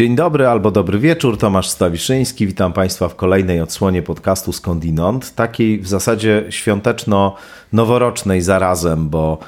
[0.00, 2.46] Dzień dobry albo dobry wieczór, Tomasz Stawiszyński.
[2.46, 5.34] Witam Państwa w kolejnej odsłonie podcastu Skądinąd.
[5.34, 9.38] Takiej w zasadzie świąteczno-noworocznej zarazem, bo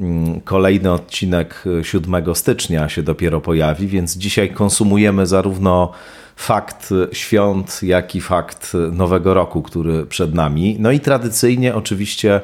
[0.00, 5.92] mm, kolejny odcinek 7 stycznia się dopiero pojawi, więc dzisiaj konsumujemy zarówno
[6.36, 10.76] fakt świąt, jak i fakt nowego roku, który przed nami.
[10.78, 12.40] No i tradycyjnie oczywiście,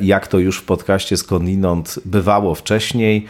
[0.00, 3.26] jak to już w podcaście Skądinąd bywało wcześniej,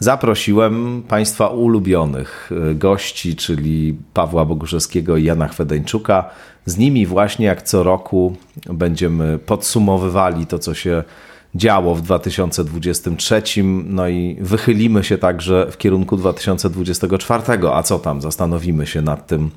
[0.00, 6.30] zaprosiłem Państwa ulubionych e, gości, czyli Pawła Boguszewskiego i Jana Chwedeńczuka.
[6.66, 8.36] Z nimi właśnie jak co roku
[8.66, 11.04] będziemy podsumowywali to, co się
[11.54, 13.42] działo w 2023,
[13.84, 17.42] no i wychylimy się także w kierunku 2024.
[17.72, 18.20] A co tam?
[18.20, 19.50] Zastanowimy się nad tym,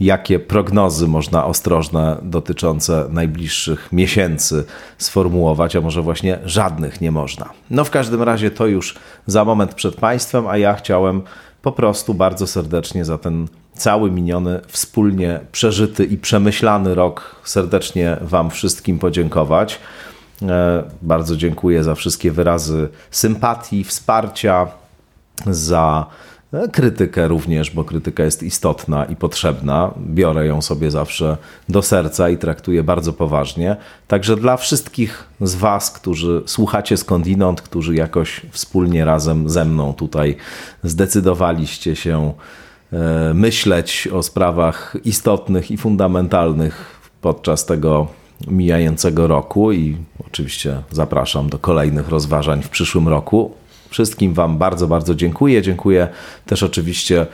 [0.00, 4.64] jakie prognozy można ostrożne dotyczące najbliższych miesięcy
[4.98, 7.50] sformułować, a może właśnie żadnych nie można.
[7.70, 8.94] No w każdym razie to już
[9.26, 11.22] za moment przed Państwem, a ja chciałem
[11.62, 18.50] po prostu bardzo serdecznie za ten cały miniony, wspólnie przeżyty i przemyślany rok serdecznie Wam
[18.50, 19.78] wszystkim podziękować.
[20.42, 24.66] E, bardzo dziękuję za wszystkie wyrazy sympatii, wsparcia,
[25.46, 26.06] za
[26.72, 29.94] krytykę również, bo krytyka jest istotna i potrzebna.
[30.06, 31.36] Biorę ją sobie zawsze
[31.68, 33.76] do serca i traktuję bardzo poważnie.
[34.08, 40.36] Także dla wszystkich z Was, którzy słuchacie skądinąd, którzy jakoś wspólnie razem ze mną tutaj
[40.82, 42.32] zdecydowaliście się
[42.92, 48.06] e, myśleć o sprawach istotnych i fundamentalnych podczas tego
[48.46, 53.61] mijającego roku i oczywiście zapraszam do kolejnych rozważań w przyszłym roku.
[53.92, 55.62] Wszystkim Wam bardzo, bardzo dziękuję.
[55.62, 56.08] Dziękuję
[56.46, 57.26] też oczywiście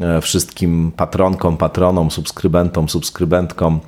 [0.00, 3.80] e, wszystkim patronkom, patronom, subskrybentom, subskrybentkom.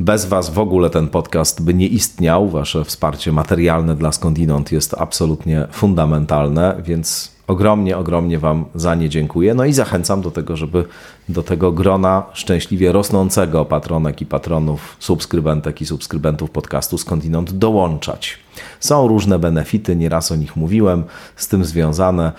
[0.00, 2.48] Bez Was w ogóle ten podcast by nie istniał.
[2.48, 9.54] Wasze wsparcie materialne dla Skądinąd jest absolutnie fundamentalne, więc ogromnie, ogromnie Wam za nie dziękuję.
[9.54, 10.84] No i zachęcam do tego, żeby
[11.28, 18.38] do tego grona szczęśliwie rosnącego patronek i patronów, subskrybentek i subskrybentów podcastu skądinąd dołączać.
[18.80, 21.04] Są różne benefity, nieraz o nich mówiłem,
[21.36, 22.32] z tym związane.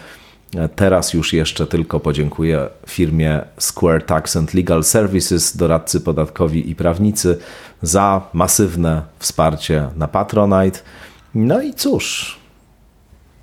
[0.75, 7.37] Teraz już jeszcze tylko podziękuję firmie Square Tax and Legal Services, doradcy podatkowi i prawnicy,
[7.81, 10.79] za masywne wsparcie na Patronite.
[11.35, 12.39] No i cóż,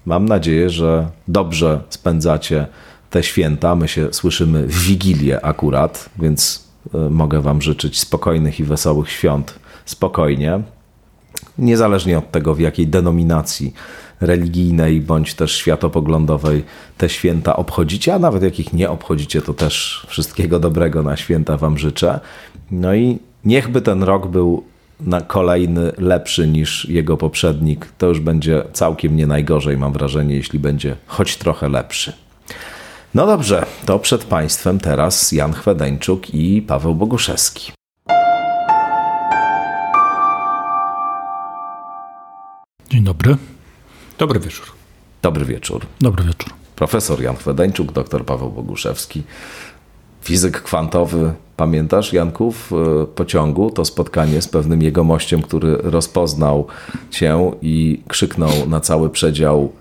[0.06, 2.66] Mam nadzieję, że dobrze spędzacie
[3.10, 3.76] te święta.
[3.76, 9.58] My się słyszymy w Wigilię akurat, więc e, mogę Wam życzyć spokojnych i wesołych świąt
[9.84, 10.60] spokojnie.
[11.58, 13.74] Niezależnie od tego, w jakiej denominacji
[14.20, 16.64] religijnej bądź też światopoglądowej
[16.98, 21.78] te święta obchodzicie, a nawet jakich nie obchodzicie, to też wszystkiego dobrego na święta Wam
[21.78, 22.20] życzę.
[22.70, 24.64] No i niechby ten rok był
[25.00, 30.58] na kolejny lepszy niż jego poprzednik, to już będzie całkiem nie najgorzej, mam wrażenie, jeśli
[30.58, 32.12] będzie choć trochę lepszy.
[33.14, 37.72] No dobrze, to przed Państwem teraz Jan Chwedeńczuk i Paweł Boguszewski.
[42.90, 43.36] Dzień dobry.
[44.18, 44.66] Dobry wieczór.
[45.22, 45.86] Dobry wieczór.
[46.00, 46.52] Dobry wieczór.
[46.76, 49.22] Profesor Jan Chwedeńczuk, doktor Paweł Boguszewski,
[50.22, 51.32] fizyk kwantowy.
[51.56, 56.66] Pamiętasz, Janku, w e, pociągu to spotkanie z pewnym jegomościem, który rozpoznał
[57.10, 59.72] cię i krzyknął na cały przedział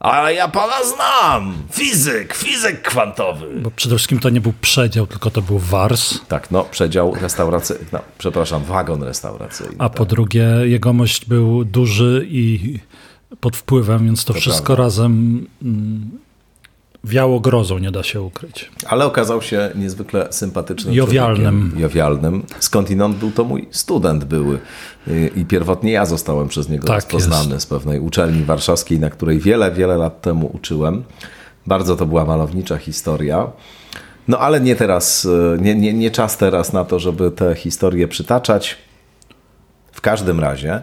[0.00, 1.54] ale ja pana znam!
[1.72, 3.60] Fizyk, fizyk kwantowy!
[3.60, 6.14] Bo przede wszystkim to nie był przedział, tylko to był wars.
[6.28, 9.74] Tak, no, przedział restauracyjny, no, przepraszam, wagon restauracyjny.
[9.78, 9.98] A tak.
[9.98, 12.78] po drugie, jegomość był duży i
[13.40, 14.82] pod wpływem, więc to, to wszystko prawda.
[14.82, 16.10] razem mm,
[17.04, 18.70] wiało grozą, nie da się ukryć.
[18.86, 21.72] Ale okazał się niezwykle sympatycznym Jowialnym.
[21.76, 22.42] Jowialnym.
[22.60, 24.58] Skądinąd był to mój student były
[25.36, 27.66] i pierwotnie ja zostałem przez niego tak rozpoznany jest.
[27.66, 31.04] z pewnej uczelni warszawskiej, na której wiele, wiele lat temu uczyłem.
[31.66, 33.46] Bardzo to była malownicza historia.
[34.28, 35.28] No ale nie teraz,
[35.60, 38.76] nie, nie, nie czas teraz na to, żeby te historie przytaczać.
[39.92, 40.82] W każdym razie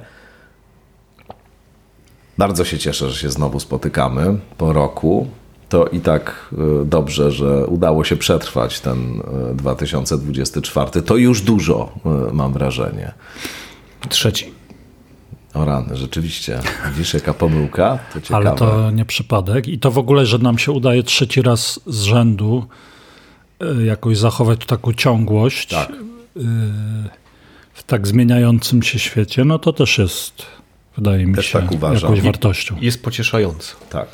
[2.37, 5.27] bardzo się cieszę, że się znowu spotykamy po roku
[5.69, 6.49] to i tak
[6.81, 9.21] e, dobrze, że udało się przetrwać ten
[9.53, 10.89] 2024.
[10.95, 13.13] E, to już dużo, e, mam wrażenie.
[14.09, 14.51] Trzeci.
[15.53, 16.59] O rany, rzeczywiście.
[16.91, 17.99] Widzisz, jaka pomyłka?
[18.27, 18.35] To.
[18.35, 19.67] Ale to nie przypadek.
[19.67, 22.65] I to w ogóle, że nam się udaje trzeci raz z rzędu
[23.85, 25.91] jakoś zachować taką ciągłość tak.
[27.73, 30.45] w tak zmieniającym się świecie, no to też jest,
[30.97, 32.75] wydaje mi też się, tak jakąś wartością.
[32.81, 33.75] Jest pocieszające.
[33.89, 34.07] Tak.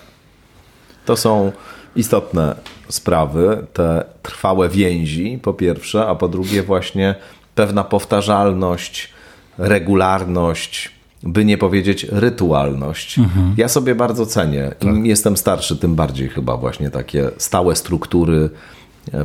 [1.05, 1.51] To są
[1.95, 2.55] istotne
[2.89, 7.15] sprawy, te trwałe więzi, po pierwsze, a po drugie, właśnie
[7.55, 9.09] pewna powtarzalność,
[9.57, 10.91] regularność,
[11.23, 13.19] by nie powiedzieć rytualność.
[13.19, 13.53] Mhm.
[13.57, 14.71] Ja sobie bardzo cenię.
[14.81, 15.05] Im tak.
[15.05, 18.49] jestem starszy, tym bardziej chyba właśnie takie stałe struktury,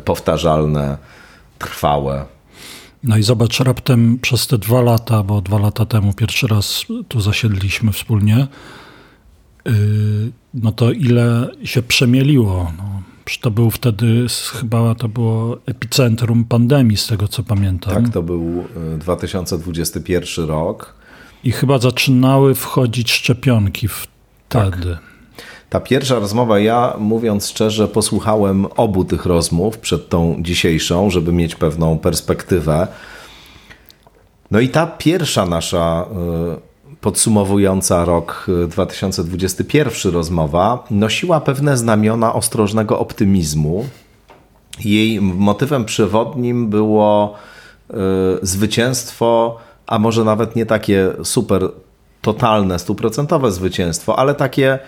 [0.04, 0.98] powtarzalne,
[1.58, 2.24] trwałe.
[3.06, 7.20] No i zobacz, raptem przez te dwa lata, bo dwa lata temu pierwszy raz tu
[7.20, 8.46] zasiedliśmy wspólnie,
[9.64, 9.72] yy,
[10.54, 12.72] no to ile się przemieliło.
[12.78, 13.02] No,
[13.40, 17.94] to był wtedy, chyba to było epicentrum pandemii, z tego co pamiętam.
[17.94, 18.64] Tak, to był
[18.98, 20.94] 2021 y, rok.
[21.44, 24.94] I chyba zaczynały wchodzić szczepionki wtedy.
[24.94, 25.15] Tak.
[25.70, 31.54] Ta pierwsza rozmowa, ja mówiąc szczerze, posłuchałem obu tych rozmów przed tą dzisiejszą, żeby mieć
[31.54, 32.86] pewną perspektywę.
[34.50, 36.06] No i ta pierwsza nasza
[36.92, 43.86] y, podsumowująca rok 2021 y, rozmowa nosiła pewne znamiona ostrożnego optymizmu.
[44.84, 47.34] Jej motywem przewodnim było
[47.90, 47.94] y,
[48.42, 51.70] zwycięstwo, a może nawet nie takie super
[52.22, 54.78] totalne, stuprocentowe zwycięstwo, ale takie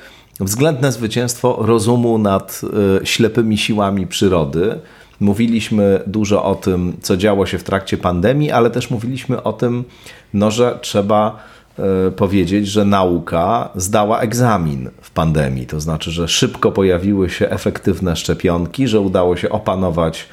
[0.40, 2.60] względne zwycięstwo rozumu nad
[3.02, 4.78] e, ślepymi siłami przyrody.
[5.20, 9.84] Mówiliśmy dużo o tym, co działo się w trakcie pandemii, ale też mówiliśmy o tym,
[10.34, 11.42] no, że trzeba
[11.78, 15.66] e, powiedzieć, że nauka zdała egzamin w pandemii.
[15.66, 20.26] To znaczy, że szybko pojawiły się efektywne szczepionki, że udało się opanować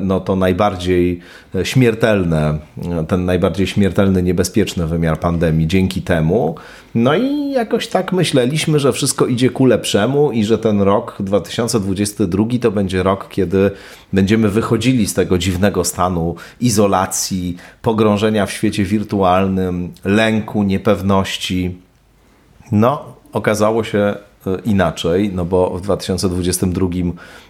[0.00, 1.20] no to najbardziej
[1.54, 2.58] e, śmiertelne,
[3.00, 6.54] e, ten najbardziej śmiertelny, niebezpieczny wymiar pandemii dzięki temu.
[6.94, 12.44] No i jakoś tak myśleliśmy, że wszystko idzie ku lepszemu i że ten rok 2022
[12.60, 13.70] to będzie rok, kiedy
[14.12, 21.78] będziemy wychodzili z tego dziwnego stanu izolacji, pogrążenia w świecie wirtualnym, lęku, niepewności.
[22.72, 24.14] No, okazało się
[24.64, 26.86] inaczej, no bo w 2022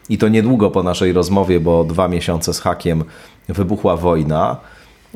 [0.09, 3.05] i to niedługo po naszej rozmowie, bo dwa miesiące z hakiem
[3.49, 4.57] wybuchła wojna.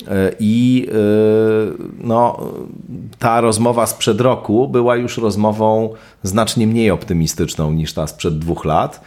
[0.09, 0.95] E, I e,
[1.99, 2.51] no,
[3.19, 9.01] ta rozmowa sprzed roku była już rozmową znacznie mniej optymistyczną niż ta sprzed dwóch lat.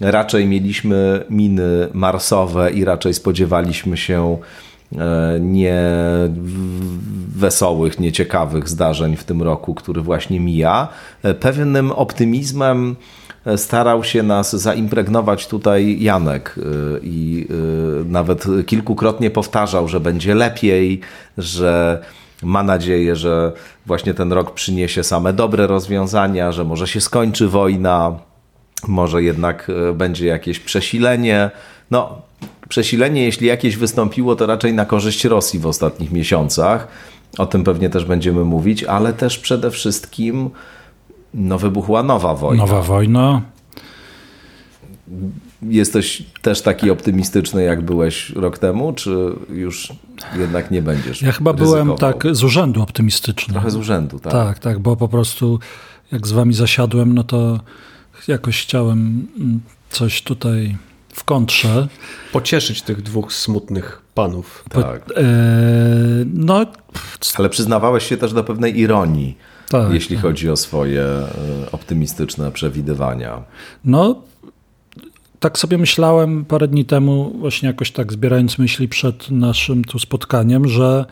[0.00, 4.38] Raczej mieliśmy miny marsowe i raczej spodziewaliśmy się
[5.40, 5.82] nie
[7.36, 10.88] wesołych, nieciekawych zdarzeń w tym roku, który właśnie mija.
[11.40, 12.96] Pewnym optymizmem
[13.56, 16.54] starał się nas zaimpregnować tutaj Janek
[17.02, 17.48] i
[18.04, 21.00] nawet kilkukrotnie powtarzał, że będzie lepiej,
[21.38, 22.02] że
[22.42, 23.52] ma nadzieję, że
[23.86, 28.18] właśnie ten rok przyniesie same dobre rozwiązania, że może się skończy wojna,
[28.88, 31.50] może jednak będzie jakieś przesilenie.
[31.90, 32.22] No,
[32.68, 36.88] przesilenie, jeśli jakieś wystąpiło, to raczej na korzyść Rosji w ostatnich miesiącach.
[37.38, 40.50] O tym pewnie też będziemy mówić, ale też przede wszystkim
[41.34, 42.66] no wybuchła nowa wojna.
[42.66, 43.42] Nowa wojna.
[45.62, 49.92] Jesteś też taki optymistyczny, jak byłeś rok temu, czy już
[50.38, 51.22] jednak nie będziesz?
[51.22, 51.84] Ja chyba ryzykował?
[51.84, 53.52] byłem tak z urzędu optymistyczny.
[53.52, 54.32] Trochę z urzędu, tak.
[54.32, 55.58] Tak, tak, bo po prostu
[56.12, 57.60] jak z wami zasiadłem, no to
[58.28, 59.60] jakoś chciałem mm,
[59.90, 60.76] coś tutaj
[61.12, 61.88] w kontrze.
[62.32, 64.64] Pocieszyć tych dwóch smutnych panów.
[64.70, 65.02] Po, tak.
[65.16, 65.24] E,
[66.34, 66.66] no,
[67.34, 69.36] Ale przyznawałeś się też do pewnej ironii
[69.68, 70.22] tak, jeśli tak.
[70.22, 71.28] chodzi o swoje e,
[71.72, 73.42] optymistyczne przewidywania.
[73.84, 74.22] No,
[75.40, 80.68] tak sobie myślałem parę dni temu, właśnie jakoś tak zbierając myśli przed naszym tu spotkaniem,
[80.68, 81.04] że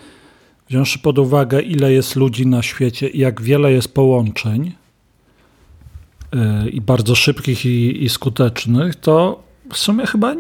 [0.69, 4.73] wziąwszy pod uwagę, ile jest ludzi na świecie i jak wiele jest połączeń,
[6.33, 10.35] e, i bardzo szybkich i, i skutecznych, to w sumie chyba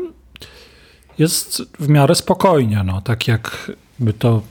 [1.18, 2.82] jest w miarę spokojnie.
[2.84, 4.42] No, tak jak by to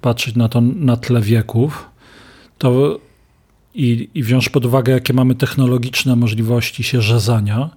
[0.00, 1.90] patrzeć na to na tle wieków,
[2.58, 3.00] to
[3.74, 7.70] i, i wziąć pod uwagę, jakie mamy technologiczne możliwości się rzezania,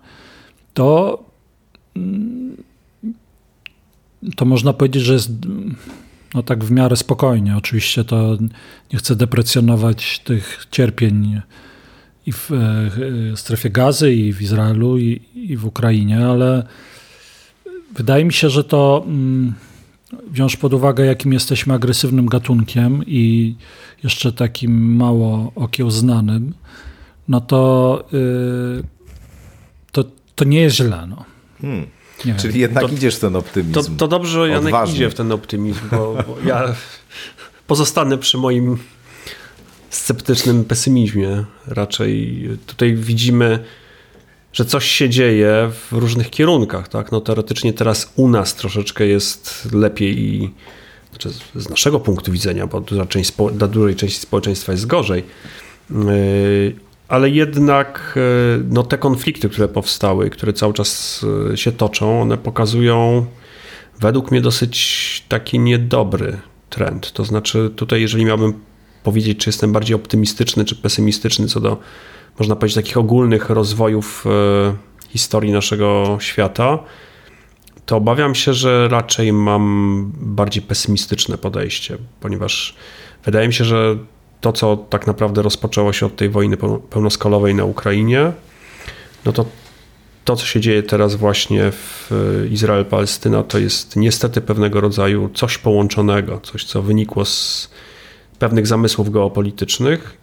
[0.74, 1.20] to,
[1.96, 2.58] mm,
[4.36, 5.32] to można powiedzieć, że jest
[6.34, 7.58] no tak w miarę spokojnie.
[7.58, 8.38] Oczywiście to
[8.94, 11.42] nie chcę deprecjonować tych cierpień
[12.25, 16.68] i w e, strefie gazy, i w Izraelu, i, i w Ukrainie, ale
[17.96, 19.53] wydaje mi się, że to mm,
[20.32, 23.56] wziąć pod uwagę, jakim jesteśmy agresywnym gatunkiem i
[24.03, 26.53] jeszcze takim mało okiełznanym,
[27.27, 28.84] no to, yy,
[29.92, 30.03] to,
[30.36, 31.08] to nie jest źle.
[31.10, 31.25] No.
[31.62, 31.86] Hmm.
[32.38, 33.74] Czyli jednak to, idziesz w ten optymizm.
[33.74, 36.63] To, to dobrze, że Janek idzie w ten optymizm, bo, bo ja
[37.68, 38.77] pozostanę przy moim
[39.96, 41.44] sceptycznym pesymizmie.
[41.68, 43.60] Raczej tutaj widzimy
[44.54, 46.88] że coś się dzieje w różnych kierunkach.
[46.88, 47.12] Tak?
[47.12, 50.52] No, teoretycznie teraz u nas troszeczkę jest lepiej i
[51.10, 55.24] znaczy z naszego punktu widzenia, bo dla, część, dla dużej części społeczeństwa jest gorzej.
[55.90, 56.76] Yy,
[57.08, 62.38] ale jednak yy, no, te konflikty, które powstały, które cały czas yy, się toczą, one
[62.38, 63.26] pokazują
[64.00, 66.38] według mnie dosyć taki niedobry
[66.70, 67.12] trend.
[67.12, 68.54] To znaczy, tutaj, jeżeli miałbym
[69.04, 71.78] powiedzieć, czy jestem bardziej optymistyczny, czy pesymistyczny co do
[72.40, 74.76] można powiedzieć, takich ogólnych rozwojów e,
[75.10, 76.80] historii naszego świata,
[77.86, 82.76] to obawiam się, że raczej mam bardziej pesymistyczne podejście, ponieważ
[83.26, 83.98] wydaje mi się, że
[84.42, 86.58] to, co tak naprawdę rozpoczęło się od tej wojny
[86.90, 88.32] pełnoskalowej na Ukrainie,
[89.26, 89.46] no to
[90.26, 92.12] to, co się dzieje teraz właśnie w
[92.52, 97.70] Izrael-Palestyna, to jest niestety pewnego rodzaju coś połączonego, coś, co wynikło z
[98.40, 100.18] pewnych zamysłów geopolitycznych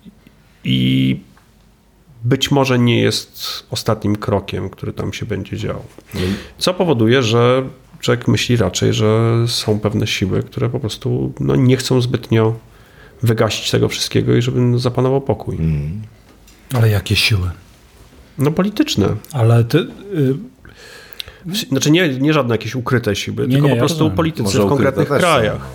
[0.64, 1.21] i
[2.25, 5.85] być może nie jest ostatnim krokiem, który tam się będzie działo.
[6.59, 7.69] Co powoduje, że
[8.00, 12.55] człowiek myśli raczej, że są pewne siły, które po prostu no, nie chcą zbytnio
[13.23, 15.57] wygasić tego wszystkiego i żeby zapanował pokój.
[15.57, 16.02] Mm.
[16.75, 17.50] Ale jakie siły?
[18.38, 19.09] No polityczne.
[19.33, 19.79] Ale ty...
[20.14, 20.50] Y
[21.71, 24.62] znaczy nie, nie żadne jakieś ukryte siły, nie, tylko nie, po prostu ja politycy Może
[24.62, 25.67] w konkretnych krajach.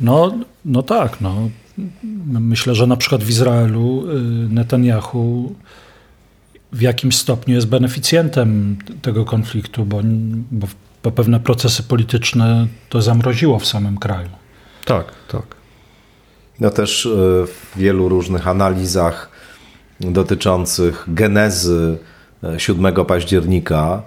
[0.00, 0.32] No,
[0.64, 1.50] no tak, no.
[2.26, 4.14] Myślę, że na przykład w Izraelu y,
[4.48, 5.54] Netanyahu
[6.72, 10.00] w jakimś stopniu jest beneficjentem tego konfliktu, bo,
[10.50, 10.66] bo,
[11.02, 14.28] bo pewne procesy polityczne to zamroziło w samym kraju.
[14.84, 15.42] Tak, tak.
[16.60, 17.08] No też y,
[17.46, 19.30] w wielu różnych analizach
[20.00, 21.98] dotyczących genezy
[22.58, 24.02] 7 y, października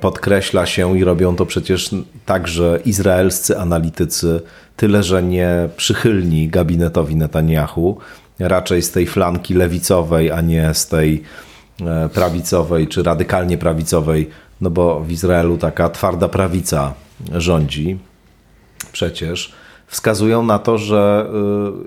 [0.00, 1.90] podkreśla się i robią to przecież
[2.26, 4.40] także izraelscy analitycy,
[4.76, 7.98] tyle że nie przychylni gabinetowi Netanyahu,
[8.38, 11.22] raczej z tej flanki lewicowej, a nie z tej
[11.80, 16.94] e, prawicowej czy radykalnie prawicowej, no bo w Izraelu taka twarda prawica
[17.32, 17.98] rządzi
[18.92, 19.52] przecież,
[19.86, 21.26] wskazują na to, że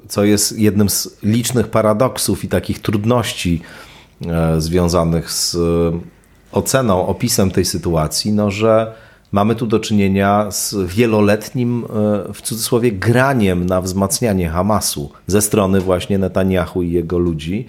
[0.03, 3.61] e, co jest jednym z licznych paradoksów i takich trudności
[4.25, 5.57] e, związanych z
[6.53, 8.93] oceną, opisem tej sytuacji, no że
[9.31, 11.85] mamy tu do czynienia z wieloletnim,
[12.29, 17.65] e, w cudzysłowie, graniem na wzmacnianie Hamasu ze strony właśnie Netanyahu i jego ludzi,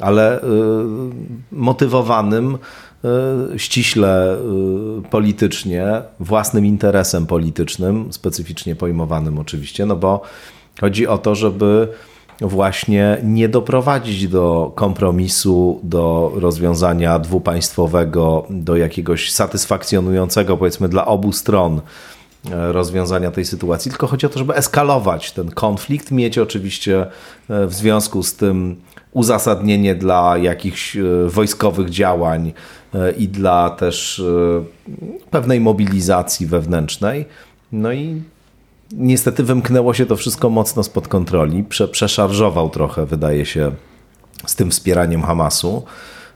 [0.00, 0.46] ale e,
[1.52, 2.58] motywowanym
[3.04, 4.36] e, ściśle
[5.10, 10.22] politycznie, własnym interesem politycznym, specyficznie pojmowanym oczywiście, no bo
[10.80, 11.88] chodzi o to, żeby
[12.40, 21.80] właśnie nie doprowadzić do kompromisu, do rozwiązania dwupaństwowego, do jakiegoś satysfakcjonującego, powiedzmy, dla obu stron
[22.50, 27.06] e, rozwiązania tej sytuacji, tylko chodzi o to, żeby eskalować ten konflikt, mieć oczywiście
[27.50, 28.76] e, w związku z tym
[29.12, 32.52] uzasadnienie dla jakichś e, wojskowych działań
[33.18, 34.22] i dla też
[35.30, 37.24] pewnej mobilizacji wewnętrznej.
[37.72, 38.22] No i
[38.92, 41.64] Niestety wymknęło się to wszystko mocno spod kontroli.
[41.64, 43.72] Prze, przeszarżował trochę, wydaje się,
[44.46, 45.84] z tym wspieraniem Hamasu.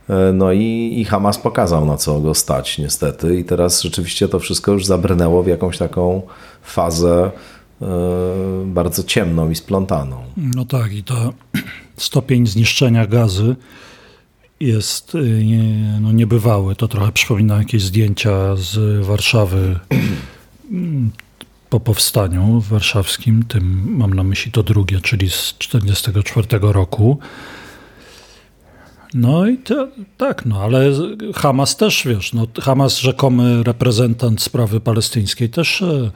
[0.09, 3.41] E, no i, i Hamas pokazał, na co go stać, niestety.
[3.41, 6.23] I teraz rzeczywiście to wszystko już zabrnęło w jakąś taką
[6.63, 7.31] fazę
[7.83, 7.87] e,
[8.67, 10.23] bardzo ciemną i splątaną.
[10.37, 11.33] No tak, i to
[11.97, 13.57] stopień zniszczenia gazy
[14.61, 15.19] jest e,
[16.01, 16.77] no niebywały.
[16.77, 19.79] To trochę przypomina jakieś zdjęcia z Warszawy
[21.71, 27.19] po powstaniu warszawskim, tym mam na myśli to drugie, czyli z 1944 roku.
[29.15, 30.93] No i to, tak, no ale
[31.35, 36.11] Hamas też, wiesz, no, Hamas rzekomy reprezentant sprawy palestyńskiej też e,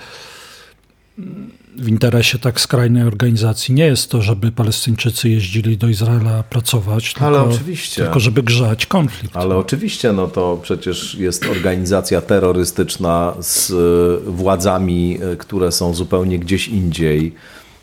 [1.77, 7.39] w interesie tak skrajnej organizacji nie jest to, żeby Palestyńczycy jeździli do Izraela pracować, Ale
[7.39, 8.03] tylko, oczywiście.
[8.03, 9.37] tylko żeby grzać konflikt.
[9.37, 16.39] Ale oczywiście, no to przecież jest organizacja terrorystyczna z e, władzami, e, które są zupełnie
[16.39, 17.35] gdzieś indziej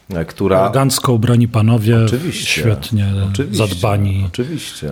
[0.10, 0.60] e, która...
[0.60, 4.24] Elegancko ubrani panowie, oczywiście, świetnie oczywiście, zadbani.
[4.28, 4.92] Oczywiście.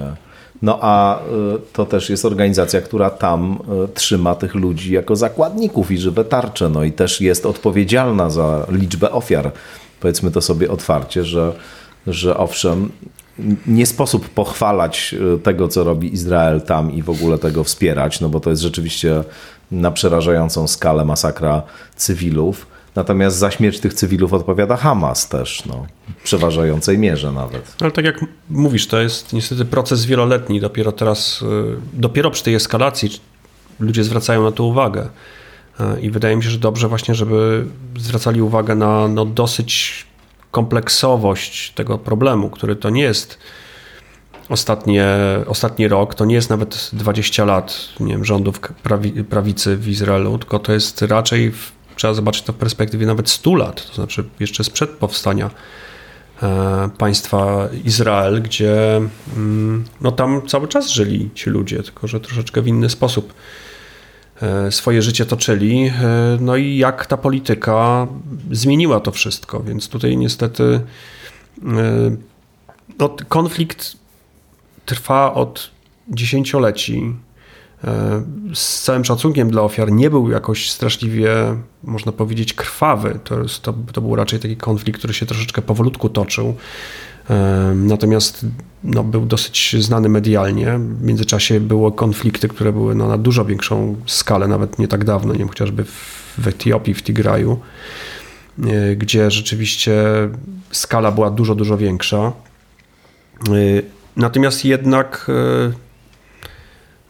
[0.61, 1.21] No a y,
[1.73, 6.69] to też jest organizacja, która tam y, trzyma tych ludzi jako zakładników i żywe tarcze.
[6.69, 9.51] No i też jest odpowiedzialna za liczbę ofiar.
[9.99, 11.53] Powiedzmy to sobie otwarcie, że,
[12.07, 12.91] że owszem,
[13.67, 18.29] nie sposób pochwalać y, tego, co robi Izrael tam i w ogóle tego wspierać, no
[18.29, 19.23] bo to jest rzeczywiście
[19.71, 21.61] na przerażającą skalę masakra
[21.95, 25.85] cywilów Natomiast za śmierć tych cywilów odpowiada Hamas też, no,
[26.19, 27.75] w przeważającej mierze nawet.
[27.81, 30.59] Ale tak jak mówisz, to jest niestety proces wieloletni.
[30.59, 31.45] Dopiero teraz, y,
[31.93, 33.09] dopiero przy tej eskalacji
[33.79, 35.09] ludzie zwracają na to uwagę.
[35.79, 37.65] Y, I wydaje mi się, że dobrze właśnie, żeby
[37.97, 40.05] zwracali uwagę na no, dosyć
[40.51, 43.37] kompleksowość tego problemu, który to nie jest
[44.49, 45.05] ostatnie,
[45.47, 50.37] ostatni rok, to nie jest nawet 20 lat nie wiem, rządów prawi, prawicy w Izraelu,
[50.37, 51.51] tylko to jest raczej
[51.99, 55.49] trzeba zobaczyć to w perspektywie nawet 100 lat, to znaczy jeszcze sprzed powstania
[56.43, 59.01] e, państwa Izrael, gdzie
[59.35, 63.33] mm, no tam cały czas żyli ci ludzie, tylko że troszeczkę w inny sposób
[64.41, 65.87] e, swoje życie toczyli.
[65.87, 65.91] E,
[66.39, 68.07] no i jak ta polityka
[68.51, 70.81] zmieniła to wszystko, więc tutaj niestety
[72.99, 73.97] no, konflikt
[74.85, 75.69] trwa od
[76.09, 77.15] dziesięcioleci
[78.53, 81.35] z całym szacunkiem dla ofiar nie był jakoś straszliwie,
[81.83, 83.19] można powiedzieć, krwawy.
[83.23, 86.55] To, to, to był raczej taki konflikt, który się troszeczkę powolutku toczył.
[87.29, 88.45] E, natomiast
[88.83, 90.79] no, był dosyć znany medialnie.
[90.79, 95.33] W międzyczasie były konflikty, które były no, na dużo większą skalę, nawet nie tak dawno,
[95.33, 95.83] nie wiem, chociażby
[96.37, 97.59] w Etiopii, w Tigraju,
[98.63, 99.95] e, gdzie rzeczywiście
[100.71, 102.31] skala była dużo, dużo większa.
[104.15, 105.31] Natomiast jednak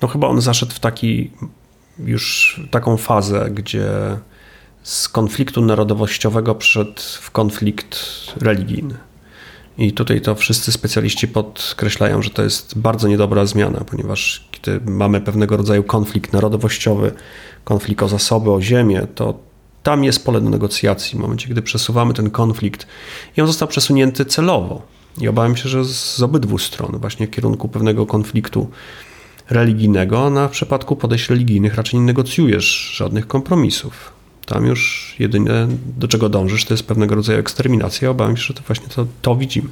[0.01, 1.31] no chyba on zaszedł w taki
[1.99, 3.89] już taką fazę, gdzie
[4.83, 7.99] z konfliktu narodowościowego przyszedł w konflikt
[8.41, 8.95] religijny.
[9.77, 15.21] I tutaj to wszyscy specjaliści podkreślają, że to jest bardzo niedobra zmiana, ponieważ kiedy mamy
[15.21, 17.11] pewnego rodzaju konflikt narodowościowy,
[17.63, 19.39] konflikt o zasoby, o ziemię, to
[19.83, 21.17] tam jest pole do negocjacji.
[21.17, 22.87] W momencie, gdy przesuwamy ten konflikt
[23.37, 24.81] i on został przesunięty celowo.
[25.21, 28.69] I obawiam się, że z obydwu stron, właśnie w kierunku pewnego konfliktu
[29.49, 34.11] religijnego, na przypadku podejść religijnych raczej nie negocjujesz żadnych kompromisów.
[34.45, 38.09] Tam już jedyne do czego dążysz to jest pewnego rodzaju eksterminacja.
[38.09, 39.69] Obawiam się, że to właśnie to, to widzimy.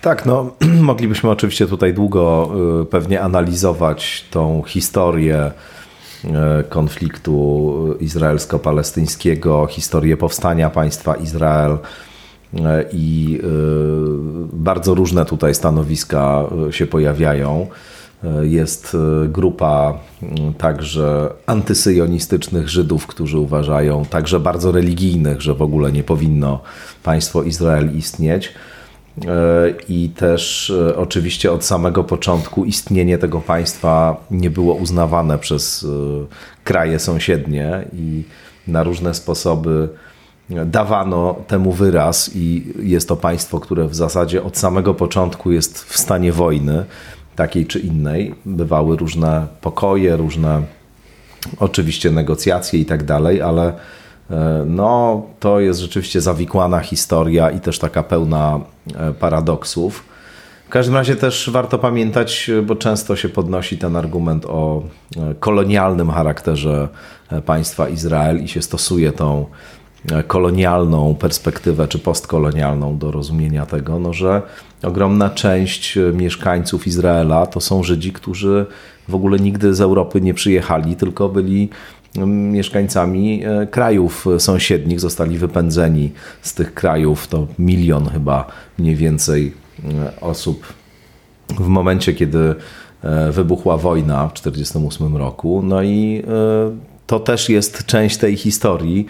[0.00, 0.50] Tak, no
[0.82, 2.50] moglibyśmy oczywiście tutaj długo
[2.82, 5.50] y, pewnie analizować tą historię
[6.24, 6.28] y,
[6.68, 12.58] konfliktu izraelsko-palestyńskiego, historię powstania państwa Izrael y,
[12.92, 13.40] i
[14.52, 17.66] bardzo różne tutaj stanowiska się pojawiają.
[18.42, 19.98] Jest e, grupa
[20.58, 26.60] także antysyjonistycznych Żydów, którzy uważają, także bardzo religijnych, że w ogóle nie powinno
[27.02, 28.54] państwo Izrael istnieć.
[29.26, 29.30] E,
[29.88, 35.86] I też e, oczywiście od samego początku istnienie tego państwa nie było uznawane przez
[36.64, 38.22] kraje sąsiednie i
[38.68, 39.88] na różne sposoby
[40.66, 45.98] dawano temu wyraz i jest to państwo, które w zasadzie od samego początku jest w
[45.98, 46.84] stanie wojny
[47.36, 48.34] takiej czy innej.
[48.46, 50.62] Bywały różne pokoje, różne
[51.58, 53.72] oczywiście negocjacje i tak dalej, ale
[54.30, 58.60] e, no, to jest rzeczywiście zawikłana historia i też taka pełna
[58.94, 60.04] e, paradoksów.
[60.66, 64.82] W każdym razie też warto pamiętać, bo często się podnosi ten argument o
[65.16, 66.88] e, kolonialnym charakterze
[67.46, 69.46] państwa Izrael i się stosuje tą
[70.26, 74.42] kolonialną perspektywę czy postkolonialną do rozumienia tego, no, że
[74.82, 78.66] ogromna część mieszkańców Izraela to są Żydzi, którzy
[79.08, 81.68] w ogóle nigdy z Europy nie przyjechali, tylko byli
[82.26, 88.46] mieszkańcami e, krajów sąsiednich, zostali wypędzeni z tych krajów, to milion chyba
[88.78, 89.52] mniej więcej
[89.84, 90.66] e, osób
[91.48, 92.54] w momencie, kiedy
[93.02, 95.62] e, wybuchła wojna w 1948 roku.
[95.64, 96.22] No i
[97.06, 99.06] to też jest część tej historii,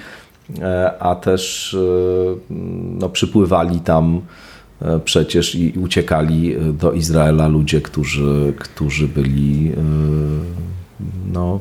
[0.98, 1.76] a też
[2.98, 4.20] no, przypływali tam
[4.82, 9.76] E, przecież i uciekali e, do Izraela ludzie, którzy, którzy byli e,
[11.32, 11.60] no,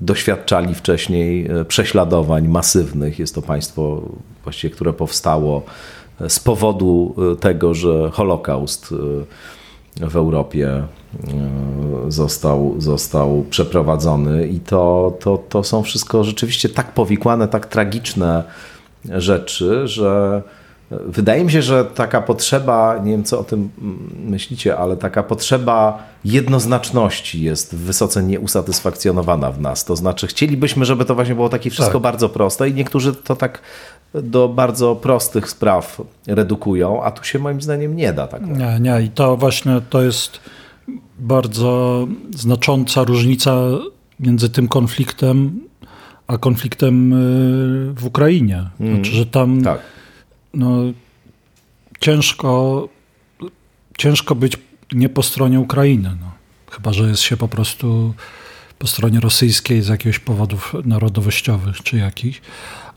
[0.00, 3.18] doświadczali wcześniej prześladowań masywnych.
[3.18, 4.02] Jest to państwo
[4.44, 5.62] właściwie, które powstało
[6.28, 8.94] z powodu tego, że Holokaust
[10.00, 10.82] w Europie
[12.08, 18.44] został, został przeprowadzony i to, to, to są wszystko rzeczywiście tak powikłane, tak tragiczne
[19.04, 20.42] rzeczy, że
[20.90, 23.70] Wydaje mi się, że taka potrzeba, nie wiem co o tym
[24.24, 29.84] myślicie, ale taka potrzeba jednoznaczności jest wysoce nieusatysfakcjonowana w nas.
[29.84, 32.02] To znaczy, chcielibyśmy, żeby to właśnie było takie wszystko tak.
[32.02, 33.60] bardzo proste i niektórzy to tak
[34.14, 38.46] do bardzo prostych spraw redukują, a tu się moim zdaniem nie da tak.
[38.46, 39.02] Nie, nie.
[39.02, 40.40] I to właśnie to jest
[41.18, 43.56] bardzo znacząca różnica
[44.20, 45.60] między tym konfliktem
[46.26, 48.64] a konfliktem y, w Ukrainie.
[48.80, 48.94] Mm.
[48.94, 49.62] Znaczy, że tam.
[49.62, 49.80] Tak
[50.54, 50.78] no,
[52.00, 52.88] ciężko,
[53.98, 54.52] ciężko być
[54.92, 56.16] nie po stronie Ukrainy.
[56.20, 56.32] No.
[56.70, 58.14] Chyba, że jest się po prostu
[58.78, 62.40] po stronie rosyjskiej z jakiegoś powodów narodowościowych czy jakichś.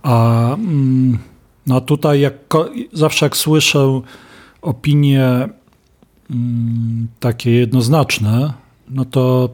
[0.04, 1.18] A mm,
[1.68, 2.34] no tutaj jak,
[2.94, 4.02] zawsze jak słyszę
[4.62, 5.50] opinie
[6.30, 8.54] mm, takie jednoznaczne,
[8.90, 9.50] no to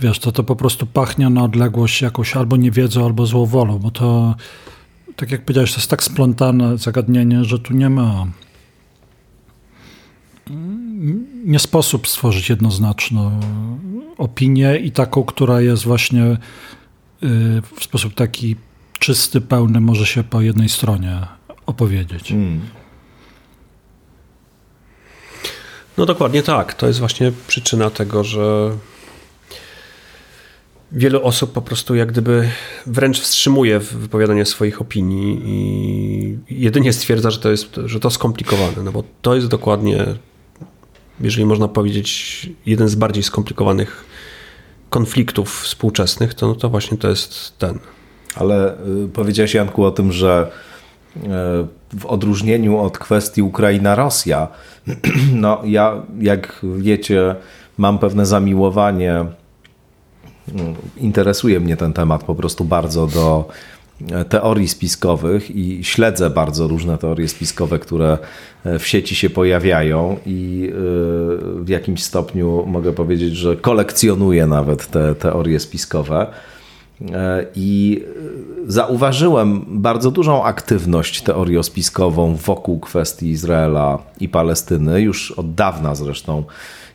[0.00, 4.34] wiesz, to to po prostu pachnia na odległość jakąś albo niewiedzą, albo złowolą, bo to
[5.16, 8.26] tak jak powiedziałeś, to jest tak splątane zagadnienie, że tu nie ma.
[11.44, 13.40] Nie sposób stworzyć jednoznaczną
[14.18, 16.36] opinię i taką, która jest właśnie y,
[17.76, 18.56] w sposób taki
[18.98, 21.26] czysty, pełny, może się po jednej stronie
[21.66, 22.28] opowiedzieć.
[22.28, 22.60] Hmm.
[25.98, 26.74] No dokładnie tak.
[26.74, 28.70] To jest właśnie przyczyna tego, że
[30.92, 32.50] wielu osób po prostu jak gdyby
[32.86, 38.92] wręcz wstrzymuje wypowiadanie swoich opinii i jedynie stwierdza, że to jest że to skomplikowane, no
[38.92, 40.06] bo to jest dokładnie,
[41.20, 44.04] jeżeli można powiedzieć, jeden z bardziej skomplikowanych
[44.90, 47.78] konfliktów współczesnych, to, no to właśnie to jest ten.
[48.36, 50.50] Ale y, powiedziałeś Janku o tym, że
[51.16, 51.20] y,
[51.98, 54.48] w odróżnieniu od kwestii Ukraina-Rosja,
[55.32, 57.34] no ja jak wiecie
[57.78, 60.52] mam pewne zamiłowanie, y,
[60.96, 63.48] interesuje mnie ten temat po prostu bardzo do
[64.28, 68.18] teorii spiskowych i śledzę bardzo różne teorie spiskowe, które
[68.64, 70.72] w sieci się pojawiają i
[71.56, 76.26] w jakimś stopniu mogę powiedzieć, że kolekcjonuję nawet te teorie spiskowe.
[77.54, 78.02] I
[78.66, 86.44] zauważyłem bardzo dużą aktywność teoriospiskową wokół kwestii Izraela i Palestyny, już od dawna zresztą.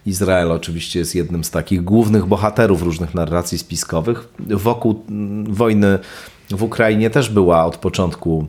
[0.06, 4.30] Izrael oczywiście jest jednym z takich głównych bohaterów różnych narracji spiskowych.
[4.40, 5.04] Wokół
[5.44, 6.00] wojny
[6.50, 8.48] w Ukrainie też była od początku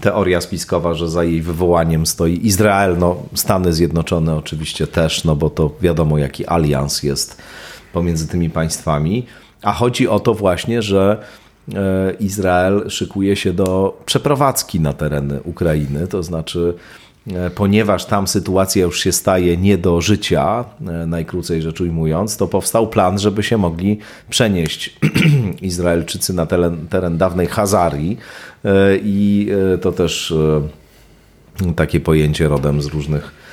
[0.00, 5.50] teoria spiskowa, że za jej wywołaniem stoi Izrael, no Stany Zjednoczone oczywiście też, no bo
[5.50, 7.42] to wiadomo jaki alians jest
[7.92, 9.26] pomiędzy tymi państwami.
[9.66, 11.18] A chodzi o to właśnie, że
[11.74, 16.74] e, Izrael szykuje się do przeprowadzki na tereny Ukrainy, to znaczy
[17.32, 22.46] e, ponieważ tam sytuacja już się staje nie do życia, e, najkrócej rzecz ujmując, to
[22.48, 23.98] powstał plan, żeby się mogli
[24.30, 24.96] przenieść
[25.62, 28.18] Izraelczycy na teren, teren dawnej Hazarii.
[29.02, 29.48] I
[29.80, 30.34] to też
[31.76, 33.45] takie pojęcie rodem z różnych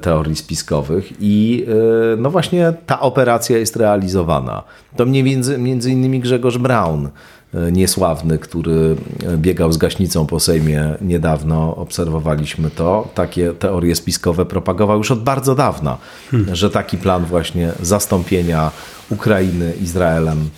[0.00, 1.66] teorii spiskowych i
[2.12, 4.62] e, no właśnie ta operacja jest realizowana.
[4.96, 7.08] To mnie między, między innymi Grzegorz Braun,
[7.54, 8.96] e, niesławny, który
[9.36, 13.08] biegał z gaśnicą po Sejmie niedawno, obserwowaliśmy to.
[13.14, 15.98] Takie teorie spiskowe propagował już od bardzo dawna,
[16.30, 16.54] hmm.
[16.54, 18.70] że taki plan właśnie zastąpienia
[19.10, 20.50] Ukrainy Izraelem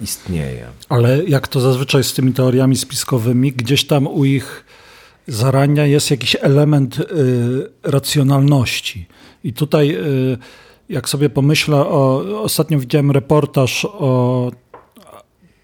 [0.00, 0.66] istnieje.
[0.88, 4.64] Ale jak to zazwyczaj z tymi teoriami spiskowymi, gdzieś tam u ich
[5.28, 7.04] zarania jest jakiś element y,
[7.82, 9.06] racjonalności.
[9.44, 10.38] I tutaj, y,
[10.88, 14.50] jak sobie pomyślę, o, ostatnio widziałem reportaż o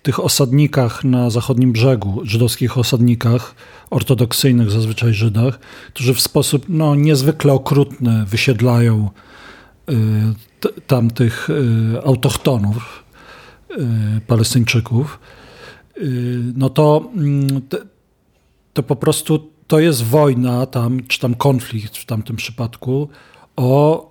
[0.02, 3.54] tych osadnikach na zachodnim brzegu, żydowskich osadnikach,
[3.90, 9.10] ortodoksyjnych zazwyczaj Żydach, którzy w sposób no, niezwykle okrutny wysiedlają
[9.90, 9.94] y,
[10.86, 13.04] tamtych y, autochtonów,
[13.70, 15.18] y, Palestyńczyków,
[15.96, 17.60] y, no to, mm,
[18.72, 23.08] to po prostu to jest wojna tam, czy tam konflikt w tamtym przypadku
[23.56, 24.10] o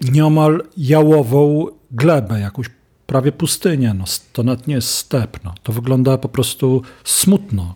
[0.00, 2.66] nieomal jałową glebę, jakąś
[3.06, 3.94] prawie pustynię.
[3.94, 5.38] No, to nawet nie jest step.
[5.44, 5.54] No.
[5.62, 7.74] To wygląda po prostu smutno.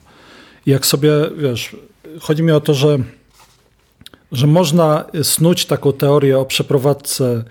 [0.67, 1.77] I jak sobie, wiesz,
[2.21, 2.99] chodzi mi o to, że,
[4.33, 7.45] że można snuć taką teorię o przeprowadzce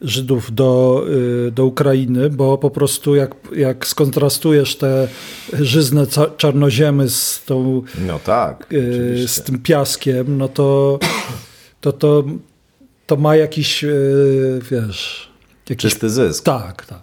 [0.00, 1.04] Żydów do,
[1.48, 5.08] y, do Ukrainy, bo po prostu jak, jak skontrastujesz te
[5.52, 6.06] żyzne
[6.36, 10.98] czarnoziemy z tą no tak, y, z tym piaskiem, no to
[11.80, 12.24] to, to,
[13.06, 15.28] to ma jakiś y, wiesz
[15.70, 16.44] jakiś, czysty zysk.
[16.44, 17.02] Tak, tak.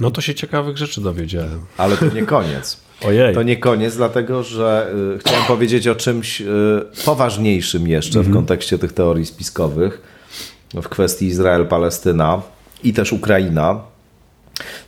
[0.00, 1.60] No to się ciekawych rzeczy dowiedziałem.
[1.76, 2.76] Ale to nie koniec.
[3.08, 3.34] Ojej.
[3.34, 6.46] To nie koniec, dlatego że y, chciałem powiedzieć o czymś y,
[7.04, 8.32] poważniejszym jeszcze mhm.
[8.32, 10.02] w kontekście tych teorii spiskowych
[10.74, 12.40] w kwestii Izrael-Palestyna
[12.84, 13.80] i też Ukraina.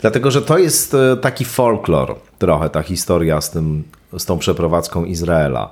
[0.01, 3.85] Dlatego, że to jest e, taki folklor, trochę ta historia z, tym,
[4.19, 5.71] z tą przeprowadzką Izraela.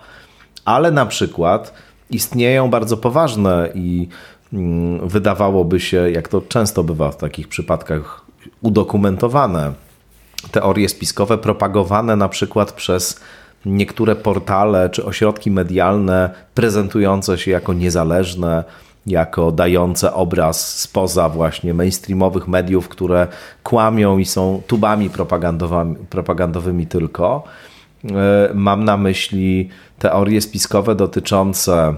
[0.65, 1.75] Ale na przykład
[2.11, 4.09] istnieją bardzo poważne i
[4.53, 8.25] mm, wydawałoby się, jak to często bywa w takich przypadkach,
[8.63, 9.73] udokumentowane
[10.51, 13.21] teorie spiskowe, propagowane na przykład przez
[13.67, 18.65] niektóre portale czy ośrodki medialne prezentujące się jako niezależne,
[19.09, 23.27] jako dające obraz spoza właśnie mainstreamowych mediów, które
[23.63, 25.11] kłamią i są tubami
[26.11, 27.45] propagandowymi tylko.
[28.05, 29.69] E, mam na myśli
[29.99, 31.95] teorie spiskowe dotyczące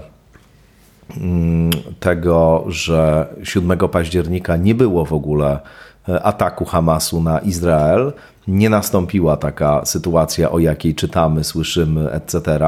[1.17, 1.69] mm,
[1.99, 5.59] tego, że 7 października nie było w ogóle
[6.09, 8.13] e, ataku Hamasu na Izrael.
[8.47, 12.59] Nie nastąpiła taka sytuacja, o jakiej czytamy, słyszymy, etc.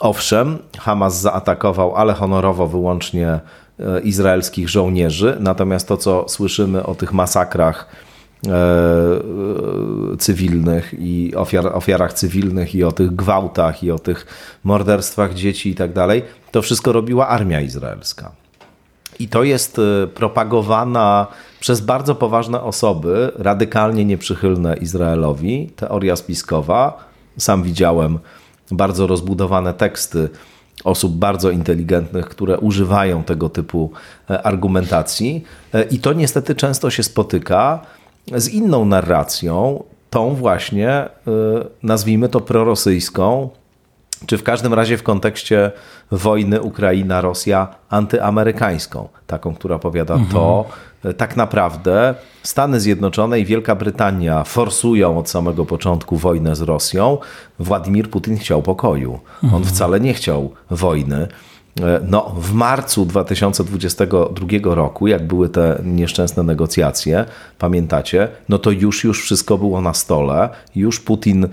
[0.00, 3.40] Owszem, Hamas zaatakował, ale honorowo wyłącznie
[4.04, 5.36] izraelskich żołnierzy.
[5.40, 7.86] Natomiast to, co słyszymy o tych masakrach
[8.46, 14.26] e, e, cywilnych i ofiar, ofiarach cywilnych i o tych gwałtach i o tych
[14.64, 18.32] morderstwach dzieci i tak dalej, to wszystko robiła armia izraelska.
[19.18, 19.80] I to jest
[20.14, 21.26] propagowana
[21.60, 27.04] przez bardzo poważne osoby, radykalnie nieprzychylne Izraelowi, teoria spiskowa.
[27.38, 28.18] Sam widziałem
[28.70, 30.28] bardzo rozbudowane teksty
[30.84, 33.90] osób bardzo inteligentnych, które używają tego typu
[34.30, 35.44] e, argumentacji.
[35.74, 37.80] E, I to niestety często się spotyka
[38.36, 41.08] z inną narracją, tą właśnie, e,
[41.82, 43.48] nazwijmy to prorosyjską,
[44.26, 45.72] czy w każdym razie w kontekście
[46.10, 50.32] wojny Ukraina-Rosja antyamerykańską, taką, która powiada mhm.
[50.32, 50.64] to
[51.16, 57.18] tak naprawdę Stany Zjednoczone i Wielka Brytania forsują od samego początku wojnę z Rosją.
[57.58, 59.20] Władimir Putin chciał pokoju.
[59.42, 59.64] On mhm.
[59.64, 61.28] wcale nie chciał wojny.
[61.80, 67.24] E, no, w marcu 2022 roku, jak były te nieszczęsne negocjacje,
[67.58, 70.48] pamiętacie, no to już, już wszystko było na stole.
[70.76, 71.48] Już Putin e,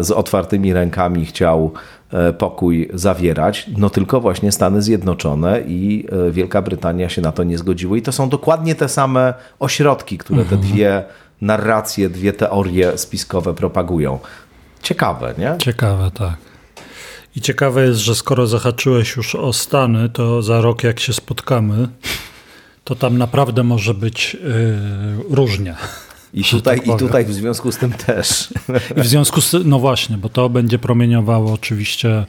[0.00, 2.03] z otwartymi rękami chciał e,
[2.38, 7.98] pokój zawierać, no tylko właśnie Stany Zjednoczone i Wielka Brytania się na to nie zgodziły.
[7.98, 10.60] I to są dokładnie te same ośrodki, które te mhm.
[10.60, 11.04] dwie
[11.40, 14.18] narracje, dwie teorie spiskowe propagują.
[14.82, 15.54] Ciekawe, nie?
[15.58, 16.36] Ciekawe, tak.
[17.36, 21.88] I ciekawe jest, że skoro zahaczyłeś już o Stany, to za rok jak się spotkamy,
[22.84, 25.74] to tam naprawdę może być yy, różnie.
[26.34, 28.54] I tutaj, tak I tutaj w związku z tym też.
[28.96, 32.26] I w związku z tym, no właśnie, bo to będzie promieniowało oczywiście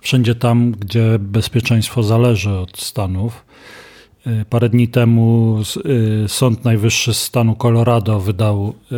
[0.00, 3.44] wszędzie tam, gdzie bezpieczeństwo zależy od Stanów.
[4.26, 5.58] Y, parę dni temu
[6.24, 8.96] y, Sąd Najwyższy stanu Colorado wydał y,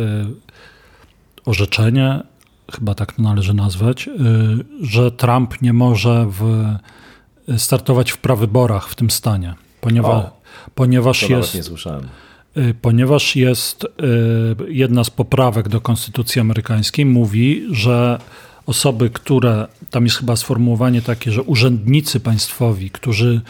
[1.45, 2.23] orzeczenie,
[2.71, 4.09] chyba tak to należy nazwać,
[4.81, 6.65] że Trump nie może w,
[7.57, 10.31] startować w prawyborach w tym stanie, ponieważ, o,
[10.75, 11.55] ponieważ jest.
[11.55, 12.07] Nie słyszałem.
[12.57, 13.85] Y, ponieważ jest
[14.67, 18.19] jedna z poprawek do Konstytucji Amerykańskiej, mówi, że
[18.65, 23.41] osoby, które, tam jest chyba sformułowanie takie, że urzędnicy państwowi, którzy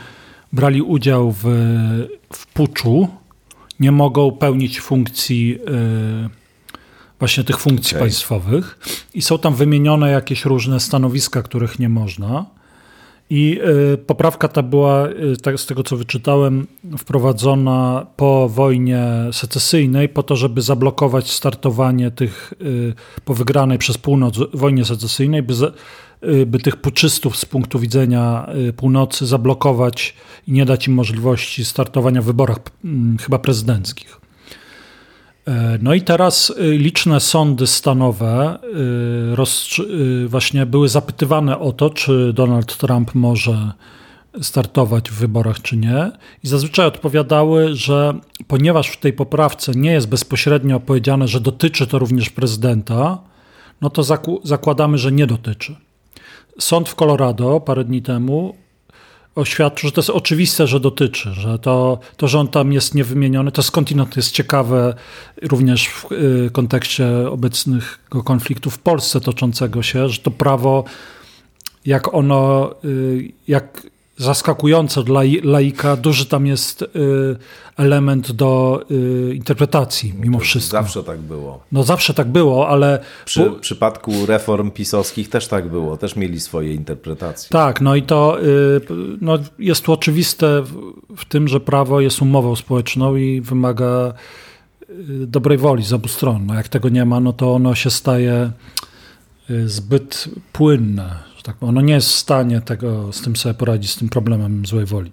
[0.53, 1.43] brali udział w,
[2.33, 3.07] w puczu,
[3.79, 5.59] nie mogą pełnić funkcji
[7.19, 7.99] właśnie tych funkcji okay.
[7.99, 8.79] państwowych
[9.13, 12.45] i są tam wymienione jakieś różne stanowiska, których nie można.
[13.29, 13.59] I
[13.93, 20.23] y, poprawka ta była, y, tak z tego co wyczytałem, wprowadzona po wojnie secesyjnej, po
[20.23, 22.93] to, żeby zablokować startowanie tych, y,
[23.25, 25.53] po wygranej przez północ wojnie secesyjnej, by,
[26.45, 30.15] by tych puczystów z punktu widzenia północy zablokować
[30.47, 32.57] i nie dać im możliwości startowania w wyborach
[33.21, 34.24] chyba prezydenckich.
[35.47, 38.59] E, no i teraz y, liczne sądy stanowe
[39.79, 43.71] y, y, właśnie były zapytywane o to, czy Donald Trump może
[44.41, 46.11] startować w wyborach, czy nie.
[46.43, 51.99] I zazwyczaj odpowiadały, że ponieważ w tej poprawce nie jest bezpośrednio powiedziane, że dotyczy to
[51.99, 53.17] również prezydenta,
[53.81, 54.03] no to
[54.43, 55.75] zakładamy, że nie dotyczy.
[56.59, 58.55] Sąd w Colorado parę dni temu
[59.35, 63.51] oświadczył, że to jest oczywiste, że dotyczy, że to, to że on tam jest niewymieniony,
[63.51, 64.93] to skądinąd jest ciekawe
[65.41, 70.83] również w y, kontekście obecnego konfliktu w Polsce toczącego się, że to prawo,
[71.85, 76.87] jak ono, y, jak zaskakujące dla laika, duży tam jest y,
[77.77, 80.77] element do y, interpretacji mimo wszystko.
[80.77, 81.63] Zawsze tak było.
[81.71, 82.99] No zawsze tak było, ale...
[83.25, 87.49] Przy w przypadku reform pisowskich też tak było, też mieli swoje interpretacje.
[87.49, 88.81] Tak, no i to y,
[89.21, 90.63] no jest to oczywiste
[91.17, 94.13] w tym, że prawo jest umową społeczną i wymaga
[95.27, 96.45] dobrej woli z obu stron.
[96.45, 98.51] No jak tego nie ma, no to ono się staje
[99.65, 101.15] zbyt płynne,
[101.45, 104.85] tak, ono nie jest w stanie tego, z tym sobie poradzić, z tym problemem złej
[104.85, 105.11] woli.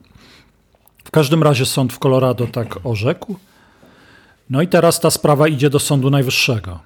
[1.04, 3.36] W każdym razie sąd w Colorado tak orzekł.
[4.50, 6.80] No i teraz ta sprawa idzie do Sądu Najwyższego.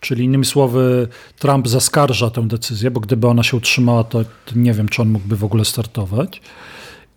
[0.00, 4.24] Czyli innymi słowy, Trump zaskarża tę decyzję, bo gdyby ona się utrzymała, to
[4.56, 6.40] nie wiem, czy on mógłby w ogóle startować.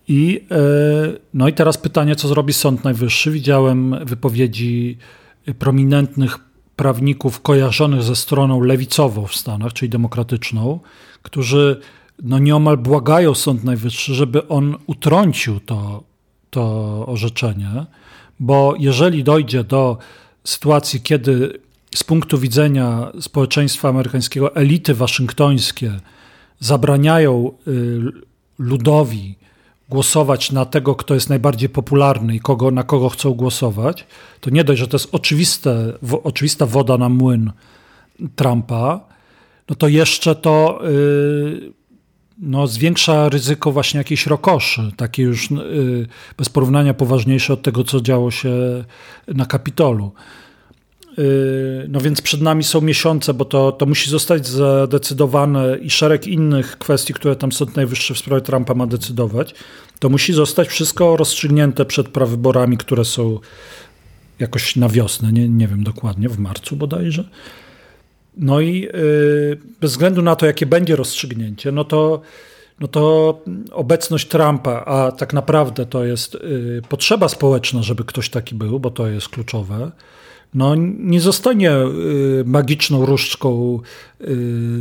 [0.08, 0.56] I, e,
[1.34, 3.30] no i teraz pytanie, co zrobi Sąd Najwyższy.
[3.30, 4.98] Widziałem wypowiedzi
[5.58, 6.38] prominentnych
[6.76, 10.80] prawników kojarzonych ze stroną lewicową w Stanach, czyli demokratyczną,
[11.22, 11.80] którzy
[12.22, 16.02] no nieomal błagają Sąd Najwyższy, żeby on utrącił to,
[16.50, 17.86] to orzeczenie,
[18.40, 19.98] bo jeżeli dojdzie do
[20.44, 21.60] sytuacji, kiedy
[21.94, 26.00] z punktu widzenia społeczeństwa amerykańskiego elity waszyngtońskie
[26.60, 28.00] zabraniają y,
[28.58, 29.34] ludowi
[29.88, 34.06] głosować na tego, kto jest najbardziej popularny i kogo, na kogo chcą głosować,
[34.40, 37.52] to nie dość, że to jest oczywiste, oczywista woda na młyn
[38.36, 39.11] Trumpa,
[39.68, 41.72] no to jeszcze to yy,
[42.38, 46.06] no, zwiększa ryzyko właśnie jakiejś rokoszy, takie już yy,
[46.38, 48.84] bez porównania poważniejsze od tego, co działo się
[49.28, 50.12] na Kapitolu.
[51.18, 56.26] Yy, no więc przed nami są miesiące, bo to, to musi zostać zadecydowane i szereg
[56.26, 59.54] innych kwestii, które tam Sąd Najwyższy w sprawie Trumpa ma decydować.
[59.98, 63.38] To musi zostać wszystko rozstrzygnięte przed prawyborami, które są
[64.38, 67.24] jakoś na wiosnę, nie, nie wiem dokładnie, w marcu bodajże.
[68.36, 72.20] No i yy, bez względu na to, jakie będzie rozstrzygnięcie, no to,
[72.80, 73.38] no to
[73.72, 78.90] obecność Trumpa, a tak naprawdę to jest yy, potrzeba społeczna, żeby ktoś taki był, bo
[78.90, 79.90] to jest kluczowe,
[80.54, 83.80] no nie zostanie yy, magiczną różdżką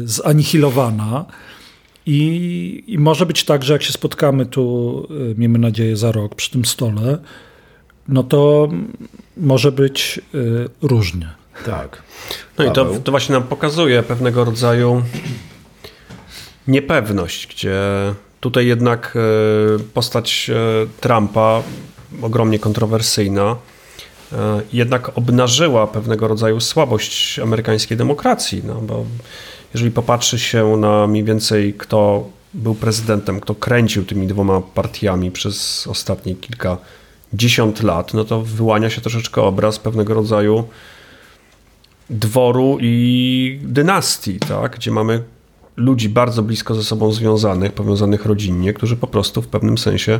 [0.04, 1.26] zanihilowana.
[2.06, 6.52] I, I może być tak, że jak się spotkamy tu, miejmy nadzieję, za rok przy
[6.52, 7.18] tym stole,
[8.08, 8.70] no to
[9.38, 10.22] może być
[10.82, 11.41] różnie.
[11.66, 12.02] Tak.
[12.58, 15.04] No i to, to właśnie nam pokazuje pewnego rodzaju
[16.68, 17.80] niepewność, gdzie
[18.40, 19.18] tutaj jednak
[19.94, 20.52] postać
[21.02, 21.64] Trumpa,
[22.22, 23.56] ogromnie kontrowersyjna,
[24.34, 28.62] E, jednak obnażyła pewnego rodzaju słabość amerykańskiej demokracji.
[28.66, 29.06] No, bo
[29.74, 35.88] jeżeli popatrzy się na mniej więcej, kto był prezydentem, kto kręcił tymi dwoma partiami przez
[35.88, 36.78] ostatnie kilka
[37.34, 40.64] dziesiąt lat, no to wyłania się troszeczkę obraz pewnego rodzaju
[42.12, 44.76] dworu i dynastii, tak?
[44.76, 45.24] gdzie mamy
[45.78, 50.20] ludzi bardzo blisko ze sobą związanych, powiązanych rodzinnie, którzy po prostu w pewnym sensie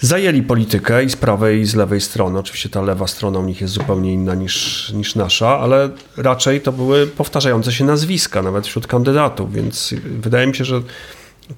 [0.00, 2.38] zajęli politykę i z prawej i z lewej strony.
[2.38, 6.72] Oczywiście ta lewa strona u nich jest zupełnie inna niż, niż nasza, ale raczej to
[6.72, 10.82] były powtarzające się nazwiska, nawet wśród kandydatów, więc wydaje mi się, że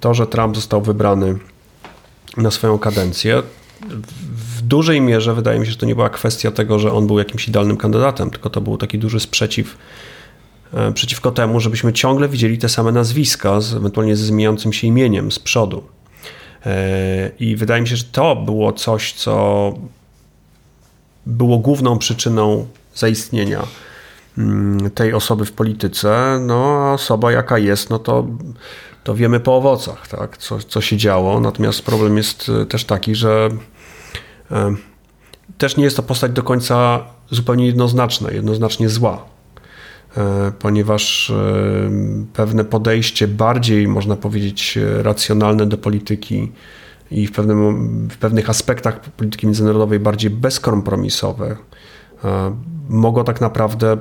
[0.01, 1.39] to, że Trump został wybrany
[2.37, 3.43] na swoją kadencję,
[4.33, 7.19] w dużej mierze wydaje mi się, że to nie była kwestia tego, że on był
[7.19, 9.79] jakimś idealnym kandydatem, tylko to był taki duży sprzeciw
[10.75, 15.33] e, przeciwko temu, żebyśmy ciągle widzieli te same nazwiska, z, ewentualnie ze zmieniającym się imieniem
[15.33, 15.85] z przodu.
[16.67, 19.75] E, I wydaje mi się, że to było coś, co
[21.27, 23.63] było główną przyczyną zaistnienia
[24.39, 26.39] mm, tej osoby w polityce.
[26.41, 28.27] No, a osoba jaka jest, no to,
[29.05, 30.39] to wiemy po owocach, tak?
[30.39, 31.41] co, co się działo.
[31.41, 33.49] Natomiast problem jest e, też taki, że
[34.51, 34.75] e,
[35.59, 39.25] też nie jest to postać do końca zupełnie jednoznaczna, jednoznacznie zła.
[40.17, 41.33] E, ponieważ
[42.33, 46.53] pewne podejście bardziej, można powiedzieć, racjonalne do polityki
[47.11, 51.57] i w, pewnym, w pewnych aspektach polityki międzynarodowej bardziej bezkompromisowe
[52.89, 53.97] mogą tak naprawdę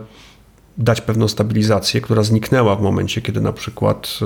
[0.79, 4.19] dać pewną stabilizację, która zniknęła w momencie, kiedy na przykład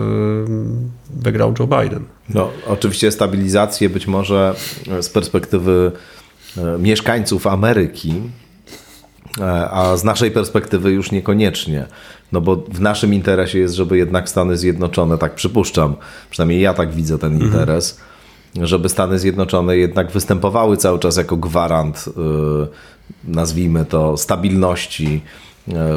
[1.09, 2.03] wygrał Joe Biden.
[2.29, 4.55] No, oczywiście stabilizację być może
[5.01, 5.91] z perspektywy
[6.79, 8.13] mieszkańców Ameryki
[9.39, 11.85] E, a z naszej perspektywy już niekoniecznie.
[12.31, 15.95] No bo w naszym interesie jest, żeby jednak Stany Zjednoczone, tak przypuszczam,
[16.29, 17.51] przynajmniej ja tak widzę ten mhm.
[17.51, 17.99] interes,
[18.61, 22.11] żeby Stany Zjednoczone jednak występowały cały czas jako gwarant, e,
[23.23, 25.21] nazwijmy to, stabilności,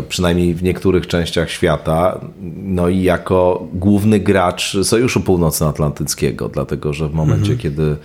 [0.08, 2.20] przynajmniej w niektórych częściach świata,
[2.62, 7.58] no i jako główny gracz Sojuszu Północnoatlantyckiego, dlatego że w momencie, mhm.
[7.58, 7.96] kiedy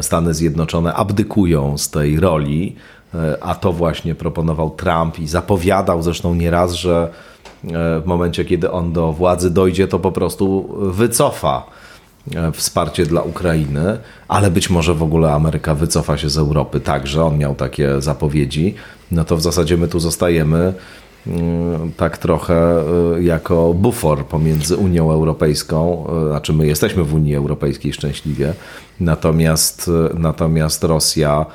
[0.00, 2.76] Stany Zjednoczone abdykują z tej roli,
[3.16, 7.08] E, a to właśnie proponował Trump i zapowiadał zresztą nieraz, że
[7.64, 11.85] e, w momencie, kiedy on do władzy dojdzie, to po prostu wycofa e,
[12.52, 17.24] wsparcie dla Ukrainy, ale być może w ogóle Ameryka wycofa się z Europy także.
[17.24, 18.74] On miał takie zapowiedzi.
[19.10, 20.74] No to w zasadzie my tu zostajemy
[21.26, 22.82] Mm, tak trochę
[23.16, 28.54] y, jako bufor pomiędzy Unią Europejską, y, znaczy my jesteśmy w Unii Europejskiej szczęśliwie,
[29.00, 31.46] natomiast, natomiast Rosja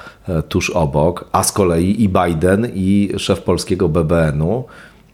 [0.50, 4.64] tuż obok, a z kolei i Biden i szef polskiego BBN-u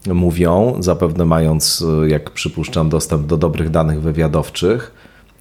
[0.07, 4.91] mówią, zapewne mając, jak przypuszczam, dostęp do dobrych danych wywiadowczych,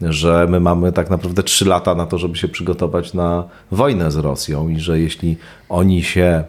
[0.01, 4.17] że my mamy tak naprawdę trzy lata na to, żeby się przygotować na wojnę z
[4.17, 5.37] Rosją i że jeśli
[5.69, 6.45] oni się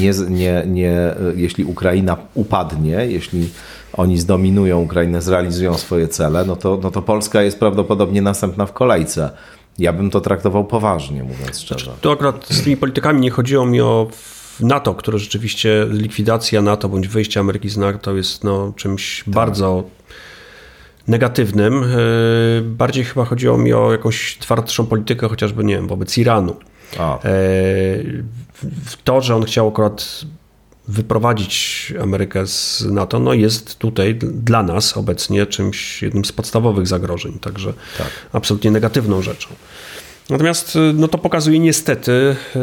[0.00, 3.48] nie, nie, nie, jeśli Ukraina upadnie, jeśli
[3.92, 8.72] oni zdominują Ukrainę, zrealizują swoje cele, no to, no to Polska jest prawdopodobnie następna w
[8.72, 9.30] kolejce.
[9.78, 11.92] Ja bym to traktował poważnie, mówiąc szczerze.
[12.00, 14.06] To akurat z tymi politykami nie chodziło mi o
[14.60, 19.34] NATO, które rzeczywiście likwidacja NATO bądź wyjście Ameryki z NATO jest no, czymś tak.
[19.34, 19.84] bardzo
[21.08, 21.84] negatywnym.
[21.84, 21.86] E,
[22.62, 26.56] bardziej chyba chodziło mi o jakąś twardszą politykę, chociażby, nie wiem, wobec Iranu.
[26.98, 27.18] A.
[27.18, 27.30] E,
[29.04, 30.24] to, że on chciał akurat
[30.88, 37.38] wyprowadzić Amerykę z NATO, no jest tutaj dla nas obecnie czymś, jednym z podstawowych zagrożeń,
[37.38, 38.08] także tak.
[38.32, 39.48] absolutnie negatywną rzeczą.
[40.30, 42.58] Natomiast no to pokazuje niestety e,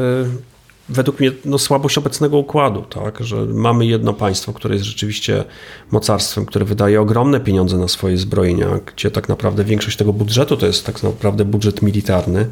[0.89, 3.19] według mnie no, słabość obecnego układu, tak?
[3.19, 5.43] że mamy jedno państwo, które jest rzeczywiście
[5.91, 10.65] mocarstwem, które wydaje ogromne pieniądze na swoje zbrojenia, gdzie tak naprawdę większość tego budżetu to
[10.65, 12.49] jest tak naprawdę budżet militarny,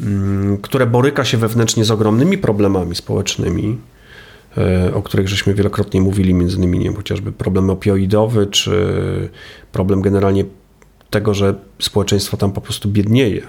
[0.00, 3.78] Mm, które boryka się wewnętrznie z ogromnymi problemami społecznymi,
[4.58, 8.88] e, o których żeśmy wielokrotnie mówili, między innymi nie chociażby problem opioidowy, czy
[9.72, 10.44] problem generalnie
[11.10, 13.42] tego, że społeczeństwo tam po prostu biednieje.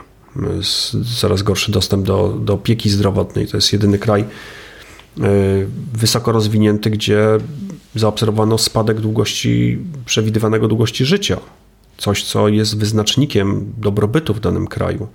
[1.20, 3.48] Coraz gorszy dostęp do, do opieki zdrowotnej.
[3.48, 4.26] To jest jedyny kraj e,
[5.94, 7.38] wysoko rozwinięty, gdzie
[7.96, 11.38] zaobserwowano spadek długości, przewidywanego długości życia.
[11.98, 15.08] Coś, co jest wyznacznikiem dobrobytu w danym kraju.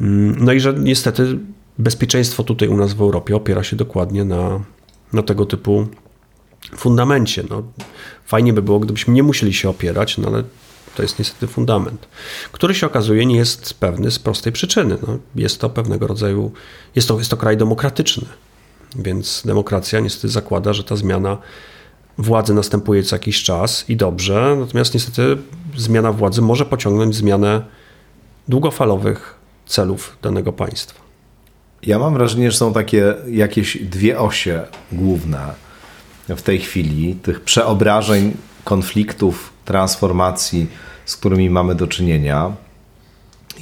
[0.00, 1.38] Mm, no i że niestety
[1.78, 4.60] bezpieczeństwo tutaj u nas w Europie opiera się dokładnie na,
[5.12, 5.86] na tego typu
[6.76, 7.44] fundamencie.
[7.50, 7.62] No,
[8.26, 10.42] fajnie by było, gdybyśmy nie musieli się opierać, no ale
[10.96, 12.08] To jest niestety fundament,
[12.52, 14.98] który się okazuje nie jest pewny z prostej przyczyny.
[15.06, 16.52] No, jest to pewnego rodzaju,
[16.94, 18.26] jest to, jest to kraj demokratyczny,
[18.96, 21.38] więc demokracja niestety zakłada, że ta zmiana
[22.18, 25.36] władzy następuje co jakiś czas i dobrze, natomiast niestety
[25.76, 27.62] zmiana władzy może pociągnąć zmianę
[28.48, 29.34] długofalowych
[29.66, 31.00] celów danego państwa.
[31.82, 35.54] Ja mam wrażenie, że są takie jakieś dwie osie główne
[36.28, 40.66] w tej chwili, tych przeobrażeń, konfliktów, transformacji,
[41.04, 42.52] z którymi mamy do czynienia.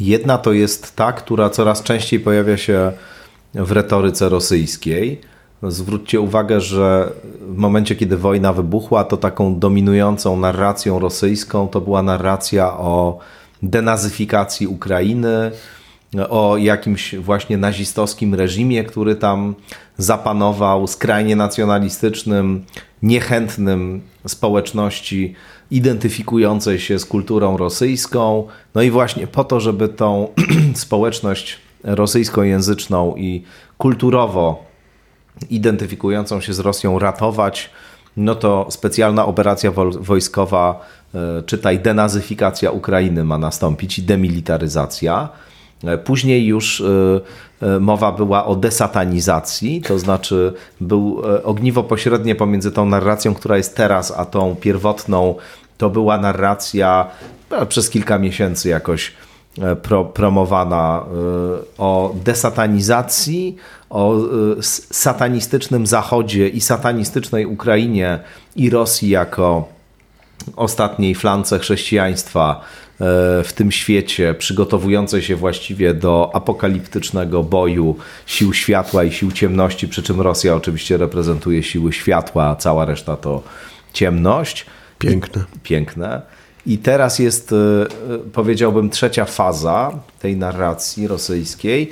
[0.00, 2.92] Jedna to jest ta, która coraz częściej pojawia się
[3.54, 5.20] w retoryce rosyjskiej.
[5.62, 12.02] Zwróćcie uwagę, że w momencie, kiedy wojna wybuchła, to taką dominującą narracją rosyjską to była
[12.02, 13.18] narracja o
[13.62, 15.50] denazyfikacji Ukrainy,
[16.30, 19.54] o jakimś właśnie nazistowskim reżimie, który tam
[19.98, 22.64] zapanował, skrajnie nacjonalistycznym,
[23.02, 25.34] niechętnym społeczności
[25.74, 28.46] identyfikującej się z kulturą rosyjską.
[28.74, 30.28] No i właśnie po to, żeby tą
[30.74, 33.42] społeczność rosyjskojęzyczną i
[33.78, 34.64] kulturowo
[35.50, 37.70] identyfikującą się z Rosją ratować,
[38.16, 40.80] no to specjalna operacja wojskowa,
[41.14, 45.28] e, czytaj denazyfikacja Ukrainy ma nastąpić i demilitaryzacja.
[45.84, 52.86] E, później już e, mowa była o desatanizacji, to znaczy był ogniwo pośrednie pomiędzy tą
[52.86, 55.34] narracją, która jest teraz, a tą pierwotną.
[55.78, 57.06] To była narracja
[57.68, 59.12] przez kilka miesięcy jakoś
[59.82, 61.04] pro, promowana
[61.78, 63.56] o desatanizacji,
[63.90, 64.16] o
[64.90, 68.18] satanistycznym Zachodzie i satanistycznej Ukrainie
[68.56, 69.68] i Rosji jako
[70.56, 73.04] ostatniej flance chrześcijaństwa e,
[73.44, 77.96] w tym świecie, przygotowującej się właściwie do apokaliptycznego boju
[78.26, 83.16] sił światła i sił ciemności, przy czym Rosja oczywiście reprezentuje siły światła, a cała reszta
[83.16, 83.42] to
[83.92, 84.66] ciemność.
[85.10, 85.44] Piękne.
[85.62, 86.22] Piękne.
[86.66, 91.90] I teraz jest, e, e, powiedziałbym, trzecia faza tej narracji rosyjskiej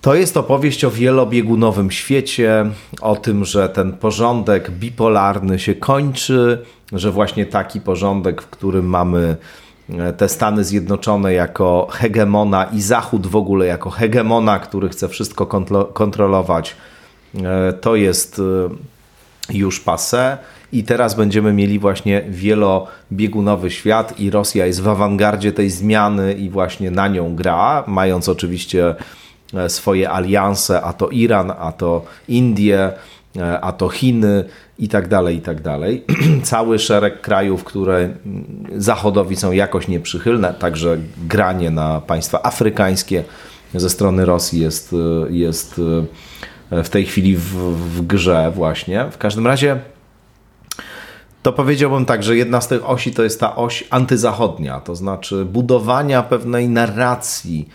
[0.00, 2.66] to jest opowieść o wielobiegunowym świecie,
[3.00, 9.36] o tym, że ten porządek bipolarny się kończy, że właśnie taki porządek, w którym mamy
[9.88, 15.46] e, te Stany Zjednoczone jako hegemona i Zachód w ogóle jako hegemona, który chce wszystko
[15.92, 16.76] kontrolować,
[17.80, 18.40] to jest
[19.50, 20.38] już passe.
[20.72, 26.50] I teraz będziemy mieli właśnie wielobiegunowy świat, i Rosja jest w awangardzie tej zmiany i
[26.50, 28.94] właśnie na nią gra, mając oczywiście
[29.54, 32.92] E, swoje alianse, a to Iran, a to Indie,
[33.36, 34.44] e, a to Chiny
[34.78, 36.04] i tak dalej, i tak dalej.
[36.42, 40.98] Cały szereg krajów, które mm, Zachodowi są jakoś nieprzychylne, także
[41.28, 43.24] granie na państwa afrykańskie
[43.74, 45.80] ze strony Rosji jest, e, jest
[46.70, 47.42] w tej chwili w,
[47.96, 49.04] w grze właśnie.
[49.10, 49.80] W każdym razie
[51.46, 55.44] to powiedziałbym tak, że jedna z tych osi to jest ta oś antyzachodnia, to znaczy
[55.44, 57.68] budowania pewnej narracji,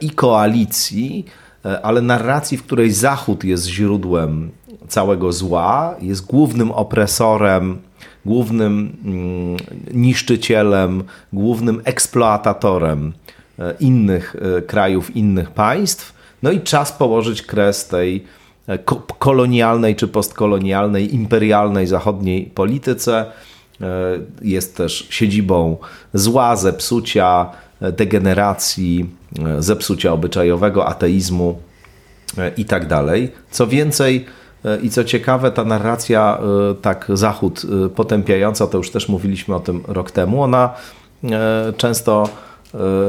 [0.00, 1.24] i koalicji,
[1.64, 4.50] e, ale narracji, w której Zachód jest źródłem
[4.88, 7.78] całego zła, jest głównym opresorem,
[8.26, 9.56] głównym mm,
[9.94, 13.12] niszczycielem, głównym eksploatatorem
[13.58, 16.14] e, innych e, krajów, innych państw.
[16.42, 18.24] No i czas położyć kres tej
[19.18, 23.26] kolonialnej czy postkolonialnej, imperialnej zachodniej polityce.
[24.42, 25.76] Jest też siedzibą
[26.14, 27.50] zła, zepsucia,
[27.80, 29.10] degeneracji,
[29.46, 31.58] e, zepsucia obyczajowego, ateizmu
[32.38, 33.32] e, i tak dalej.
[33.50, 34.26] Co więcej,
[34.64, 36.38] e, i co ciekawe, ta narracja,
[36.82, 37.62] tak Zachód
[37.94, 40.74] potępiająca, to już też mówiliśmy o tym rok temu, ona
[41.76, 42.47] często E,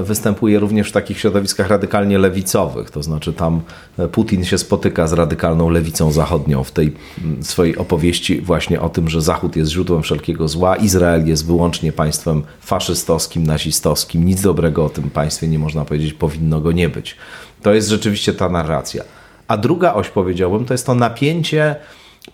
[0.03, 2.91] występuje również w takich środowiskach radykalnie lewicowych.
[2.91, 3.61] To znaczy, tam
[3.97, 6.93] e, Putin się spotyka z radykalną lewicą zachodnią w tej
[7.41, 12.43] swojej opowieści, właśnie o tym, że Zachód jest źródłem wszelkiego zła, Izrael jest wyłącznie państwem
[12.61, 14.25] faszystowskim, nazistowskim.
[14.25, 17.15] Nic dobrego o tym państwie nie można powiedzieć, powinno go nie być.
[17.61, 19.03] To jest rzeczywiście ta narracja.
[19.47, 21.75] A druga oś, powiedziałbym, to jest to napięcie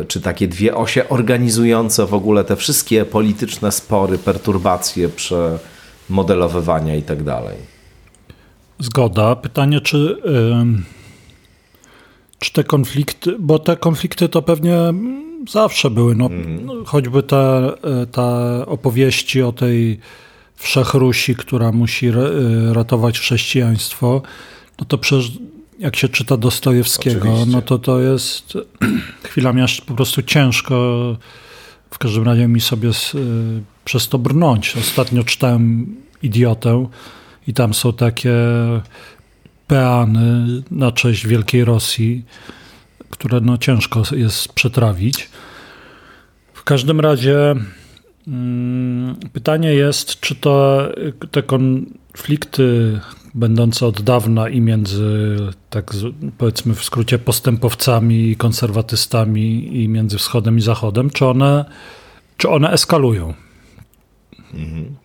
[0.08, 7.24] czy takie dwie osie organizujące w ogóle te wszystkie polityczne spory, perturbacje, przemodelowywania i tak
[7.24, 7.58] dalej.
[8.80, 9.36] Zgoda.
[9.36, 10.18] Pytanie, czy,
[12.40, 14.94] czy te konflikty, bo te konflikty to pewnie
[15.48, 16.16] Zawsze były.
[16.16, 16.86] No, mm.
[16.86, 17.72] choćby te,
[18.12, 18.22] te
[18.66, 20.00] opowieści o tej
[20.56, 22.12] wszechrusi, która musi
[22.72, 24.22] ratować chrześcijaństwo,
[24.80, 25.32] no to przecież
[25.80, 27.52] jak się czyta Dostojewskiego, Oczywiście.
[27.52, 28.54] no to to jest
[29.30, 30.76] chwilami aż po prostu ciężko
[31.92, 34.78] w każdym razie mi sobie z, y, przez to brnąć.
[34.78, 36.88] Ostatnio czytałem Idiotę
[37.48, 38.34] i tam są takie
[39.68, 42.26] peany na cześć Wielkiej Rosji,
[43.10, 45.30] które no ciężko jest przetrawić.
[46.54, 47.56] W każdym razie
[48.28, 50.82] mm, pytanie jest, czy to
[51.32, 53.00] te konflikty
[53.36, 55.38] będące od dawna i między,
[55.70, 55.94] tak
[56.38, 61.66] powiedzmy w skrócie, postępowcami i konserwatystami i między wschodem i zachodem, czy one,
[62.38, 63.34] czy one eskalują?
[64.54, 64.96] Mhm.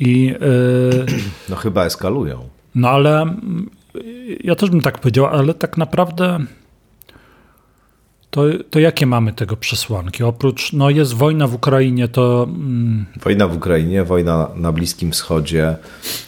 [0.00, 1.06] I, yy,
[1.48, 2.48] no chyba eskalują.
[2.74, 3.36] No ale
[4.44, 6.38] ja też bym tak powiedział, ale tak naprawdę
[8.32, 10.22] to, to jakie mamy tego przesłanki?
[10.22, 12.46] Oprócz, no jest wojna w Ukrainie, to...
[12.48, 13.06] Mm...
[13.22, 15.76] Wojna w Ukrainie, wojna na Bliskim Wschodzie,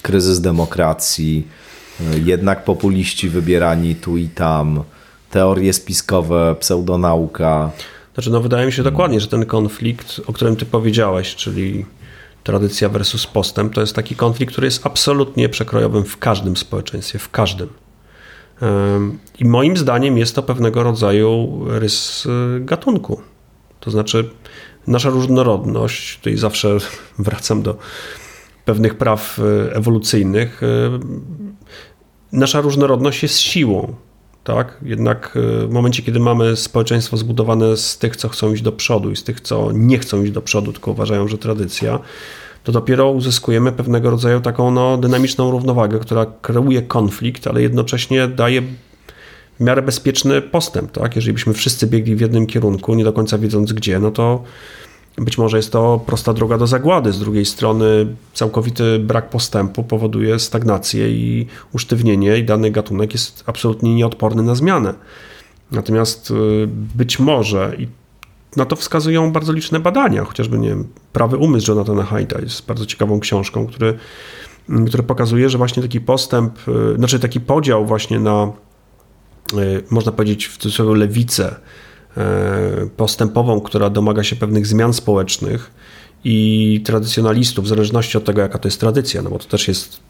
[0.03, 1.49] kryzys demokracji,
[2.25, 4.83] jednak populiści wybierani tu i tam,
[5.31, 7.71] teorie spiskowe, pseudonauka.
[8.15, 11.87] Znaczy, no wydaje mi się dokładnie, że ten konflikt, o którym ty powiedziałeś, czyli
[12.43, 17.31] tradycja versus postęp, to jest taki konflikt, który jest absolutnie przekrojowym w każdym społeczeństwie, w
[17.31, 17.69] każdym.
[19.39, 23.21] I moim zdaniem jest to pewnego rodzaju rys y, gatunku.
[23.81, 24.31] To znaczy,
[24.87, 26.79] nasza różnorodność, tutaj zawsze
[27.19, 27.77] wracam do
[28.65, 30.67] pewnych praw y, ewolucyjnych, y,
[32.33, 33.95] nasza różnorodność jest siłą.
[34.45, 34.79] Tak?
[34.83, 35.33] Jednak
[35.69, 39.25] w momencie, kiedy mamy społeczeństwo zbudowane z tych, co chcą iść do przodu i z
[39.25, 41.99] tych, co nie chcą iść do przodu, tylko uważają, że tradycja,
[42.65, 48.63] to dopiero uzyskujemy pewnego rodzaju taką no, dynamiczną równowagę, która kreuje konflikt, ale jednocześnie daje
[49.61, 50.93] w miarę bezpieczny postęp.
[50.93, 51.17] Tak?
[51.17, 54.43] Jeżeli byśmy wszyscy biegli w jednym kierunku, nie do końca wiedząc gdzie, no to
[55.19, 57.13] być może jest to prosta droga do zagłady.
[57.13, 63.95] Z drugiej strony całkowity brak postępu powoduje stagnację i usztywnienie i dany gatunek jest absolutnie
[63.95, 64.95] nieodporny na zmianę.
[65.73, 66.35] Natomiast y,
[66.97, 67.89] być może, i
[68.57, 72.87] na to wskazują bardzo liczne badania, chociażby nie wiem, Prawy umysł Jonathana Haidta jest bardzo
[72.87, 73.99] ciekawą książką, który,
[74.69, 78.53] mm, który pokazuje, że właśnie taki postęp, y, znaczy taki podział właśnie na,
[79.55, 82.21] y, można powiedzieć w cudzysłowie lewicę y,
[82.97, 85.71] postępową, która domaga się pewnych zmian społecznych
[86.25, 90.01] i tradycjonalistów, w zależności od tego, jaka to jest tradycja, no bo to też jest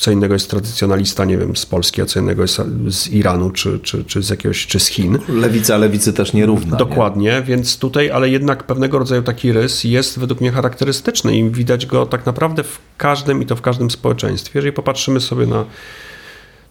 [0.00, 3.78] co innego jest tradycjonalista, nie wiem, z Polski, a co innego jest z Iranu, czy,
[3.78, 5.18] czy, czy z jakiegoś, czy z Chin.
[5.28, 6.76] Lewica lewicy też nierówna.
[6.76, 7.42] Dokładnie, nie?
[7.42, 12.06] więc tutaj, ale jednak pewnego rodzaju taki rys jest według mnie charakterystyczny i widać go
[12.06, 14.52] tak naprawdę w każdym i to w każdym społeczeństwie.
[14.54, 15.64] Jeżeli popatrzymy sobie na,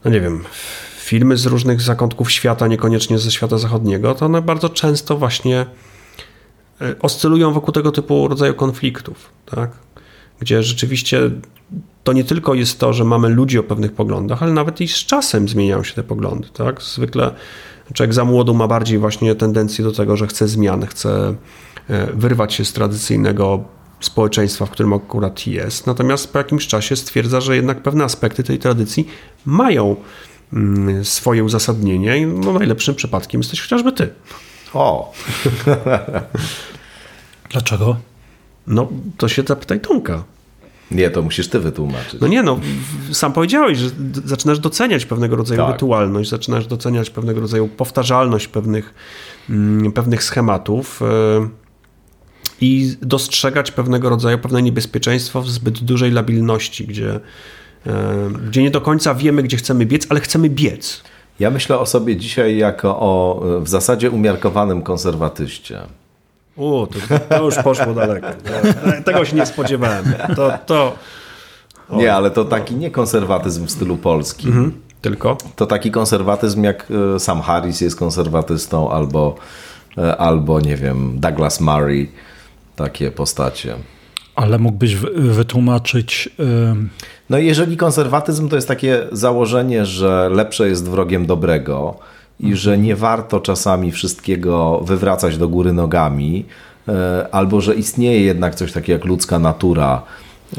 [0.05, 0.43] no nie wiem,
[0.99, 5.65] filmy z różnych zakątków świata, niekoniecznie ze świata zachodniego, to one bardzo często właśnie
[6.81, 9.71] e, oscylują wokół tego typu rodzaju konfliktów, tak?
[10.39, 11.31] gdzie rzeczywiście
[12.03, 15.05] to nie tylko jest to, że mamy ludzi o pewnych poglądach, ale nawet i z
[15.05, 16.47] czasem zmieniają się te poglądy.
[16.53, 16.81] Tak?
[16.81, 17.31] Zwykle
[17.93, 21.35] człowiek za młodu ma bardziej właśnie tendencję do tego, że chce zmian, chce
[21.89, 23.63] e, wyrwać się z tradycyjnego
[23.99, 25.87] społeczeństwa, w którym akurat jest.
[25.87, 29.07] Natomiast po jakimś czasie stwierdza, że jednak pewne aspekty tej tradycji
[29.45, 29.95] mają
[30.53, 34.09] mm, swoje uzasadnienie i no, najlepszym przypadkiem jesteś chociażby ty.
[34.73, 35.13] O!
[37.51, 37.95] Dlaczego?
[38.67, 40.23] No, to się zapytaj Tomka.
[40.91, 42.21] Nie, to musisz ty wytłumaczyć.
[42.21, 42.59] No nie, no
[43.11, 43.89] sam powiedziałeś, że
[44.25, 45.71] zaczynasz doceniać pewnego rodzaju tak.
[45.71, 48.93] rytualność, zaczynasz doceniać pewnego rodzaju powtarzalność pewnych,
[49.49, 51.49] mm, pewnych schematów e,
[52.61, 57.19] i dostrzegać pewnego rodzaju pewne niebezpieczeństwo w zbyt dużej labilności, gdzie,
[57.87, 61.03] e, gdzie nie do końca wiemy, gdzie chcemy biec, ale chcemy biec.
[61.39, 65.79] Ja myślę o sobie dzisiaj jako o w zasadzie umiarkowanym konserwatyście.
[66.59, 68.27] O, to, to już poszło daleko.
[69.05, 70.05] Tego się nie spodziewałem.
[70.35, 70.95] To, to...
[71.89, 74.49] Nie, ale to taki nie konserwatyzm w stylu polskim.
[74.49, 75.37] Mhm, tylko?
[75.55, 79.35] To taki konserwatyzm jak e, Sam Harris jest konserwatystą albo,
[79.97, 82.11] e, albo nie wiem, Douglas Murray.
[82.75, 83.75] Takie postacie.
[84.35, 86.29] Ale mógłbyś wytłumaczyć.
[87.29, 91.99] No, jeżeli konserwatyzm to jest takie założenie, że lepsze jest wrogiem dobrego,
[92.39, 96.45] i że nie warto czasami wszystkiego wywracać do góry nogami,
[96.87, 100.01] e, albo że istnieje jednak coś takiego jak ludzka natura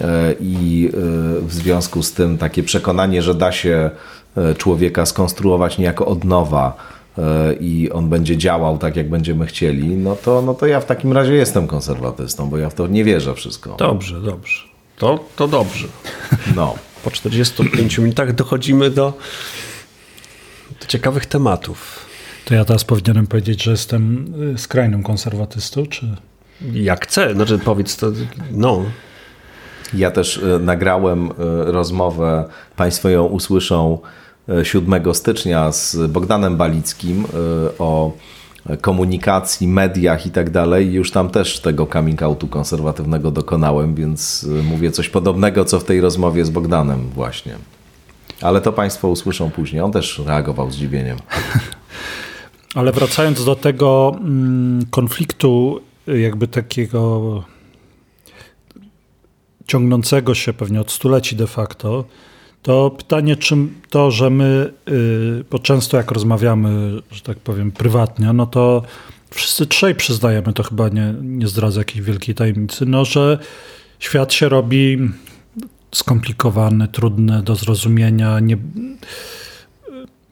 [0.01, 0.97] e, i e,
[1.41, 3.91] w związku z tym takie przekonanie, że da się
[4.59, 6.77] człowieka skonstruować niejako od nowa
[7.61, 11.13] i on będzie działał tak, jak będziemy chcieli, no to, no to ja w takim
[11.13, 13.77] razie jestem konserwatystą, bo ja w to nie wierzę wszystko.
[13.79, 14.63] Dobrze, dobrze.
[14.99, 15.87] To, to dobrze.
[16.57, 16.75] No.
[17.05, 19.13] Po 45 minutach dochodzimy do
[20.81, 22.07] do ciekawych tematów.
[22.45, 26.17] To ja teraz powinienem powiedzieć, że jestem y, skrajnym konserwatystą, czy...
[26.73, 28.07] Jak chcę, znaczy powiedz to,
[28.51, 28.85] no.
[29.95, 31.33] Ja też y, nagrałem y,
[31.73, 32.45] rozmowę,
[32.77, 33.99] Państwo ją usłyszą
[34.63, 37.25] 7 stycznia z Bogdanem Balickim
[37.79, 38.13] o
[38.81, 40.93] komunikacji, mediach i tak dalej.
[40.93, 46.01] Już tam też tego coming outu konserwatywnego dokonałem, więc mówię coś podobnego, co w tej
[46.01, 47.55] rozmowie z Bogdanem właśnie.
[48.43, 49.83] Ale to Państwo usłyszą później.
[49.83, 51.19] On też reagował zdziwieniem.
[52.75, 57.45] Ale wracając do tego mm, konfliktu, jakby takiego
[59.67, 62.05] ciągnącego się pewnie od stuleci de facto,
[62.63, 68.33] to pytanie, czym to, że my, y, bo często jak rozmawiamy, że tak powiem, prywatnie,
[68.33, 68.83] no to
[69.31, 73.39] wszyscy trzej przyznajemy, to chyba nie, nie zdradza jakiejś wielkiej tajemnicy, no że
[73.99, 74.99] świat się robi
[75.95, 78.57] skomplikowany, trudny do zrozumienia, nie,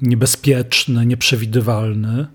[0.00, 2.26] niebezpieczny, nieprzewidywalny.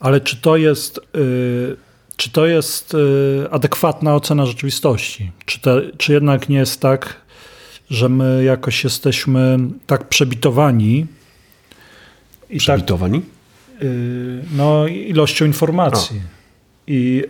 [0.00, 1.76] Ale czy to jest, y,
[2.16, 5.30] czy to jest y, adekwatna ocena rzeczywistości?
[5.44, 7.20] Czy, te, czy jednak nie jest tak,
[7.90, 11.06] że my jakoś jesteśmy tak przebitowani?
[12.50, 13.20] I tak, przebitowani?
[13.20, 13.30] Tak,
[14.52, 16.20] no, ilością informacji.
[16.86, 17.24] I,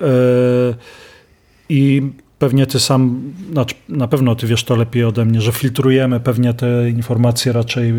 [1.68, 2.02] I
[2.38, 6.54] pewnie ty sam, znaczy, na pewno ty wiesz to lepiej ode mnie, że filtrujemy pewnie
[6.54, 7.92] te informacje raczej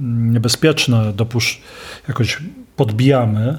[0.00, 1.60] niebezpieczne, dopusz,
[2.08, 2.38] jakoś
[2.76, 3.58] podbijamy,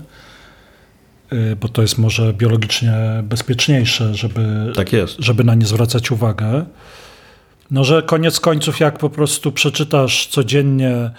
[1.33, 4.87] y, bo to jest może biologicznie bezpieczniejsze, żeby, tak
[5.19, 6.65] żeby na nie zwracać uwagę.
[7.71, 11.11] No, że koniec końców, jak po prostu przeczytasz codziennie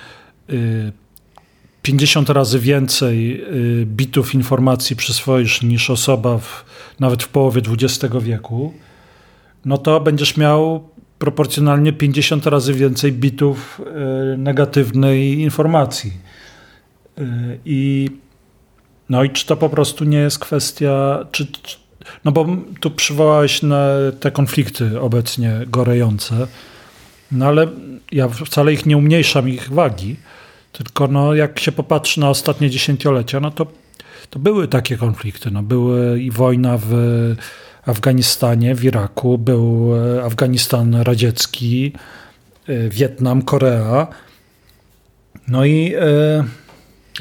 [1.83, 3.43] 50 y, razy więcej
[3.83, 6.65] y, bitów informacji przyswoisz niż osoba w,
[7.01, 8.75] nawet w połowie XX wieku,
[9.65, 10.89] no to będziesz miał
[11.19, 16.13] proporcjonalnie 50 razy więcej bitów e, negatywnej informacji.
[17.19, 17.23] E,
[17.65, 18.11] I
[19.09, 21.47] no i czy to po prostu nie jest kwestia, czy,
[22.25, 22.47] no bo
[22.81, 23.87] tu przywołałeś na
[24.21, 26.47] te konflikty obecnie gorejące,
[27.33, 27.67] no ale
[28.13, 30.17] ja wcale ich nie umniejszam, ich wagi,
[30.73, 33.67] tylko no jak się popatrzy na ostatnie dziesięciolecia, no to,
[34.31, 36.93] to były takie konflikty, no były i wojna w
[37.87, 41.93] Afganistanie, w Iraku, był e, Afganistan radziecki,
[42.69, 44.07] e, Wietnam, Korea.
[45.49, 45.95] No i.
[45.95, 46.45] E,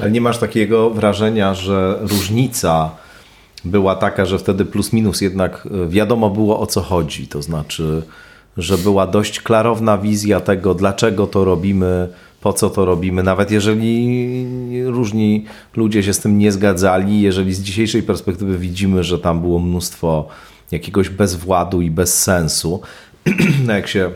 [0.00, 2.90] Ale nie masz takiego wrażenia, że różnica
[3.64, 7.28] była taka, że wtedy plus minus jednak wiadomo było o co chodzi.
[7.28, 8.02] To znaczy,
[8.56, 12.08] że była dość klarowna wizja tego, dlaczego to robimy,
[12.40, 14.46] po co to robimy, nawet jeżeli
[14.86, 15.44] różni
[15.76, 20.28] ludzie się z tym nie zgadzali, jeżeli z dzisiejszej perspektywy widzimy, że tam było mnóstwo
[20.74, 22.82] jakiegoś bezwładu i bez sensu.
[23.68, 24.10] Jak się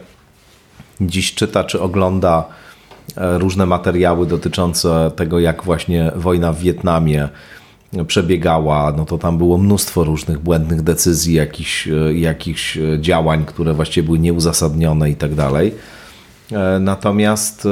[1.00, 2.44] dziś czyta czy ogląda
[3.16, 7.28] e, różne materiały dotyczące tego, jak właśnie wojna w Wietnamie
[8.06, 13.74] przebiegała, no to tam było mnóstwo różnych błędnych decyzji, jakichś, e, jakichś e, działań, które
[13.74, 15.74] właściwie były nieuzasadnione i tak dalej.
[16.80, 17.68] Natomiast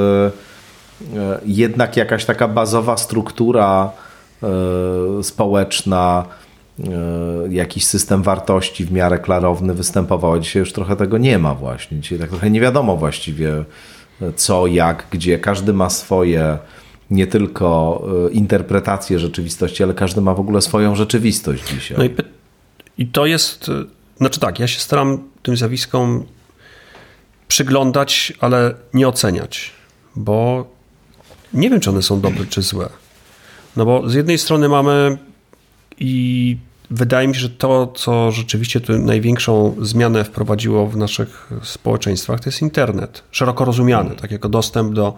[1.47, 3.91] jednak jakaś taka bazowa struktura
[5.23, 6.25] społeczna,
[7.51, 10.41] jakiś system wartości w miarę klarowny występował.
[10.41, 12.01] Dzisiaj już trochę tego nie ma właśnie.
[12.01, 13.65] Dzisiaj tak trochę nie wiadomo właściwie
[14.23, 15.39] e, co, jak, gdzie.
[15.39, 16.59] Każdy ma swoje
[17.11, 21.99] nie tylko e, interpretacje rzeczywistości, ale każdy ma w ogóle swoją rzeczywistość dzisiaj.
[21.99, 22.11] No i,
[22.99, 23.71] i to jest,
[24.17, 26.25] znaczy tak, ja się staram tym zjawiskom
[27.49, 29.73] przyglądać, ale nie oceniać,
[30.17, 30.67] bo
[31.53, 32.89] nie wiem, czy one są dobre, czy złe.
[33.77, 35.19] No bo z jednej strony mamy
[36.01, 36.57] i
[36.91, 42.49] wydaje mi się, że to, co rzeczywiście tu największą zmianę wprowadziło w naszych społeczeństwach, to
[42.49, 43.23] jest internet.
[43.31, 45.15] Szeroko rozumiany, tak jako dostęp do,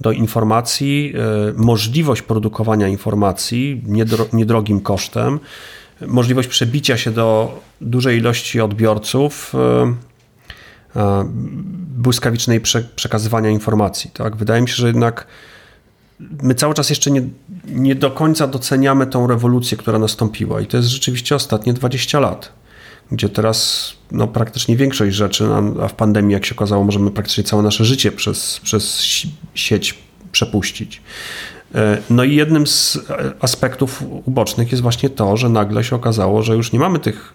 [0.00, 1.14] do informacji,
[1.48, 5.40] e, możliwość produkowania informacji niedro, niedrogim kosztem,
[6.06, 9.94] możliwość przebicia się do dużej ilości odbiorców, e,
[11.00, 11.24] e,
[11.96, 12.60] błyskawicznej
[12.96, 14.10] przekazywania informacji.
[14.10, 14.36] Tak?
[14.36, 15.26] Wydaje mi się, że jednak
[16.20, 17.22] my cały czas jeszcze nie,
[17.64, 20.60] nie do końca doceniamy tą rewolucję, która nastąpiła.
[20.60, 22.52] I to jest rzeczywiście ostatnie 20 lat,
[23.12, 25.48] gdzie teraz no, praktycznie większość rzeczy,
[25.82, 29.02] a w pandemii, jak się okazało, możemy praktycznie całe nasze życie przez, przez
[29.54, 29.98] sieć
[30.32, 31.02] przepuścić.
[31.74, 32.98] E, no i jednym z
[33.40, 37.34] aspektów ubocznych jest właśnie to, że nagle się okazało, że już nie mamy tych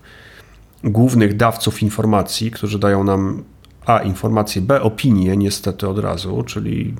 [0.83, 3.43] głównych dawców informacji, którzy dają nam
[3.85, 6.93] A informacje, B opinie, niestety od razu, czyli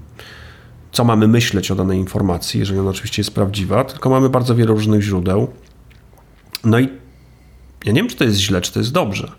[0.92, 4.72] co mamy myśleć o danej informacji, jeżeli ona oczywiście jest prawdziwa, tylko mamy bardzo wiele
[4.72, 5.48] różnych źródeł.
[6.64, 6.90] No i
[7.86, 9.32] ja nie wiem, czy to jest źle, czy to jest dobrze.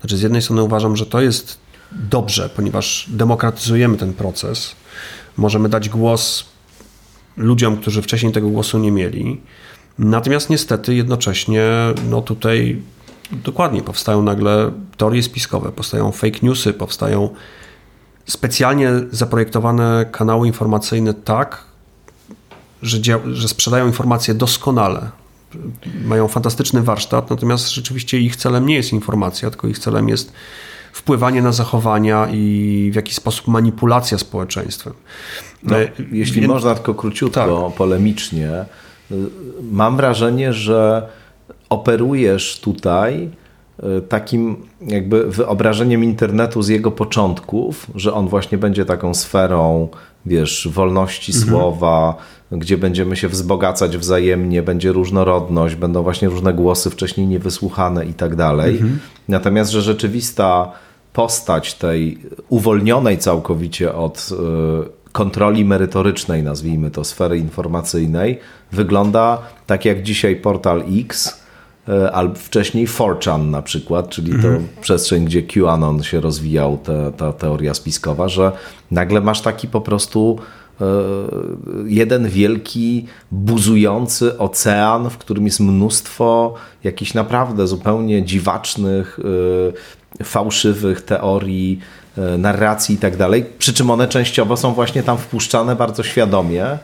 [0.00, 1.58] Znaczy, z jednej strony uważam, że to jest
[1.92, 4.76] dobrze, ponieważ demokratyzujemy ten proces.
[5.36, 6.44] Możemy dać głos
[7.36, 9.40] ludziom, którzy wcześniej tego głosu nie mieli.
[9.98, 11.62] Natomiast niestety jednocześnie
[12.10, 12.82] no tutaj
[13.32, 17.28] dokładnie powstają nagle teorie spiskowe, powstają fake newsy, powstają
[18.26, 21.64] specjalnie zaprojektowane kanały informacyjne tak,
[22.82, 22.98] że,
[23.32, 25.10] że sprzedają informacje doskonale.
[26.04, 30.32] Mają fantastyczny warsztat, natomiast rzeczywiście ich celem nie jest informacja, tylko ich celem jest
[30.92, 34.92] wpływanie na zachowania i w jakiś sposób manipulacja społeczeństwem.
[35.62, 36.52] No, e, jeśli Więc...
[36.52, 37.76] można tylko króciutko, tak.
[37.76, 38.64] polemicznie,
[39.10, 39.16] y,
[39.62, 41.08] mam wrażenie, że
[41.68, 43.30] operujesz tutaj
[44.08, 49.88] takim jakby wyobrażeniem internetu z jego początków, że on właśnie będzie taką sferą,
[50.26, 51.50] wiesz, wolności mhm.
[51.50, 52.14] słowa,
[52.52, 58.36] gdzie będziemy się wzbogacać wzajemnie, będzie różnorodność, będą właśnie różne głosy wcześniej niewysłuchane i tak
[58.36, 58.72] dalej.
[58.72, 58.98] Mhm.
[59.28, 60.72] Natomiast, że rzeczywista
[61.12, 62.18] postać tej
[62.48, 68.38] uwolnionej całkowicie od y, kontroli merytorycznej, nazwijmy to, sfery informacyjnej,
[68.72, 71.43] wygląda tak jak dzisiaj portal X,
[72.12, 74.56] albo wcześniej 4chan na przykład, czyli mhm.
[74.56, 78.52] to przestrzeń, gdzie QAnon się rozwijał, te, ta teoria spiskowa, że
[78.90, 80.38] nagle masz taki po prostu
[80.80, 80.86] E,
[81.86, 86.54] jeden wielki, buzujący ocean, w którym jest mnóstwo
[86.84, 89.20] jakichś naprawdę zupełnie dziwacznych,
[90.20, 91.80] e, fałszywych teorii,
[92.18, 93.46] e, narracji i tak dalej.
[93.58, 96.78] Przy czym one częściowo są właśnie tam wpuszczane bardzo świadomie.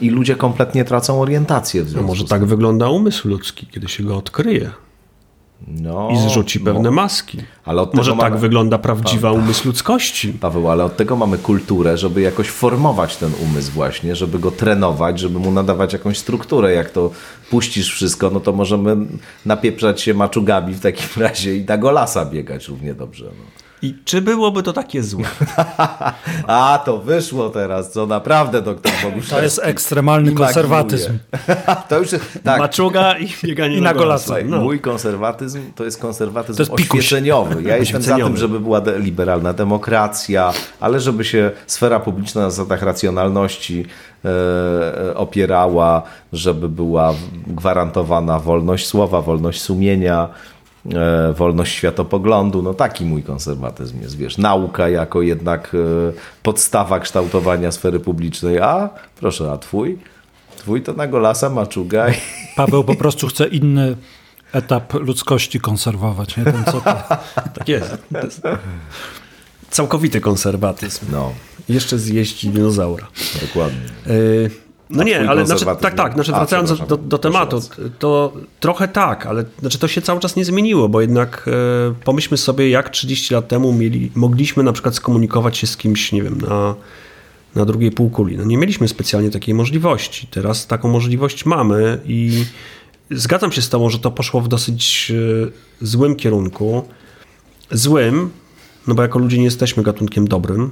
[0.00, 4.04] I ludzie kompletnie tracą orientację w związku no Może tak wygląda umysł ludzki, kiedy się
[4.04, 4.70] go odkryje.
[5.68, 6.90] No, I zrzuci pewne no.
[6.90, 7.38] maski.
[7.64, 9.38] Ale Może tak wygląda prawdziwa pa...
[9.38, 10.32] umysł ludzkości.
[10.40, 15.18] Paweł, ale od tego mamy kulturę, żeby jakoś formować ten umysł właśnie, żeby go trenować,
[15.18, 16.72] żeby mu nadawać jakąś strukturę.
[16.72, 17.10] Jak to
[17.50, 18.96] puścisz wszystko, no to możemy
[19.46, 23.24] napieprzać się maczugami w takim razie i na golasa biegać równie dobrze.
[23.24, 23.63] No.
[23.84, 25.24] I czy byłoby to takie złe?
[26.46, 29.28] A, to wyszło teraz, co naprawdę doktor Bogusz.
[29.28, 31.18] To jest ekstremalny konserwatyzm.
[31.88, 32.58] to już jest, tak.
[32.58, 34.34] Maczuga i bieganie I na, golasa.
[34.44, 34.60] No.
[34.60, 37.62] Mój konserwatyzm to jest konserwatyzm to jest oświeceniowy.
[37.62, 42.50] Ja jestem za tym, żeby była de liberalna demokracja, ale żeby się sfera publiczna na
[42.50, 43.86] zasadach racjonalności
[44.24, 47.14] e, opierała, żeby była
[47.46, 50.53] gwarantowana wolność słowa, wolność sumienia, E,
[51.36, 56.12] wolność światopoglądu, no taki mój konserwatyzm jest, wiesz, nauka jako jednak e,
[56.42, 59.98] podstawa kształtowania sfery publicznej, a proszę, a twój?
[60.56, 62.08] Twój to na golasa maczuga.
[62.10, 62.14] I...
[62.56, 63.96] Paweł po prostu chce inny
[64.52, 66.94] etap ludzkości konserwować, nie ten co to.
[67.54, 67.96] Tak jest.
[69.70, 71.06] Całkowity konserwatyzm.
[71.12, 71.32] No.
[71.68, 73.06] Jeszcze zjeść dinozaura.
[73.42, 74.14] Dokładnie.
[74.14, 77.60] Y no nie, ale znaczy, tak, tak, znaczy wracając do, do tematu,
[77.98, 82.36] to trochę tak, ale znaczy to się cały czas nie zmieniło, bo jednak e, pomyślmy
[82.36, 86.40] sobie, jak 30 lat temu mieli, mogliśmy na przykład skomunikować się z kimś, nie wiem,
[86.40, 86.74] na,
[87.54, 88.36] na drugiej półkuli.
[88.36, 90.26] No nie mieliśmy specjalnie takiej możliwości.
[90.26, 92.44] Teraz taką możliwość mamy i
[93.10, 95.12] zgadzam się z tobą, że to poszło w dosyć
[95.80, 96.88] e, złym kierunku.
[97.70, 98.30] Złym,
[98.86, 100.70] no bo jako ludzie nie jesteśmy gatunkiem dobrym,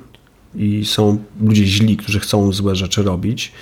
[0.54, 3.52] i są ludzie źli, którzy chcą złe rzeczy robić,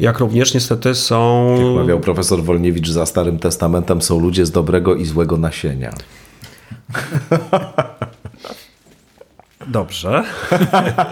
[0.00, 1.48] jak również niestety są...
[1.66, 5.92] Jak mawiał profesor Wolniewicz za Starym Testamentem, są ludzie z dobrego i złego nasienia.
[9.66, 10.24] Dobrze.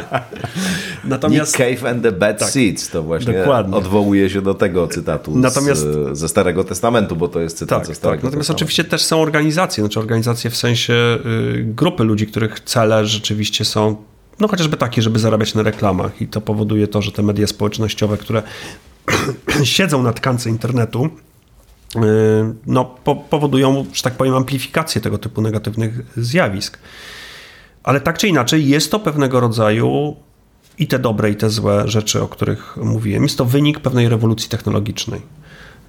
[1.05, 3.76] Natomiast Nick Cave and the Bad tak, Seeds to właśnie dokładnie.
[3.76, 7.86] odwołuje się do tego cytatu Natomiast, z, ze Starego Testamentu, bo to jest cytat tak,
[7.86, 8.24] ze Starego tak.
[8.24, 8.64] Natomiast Testamentu.
[8.64, 13.97] oczywiście też są organizacje, znaczy organizacje w sensie y, grupy ludzi, których cele rzeczywiście są
[14.41, 18.16] no chociażby takie, żeby zarabiać na reklamach i to powoduje to, że te media społecznościowe,
[18.16, 18.43] które
[19.64, 22.01] siedzą na tkance internetu, y,
[22.66, 26.78] no, po, powodują, że tak powiem, amplifikację tego typu negatywnych zjawisk.
[27.82, 30.16] Ale tak czy inaczej, jest to pewnego rodzaju
[30.78, 33.22] i te dobre, i te złe rzeczy, o których mówiłem.
[33.22, 35.22] Jest to wynik pewnej rewolucji technologicznej.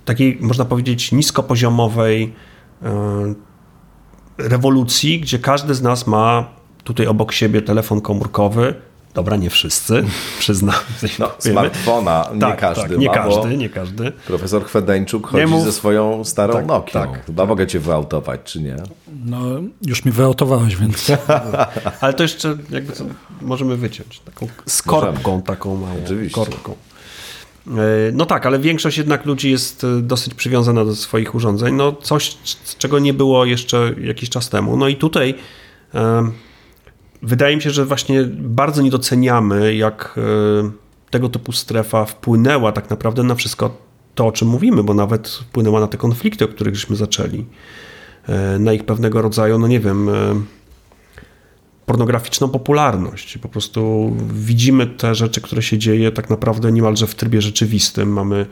[0.06, 2.34] Takiej, można powiedzieć, niskopoziomowej
[2.84, 2.88] y,
[4.38, 6.59] rewolucji, gdzie każdy z nas ma
[6.90, 8.74] tutaj obok siebie telefon komórkowy.
[9.14, 10.04] Dobra, nie wszyscy,
[10.40, 10.76] przyznam.
[11.20, 14.12] No, smartfona nie tak, każdy tak, nie ma, każdy, nie każdy.
[14.12, 15.64] Profesor Chwedeńczuk chodzi mów...
[15.64, 16.94] ze swoją starą tak, Nokią.
[16.94, 17.50] Tak, Chyba tak.
[17.50, 18.76] mogę cię wyautować, czy nie?
[19.26, 19.40] No,
[19.86, 21.12] już mi wyautowałeś, więc...
[22.02, 23.06] Ale to jeszcze jakby co,
[23.42, 24.20] możemy wyciąć.
[24.20, 24.48] Taką
[24.86, 25.42] możemy.
[25.42, 25.96] taką małą.
[26.06, 26.36] Oczywiście.
[26.36, 26.76] Korbką.
[27.68, 27.72] E,
[28.14, 31.76] no tak, ale większość jednak ludzi jest e, dosyć przywiązana do swoich urządzeń.
[31.76, 32.38] No coś,
[32.78, 34.78] czego nie było jeszcze jakiś czas temu.
[34.78, 35.36] No i tutaj
[37.22, 40.72] Wydaje mi się, że właśnie bardzo nie doceniamy, jak e,
[41.10, 43.78] tego typu strefa wpłynęła tak naprawdę na wszystko
[44.16, 47.46] to, o czym mówimy, bo nawet wpłynęła na te konflikty, o których żeśmy zaczęli.
[48.28, 50.14] E, na ich pewnego rodzaju, no nie wiem, e,
[51.86, 53.38] pornograficzną popularność.
[53.38, 58.14] Po prostu widzimy te rzeczy, które się dzieje tak naprawdę niemalże w trybie rzeczywistym.
[58.14, 58.46] Mamy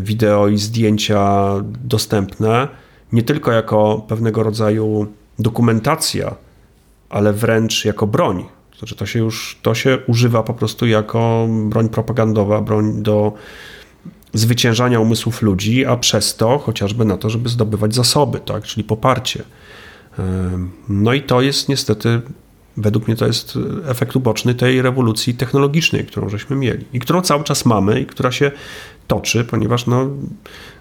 [0.00, 1.50] wideo i zdjęcia
[1.84, 2.68] dostępne
[3.12, 5.06] nie tylko jako pewnego rodzaju
[5.38, 6.34] dokumentacja,
[7.10, 8.44] ale wręcz jako broń.
[8.78, 13.32] Znaczy to się już to się używa po prostu jako broń propagandowa, broń do
[14.32, 19.42] zwyciężania umysłów ludzi, a przez to chociażby na to, żeby zdobywać zasoby, tak, czyli poparcie.
[20.88, 22.20] No i to jest niestety,
[22.76, 27.44] według mnie to jest efekt uboczny tej rewolucji technologicznej, którą żeśmy mieli i którą cały
[27.44, 28.50] czas mamy i która się
[29.06, 30.06] toczy, ponieważ no,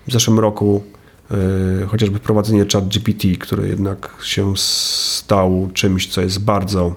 [0.07, 0.83] w zeszłym roku
[1.87, 6.95] chociażby wprowadzenie chat GPT, który jednak się stał czymś, co jest bardzo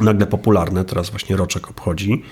[0.00, 2.22] nagle popularne, teraz właśnie roczek obchodzi.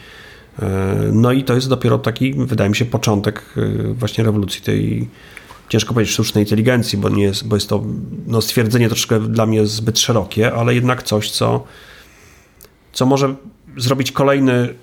[0.63, 5.09] E, no i to jest dopiero taki, wydaje mi się, początek e, właśnie rewolucji tej
[5.69, 7.85] ciężko powiedzieć sztucznej inteligencji, bo, nie jest, bo jest to
[8.27, 11.65] no, stwierdzenie troszkę dla mnie zbyt szerokie, ale jednak coś, co,
[12.93, 13.35] co może
[13.77, 14.75] zrobić kolejny,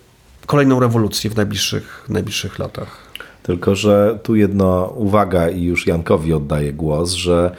[0.45, 3.06] kolejną rewolucję w najbliższych, najbliższych latach.
[3.47, 7.51] Tylko, że tu jedna uwaga i już Jankowi oddaję głos, że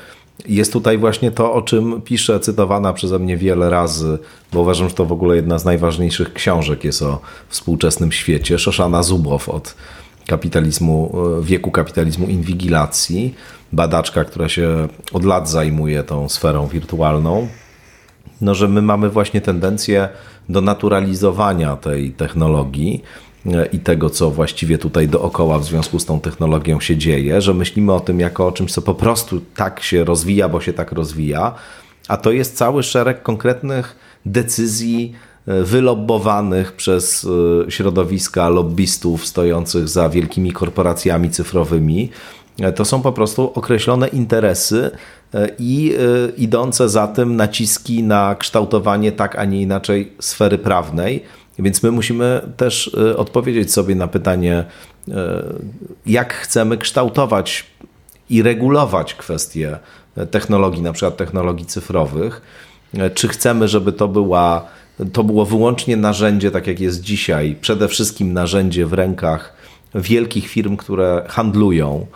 [0.48, 4.18] jest tutaj właśnie to, o czym pisze cytowana przeze mnie wiele razy,
[4.52, 8.58] bo uważam, że to w ogóle jedna z najważniejszych książek jest o współczesnym świecie.
[8.58, 9.74] Szoszana Zubow od
[10.26, 13.34] kapitalizmu, e, wieku kapitalizmu inwigilacji,
[13.72, 17.48] badaczka, która się od lat zajmuje tą sferą wirtualną,
[18.40, 20.08] no, że my mamy właśnie tendencję
[20.48, 23.02] do naturalizowania tej technologii
[23.72, 27.92] i tego, co właściwie tutaj dookoła w związku z tą technologią się dzieje, że myślimy
[27.92, 31.54] o tym jako o czymś, co po prostu tak się rozwija, bo się tak rozwija,
[32.08, 35.14] a to jest cały szereg konkretnych decyzji,
[35.48, 37.26] wylobbowanych przez
[37.66, 42.10] e, środowiska lobbystów stojących za wielkimi korporacjami cyfrowymi.
[42.60, 44.90] E, to są po prostu określone interesy
[45.34, 45.94] e, i
[46.36, 51.22] idące za tym naciski na kształtowanie tak, a nie inaczej sfery prawnej.
[51.58, 54.64] Więc my musimy też odpowiedzieć sobie na pytanie,
[56.06, 57.66] jak chcemy kształtować
[58.30, 59.78] i regulować kwestie
[60.30, 62.42] technologii, na przykład technologii cyfrowych.
[63.14, 64.68] Czy chcemy, żeby to była
[65.12, 69.52] to było wyłącznie narzędzie, tak jak jest dzisiaj, przede wszystkim narzędzie w rękach
[69.94, 72.06] wielkich firm, które handlują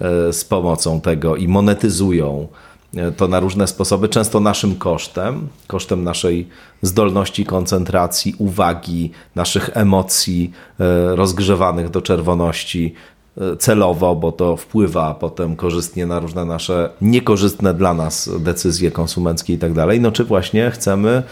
[0.00, 2.71] e, z pomocą tego i monetyzują e,
[3.16, 6.48] to na różne sposoby, często naszym kosztem, kosztem naszej
[6.82, 12.94] zdolności koncentracji, uwagi, naszych emocji e, rozgrzewanych do czerwoności
[13.58, 19.58] celowo, bo to wpływa potem korzystnie na różne nasze niekorzystne dla nas decyzje konsumenckie i
[19.58, 20.00] tak dalej.
[20.00, 21.22] No czy właśnie chcemy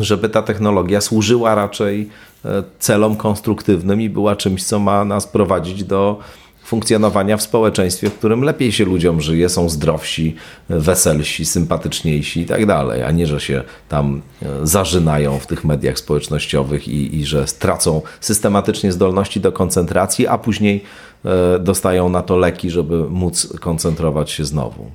[0.00, 2.08] żeby ta technologia służyła raczej
[2.44, 6.18] e, celom konstruktywnym i była czymś, co ma nas prowadzić do
[6.64, 10.36] funkcjonowania w społeczeństwie, w którym lepiej się ludziom żyje, są zdrowsi,
[10.68, 15.98] weselsi, sympatyczniejsi i tak dalej, a nie, że się tam e, zażynają w tych mediach
[15.98, 20.84] społecznościowych i, i że tracą systematycznie zdolności do koncentracji, a później
[21.24, 24.90] e, dostają na to leki, żeby móc koncentrować się znowu.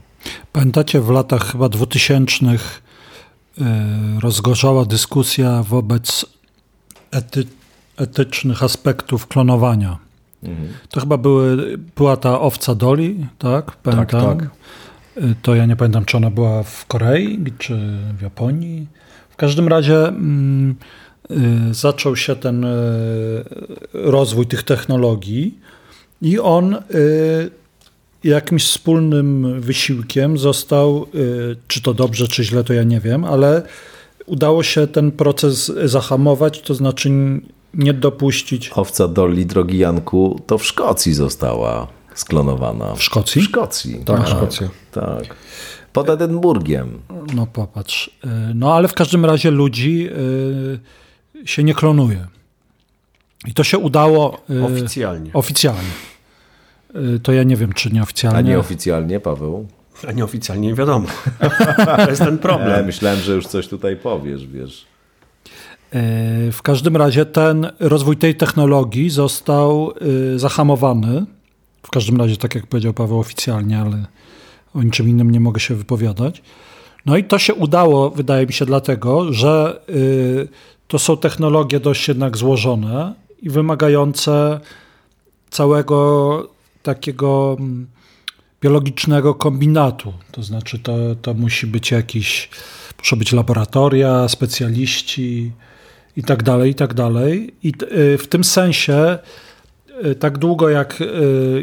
[0.53, 2.87] Pamiętacie w latach chyba dwutysięcznych
[3.61, 6.25] E, rozgorzała dyskusja wobec
[7.11, 7.43] ety,
[7.97, 9.97] etycznych aspektów klonowania.
[10.43, 10.67] Mhm.
[10.89, 13.71] To chyba były, była ta owca Doli, tak?
[13.71, 14.21] Pamiętam.
[14.21, 14.49] Tak, tak.
[15.41, 17.77] To ja nie pamiętam, czy ona była w Korei, czy
[18.17, 18.87] w Japonii.
[19.29, 20.75] W każdym razie mm,
[21.31, 22.67] y, zaczął się ten y,
[23.93, 25.59] rozwój tych technologii
[26.21, 26.79] i on y,
[28.23, 31.05] jakimś wspólnym wysiłkiem został,
[31.67, 33.61] czy to dobrze, czy źle, to ja nie wiem, ale
[34.25, 37.09] udało się ten proces zahamować, to znaczy
[37.73, 38.71] nie dopuścić.
[38.75, 42.95] Owca Dolly, drogi Janku, to w Szkocji została sklonowana.
[42.95, 43.41] W Szkocji?
[43.41, 44.01] W Szkocji.
[44.05, 44.69] Tak, tak Szkocja.
[44.91, 45.35] Tak.
[45.93, 46.99] Pod Edynburgiem.
[47.33, 48.07] No popatrz.
[48.07, 50.09] Y, no ale w każdym razie ludzi
[51.45, 52.27] y, się nie klonuje.
[53.45, 54.41] I to się udało.
[54.65, 55.33] Oficjalnie.
[55.33, 55.91] Oficjalnie.
[56.95, 58.39] Y, to ja nie wiem, czy nieoficjalnie.
[58.39, 59.67] A nieoficjalnie, Paweł?
[60.07, 61.07] A nieoficjalnie nie wiadomo.
[62.05, 62.69] to jest ten problem.
[62.69, 64.85] Ja myślałem, że już coś tutaj powiesz, wiesz.
[65.95, 69.93] Y, w każdym razie ten rozwój tej technologii został
[70.35, 71.25] y, zahamowany.
[71.83, 74.05] W każdym razie, tak jak powiedział Paweł oficjalnie, ale
[74.73, 76.41] o niczym innym nie mogę się wypowiadać.
[77.05, 79.81] No i to się udało, wydaje mi się, dlatego, że
[80.87, 84.59] to są technologie dość jednak złożone i wymagające
[85.49, 86.49] całego
[86.83, 87.87] takiego mm,
[88.61, 90.13] biologicznego kombinatu.
[90.31, 92.49] To znaczy, to, to musi być jakiś,
[92.99, 95.51] muszą być laboratoria, specjaliści
[96.17, 97.53] i tak dalej, i tak dalej.
[97.63, 99.17] I y, w tym sensie,
[100.05, 101.05] y, tak długo jak y,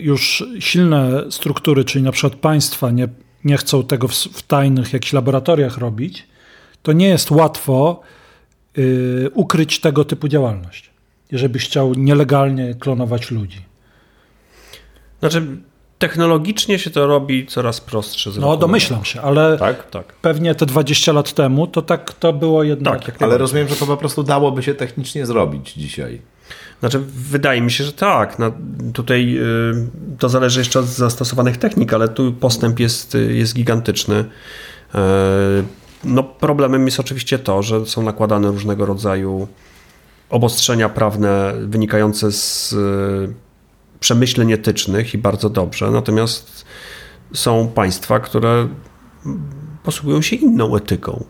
[0.03, 3.09] już silne struktury, czyli na przykład państwa, nie,
[3.45, 6.27] nie chcą tego w, w tajnych jakichś laboratoriach robić,
[6.83, 8.01] to nie jest łatwo
[9.35, 10.91] ukryć tego typu działalność,
[11.33, 13.63] jeżeli byś chciał nielegalnie klonować ludzi.
[15.21, 15.47] Znaczy,
[15.99, 18.31] technologicznie się to robi coraz prostsze.
[18.41, 20.13] No domyślam się, ale tak, tak.
[20.13, 23.05] pewnie te 20 lat temu to tak to było jednak.
[23.05, 26.21] Tak, ale rozumiem, że to po prostu dałoby się technicznie zrobić dzisiaj.
[26.81, 28.39] Znaczy, wydaje mi się, że tak.
[28.39, 28.53] No,
[28.93, 34.15] tutaj y, to zależy jeszcze od zastosowanych technik, ale tu postęp jest, y, jest gigantyczny.
[34.15, 34.99] Y,
[36.05, 39.49] no, problemem jest oczywiście to, że są nakładane różnego rodzaju
[40.31, 42.75] obostrzenia prawne wynikające z
[44.05, 45.91] przemyśleń etycznych i bardzo dobrze.
[45.91, 46.65] Natomiast
[47.35, 48.69] są państwa, które
[49.83, 51.25] posługują się inną etyką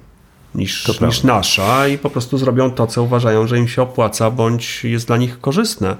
[0.54, 4.84] niż, niż nasza i po prostu zrobią to, co uważają, że im się opłaca bądź
[4.84, 5.96] jest dla nich korzystne.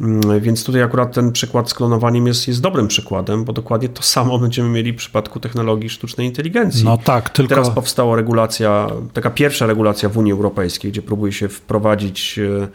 [0.00, 4.02] Mm, więc tutaj akurat ten przykład z klonowaniem jest, jest dobrym przykładem, bo dokładnie to
[4.02, 6.84] samo będziemy mieli w przypadku technologii sztucznej inteligencji.
[6.84, 7.54] No tak, tylko...
[7.54, 12.68] Teraz powstała regulacja, taka pierwsza regulacja w Unii Europejskiej, gdzie próbuje się wprowadzić e,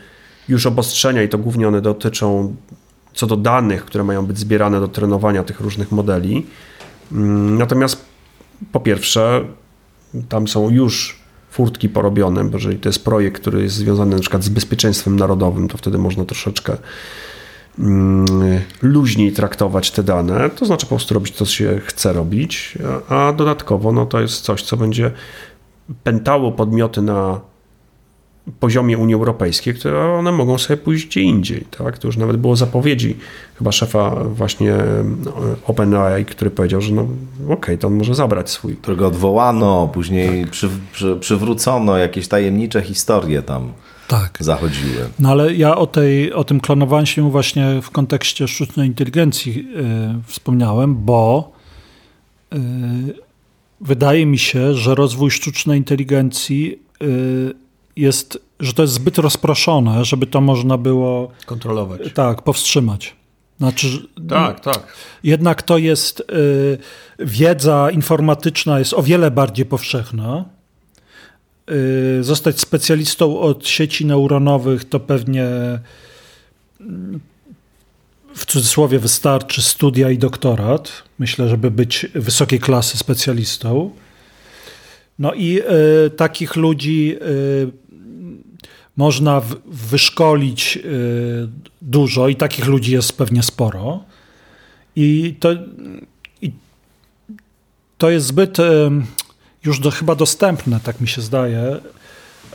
[0.50, 2.56] już obostrzenia i to głównie one dotyczą
[3.14, 6.46] co do danych, które mają być zbierane do trenowania tych różnych modeli.
[7.12, 8.06] Mm, natomiast
[8.72, 9.46] po pierwsze,
[10.30, 14.44] tam są już furtki porobione, bo jeżeli to jest projekt, który jest związany na przykład
[14.44, 16.78] z bezpieczeństwem narodowym, to wtedy można troszeczkę
[17.80, 18.26] mm,
[18.82, 22.78] luźniej traktować te dane, to znaczy po prostu robić to, co się chce robić,
[23.10, 25.12] a dodatkowo no, to jest coś, co będzie
[26.04, 27.42] pętało podmioty na
[28.60, 31.66] poziomie Unii Europejskiej, które one mogą sobie pójść gdzie indziej.
[31.78, 31.98] Tak?
[31.98, 33.16] To już nawet było zapowiedzi
[33.58, 34.76] chyba szefa właśnie
[35.26, 35.34] no,
[35.68, 38.76] OpenAI, który powiedział, że no okej, okay, to on może zabrać swój.
[38.76, 40.52] Którego odwołano, później tak.
[40.52, 43.74] przy, przy, przywrócono, jakieś tajemnicze historie tam
[44.08, 44.38] tak.
[44.40, 45.10] zachodziły.
[45.20, 50.24] No ale ja o, tej, o tym klonowaniu się właśnie w kontekście sztucznej inteligencji yy,
[50.28, 51.52] wspomniałem, bo
[52.52, 52.60] yy,
[53.82, 57.63] wydaje mi się, że rozwój sztucznej inteligencji yy,
[57.96, 62.02] jest, że to jest zbyt rozproszone, żeby to można było kontrolować.
[62.14, 63.16] Tak, powstrzymać.
[63.58, 63.88] Znaczy,
[64.30, 64.88] tak, tak.
[65.24, 66.78] Jednak to jest y,
[67.20, 70.46] wiedza informatyczna jest o wiele bardziej powszechna.
[71.72, 75.46] Y, zostać specjalistą od sieci neuronowych to pewnie
[76.82, 77.20] mm,
[78.36, 81.04] w cudzysłowie wystarczy studia i doktorat.
[81.20, 83.92] Myślę, żeby być wysokiej klasy specjalistą.
[85.20, 85.60] No i
[86.06, 87.83] y, takich ludzi y,
[88.98, 91.48] można wyszkolić y,
[91.82, 94.04] dużo i takich ludzi jest pewnie sporo.
[94.96, 95.50] I to,
[96.42, 96.52] i
[97.98, 98.64] to jest zbyt y,
[99.66, 101.80] już do, chyba dostępne, tak mi się zdaje.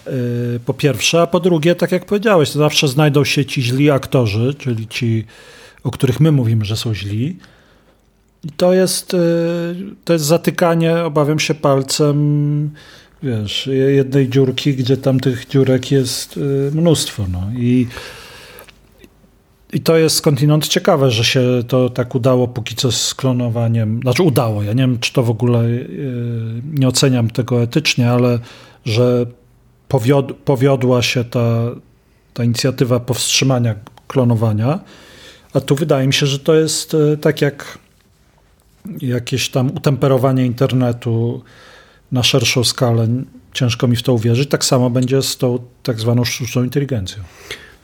[0.07, 4.55] Y, po pierwsze, a po drugie, tak jak powiedziałeś, zawsze znajdą się ci źli aktorzy,
[4.59, 5.24] czyli ci,
[5.84, 7.36] o których my mówimy, że są źli.
[8.45, 9.16] I to jest,
[10.05, 12.70] to jest zatykanie, obawiam się, palcem
[13.23, 17.25] wiesz, jednej dziurki, gdzie tam tych dziurek jest y, mnóstwo.
[17.33, 17.43] No.
[17.57, 17.87] I,
[19.73, 24.01] I to jest skądinąd ciekawe, że się to tak udało póki co z klonowaniem.
[24.03, 28.39] Znaczy udało, ja nie wiem, czy to w ogóle y, nie oceniam tego etycznie, ale
[28.85, 29.27] że
[29.89, 31.62] powiod, powiodła się ta,
[32.35, 33.75] ta inicjatywa powstrzymania
[34.09, 34.81] klonowania.
[35.53, 37.79] A tu wydaje mi się, że to jest y, tak jak
[39.01, 41.43] jakieś tam utemperowanie internetu
[42.12, 43.09] na szerszą skalę,
[43.52, 44.48] ciężko mi w to uwierzyć.
[44.48, 47.22] Tak samo będzie z tą tak zwaną sztuczną inteligencją.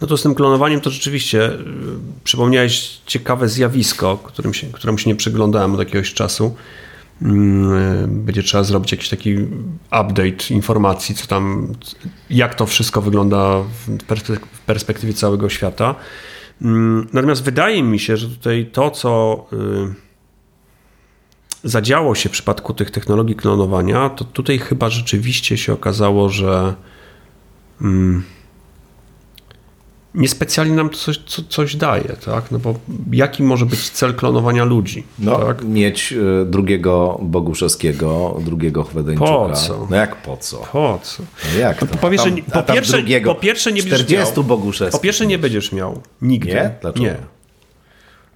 [0.00, 1.56] No to z tym klonowaniem to rzeczywiście y,
[2.24, 6.54] przypomniałeś ciekawe zjawisko, którym się, któremu się nie przyglądałem od jakiegoś czasu.
[7.22, 9.36] Mm, będzie trzeba zrobić jakiś taki
[9.86, 11.72] update informacji, co tam,
[12.30, 15.94] jak to wszystko wygląda w perspektywie całego świata.
[16.62, 20.03] Mm, natomiast wydaje mi się, że tutaj to, co y,
[21.64, 26.74] zadziało się w przypadku tych technologii klonowania, to tutaj chyba rzeczywiście się okazało, że
[27.80, 28.22] mm,
[30.14, 32.50] niespecjalnie nam to coś, co, coś daje, tak?
[32.50, 32.74] No bo
[33.12, 35.04] jaki może być cel klonowania ludzi?
[35.18, 35.64] No, tak?
[35.64, 39.30] mieć y, drugiego Boguszewskiego, drugiego Chwedeńczuka.
[39.30, 39.86] Po co?
[39.90, 40.56] No jak po co?
[40.56, 41.22] Po co?
[41.54, 41.86] No jak to?
[41.86, 44.90] Po, pierwsze, tam, po, pierwsze, po pierwsze nie będziesz 40 miał.
[44.92, 46.00] Po pierwsze nie będziesz miał.
[46.22, 46.54] Nigdy.
[46.54, 46.70] Nie?
[46.80, 47.04] Dlaczego?
[47.04, 47.33] Nie.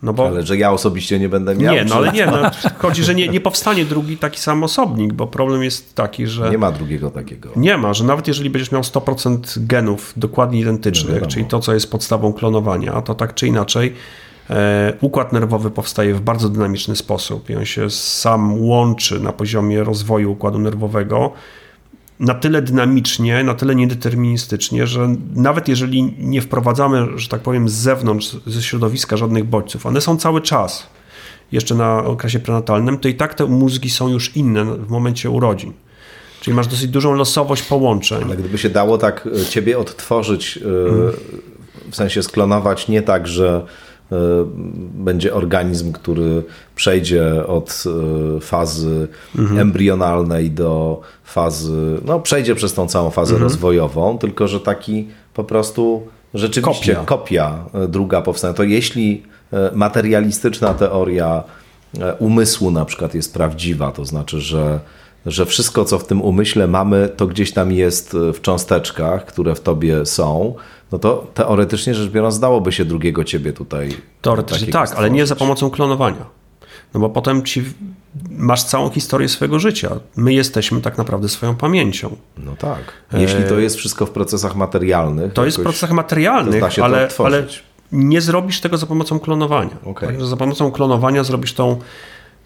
[0.03, 0.27] No bo...
[0.27, 1.75] Ale że ja osobiście nie będę miał?
[1.75, 2.27] Nie, no ale nie.
[2.27, 6.51] No, chodzi, że nie, nie powstanie drugi taki sam osobnik, bo problem jest taki, że...
[6.51, 7.51] Nie ma drugiego takiego.
[7.57, 11.75] Nie ma, że nawet jeżeli będziesz miał 100% genów dokładnie identycznych, no, czyli to, co
[11.75, 13.95] jest podstawą klonowania, to tak czy inaczej
[14.51, 19.85] e, układ nerwowy powstaje w bardzo dynamiczny sposób i on się sam łączy na poziomie
[19.85, 21.33] rozwoju układu nerwowego
[22.21, 27.73] na tyle dynamicznie, na tyle niedeterministycznie, że nawet jeżeli nie wprowadzamy, że tak powiem, z
[27.73, 30.87] zewnątrz, ze środowiska żadnych bodźców, one są cały czas
[31.53, 35.73] jeszcze na okresie prenatalnym, to i tak te mózgi są już inne w momencie urodzin.
[36.41, 38.23] Czyli masz dosyć dużą losowość połączeń.
[38.25, 41.13] Ale gdyby się dało tak e, ciebie odtworzyć, hmm.
[41.91, 43.88] w sensie sklonować nie tak, że e,
[44.95, 46.43] będzie organizm, który
[46.75, 47.85] przejdzie od
[48.41, 49.59] fazy mhm.
[49.59, 53.43] embrionalnej do fazy, no przejdzie przez tą całą fazę mhm.
[53.43, 56.03] rozwojową, tylko że taki po prostu
[56.35, 58.55] rzeczywiście kopia, kopia druga powstanie.
[58.55, 59.23] To jeśli
[59.73, 61.45] materialistyczna teoria
[62.19, 64.81] umysłu na przykład jest prawdziwa, to znaczy, że
[65.29, 69.55] że wszystko, co w tym umyśle mamy, to gdzieś tam jest e, w cząsteczkach, które
[69.55, 70.55] w tobie są,
[70.93, 73.97] no to teoretycznie rzecz biorąc, zdałoby się drugiego ciebie tutaj.
[74.23, 74.99] Teoretycznie tak, stworzyć.
[74.99, 76.39] ale nie za pomocą klonowania.
[76.95, 77.65] No bo potem ci
[78.31, 79.91] masz całą historię swojego życia.
[80.17, 82.17] My jesteśmy tak naprawdę swoją pamięcią.
[82.39, 82.79] No tak.
[83.13, 85.33] Jeśli to jest wszystko w procesach materialnych.
[85.33, 87.47] To jest w procesach materialnych, ale, ale
[87.93, 89.77] nie zrobisz tego za pomocą klonowania.
[89.85, 90.09] Okay.
[90.09, 91.79] Także za pomocą klonowania zrobisz tą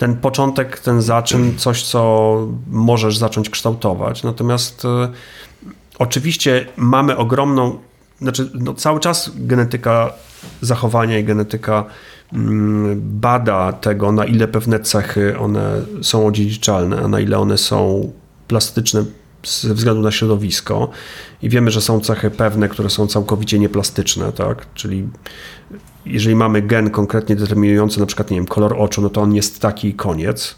[0.03, 2.37] ten początek, ten zaczyn, coś, co
[2.71, 4.23] możesz zacząć kształtować.
[4.23, 4.89] Natomiast y,
[5.99, 7.79] oczywiście mamy ogromną,
[8.21, 10.13] znaczy no, cały czas genetyka
[10.61, 11.85] zachowania i genetyka
[12.33, 18.13] mm, bada tego, na ile pewne cechy one są odziedziczalne, a na ile one są
[18.49, 19.05] plastyczne
[19.45, 20.91] ze względu na środowisko.
[21.43, 24.67] I wiemy, że są cechy pewne, które są całkowicie nieplastyczne, tak?
[24.75, 25.09] Czyli
[26.07, 29.61] jeżeli mamy gen konkretnie determinujący na przykład, nie wiem, kolor oczu, no to on jest
[29.61, 30.57] taki koniec.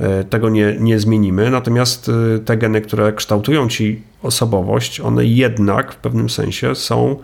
[0.00, 5.92] E, tego nie, nie zmienimy, natomiast e, te geny, które kształtują ci osobowość, one jednak
[5.92, 7.16] w pewnym sensie są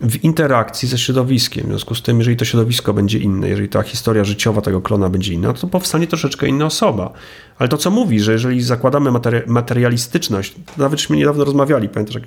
[0.00, 1.64] w interakcji ze środowiskiem.
[1.64, 5.08] W związku z tym, jeżeli to środowisko będzie inne, jeżeli ta historia życiowa tego klona
[5.08, 7.12] będzie inna, to powstanie troszeczkę inna osoba.
[7.58, 12.22] Ale to, co mówi, że jeżeli zakładamy materi materialistyczność, nawetśmy niedawno rozmawiali, pamiętasz,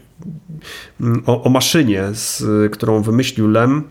[1.02, 3.84] mm, o, o maszynie, z, którą wymyślił Lem,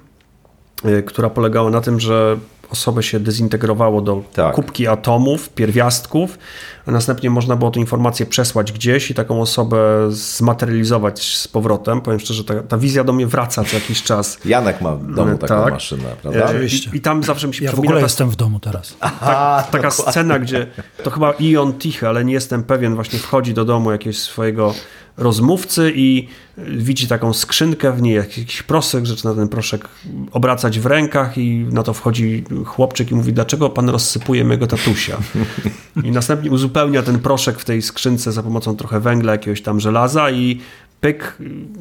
[1.07, 2.37] która polegała na tym, że
[2.71, 4.55] osobę się dezintegrowało do tak.
[4.55, 6.39] kubki atomów, pierwiastków,
[6.87, 9.79] a następnie można było tę informację przesłać gdzieś i taką osobę
[10.11, 12.01] zmaterializować z powrotem.
[12.01, 14.39] Powiem szczerze, ta, ta wizja do mnie wraca co jakiś czas.
[14.45, 15.73] Janek ma w domu taką tak.
[15.73, 16.53] maszynę, prawda?
[16.53, 17.89] E, I, I, tam zawsze mi się ja przypomina...
[17.89, 18.97] w ogóle ta, jestem w domu teraz.
[19.01, 20.67] Aha, ta, taka scena, gdzie
[21.03, 24.75] to chyba Ion Tichy, ale nie jestem pewien, właśnie wchodzi do domu jakiegoś swojego
[25.19, 29.89] rozmówcy i widzi taką skrzynkę, w niej jakiś proszek, zaczyna ten proszek
[30.33, 35.19] obracać w rękach i na to wchodzi chłopczyk i mówi, dlaczego pan rozsypuje mego tatusia?
[36.05, 40.31] I następnie uzupełnia ten proszek w tej skrzynce za pomocą trochę węgla, jakiegoś tam żelaza
[40.31, 40.61] i
[41.01, 41.39] pyk,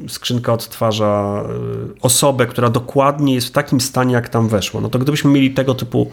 [0.08, 4.80] skrzynka odtwarza e, osobę, która dokładnie jest w takim stanie, jak tam weszło.
[4.80, 6.10] No to gdybyśmy mieli tego typu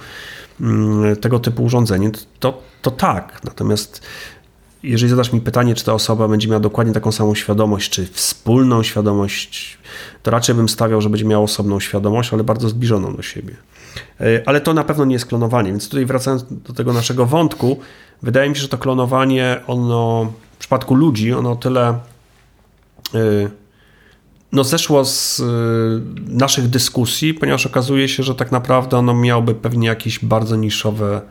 [0.62, 3.42] mm, tego typu urządzenie, to, to tak.
[3.44, 4.02] Natomiast
[4.86, 8.84] jeżeli zadasz mi pytanie, czy ta osoba będzie miała dokładnie taką samą świadomość, czy wspólną
[8.84, 9.78] świadomość,
[10.24, 13.56] to raczej bym stawiał, że będzie miała osobną świadomość, ale bardzo zbliżoną do siebie.
[14.22, 17.80] E, ale to na pewno nie jest klonowanie, więc tutaj wracając do tego naszego wątku,
[18.22, 22.00] wydaje mi się, że to klonowanie, ono w przypadku ludzi, ono tyle
[23.14, 23.50] e,
[24.52, 25.44] no zeszło z e,
[26.28, 31.22] naszych dyskusji, ponieważ okazuje się, że tak naprawdę ono miałoby pewnie jakiś bardzo niszowy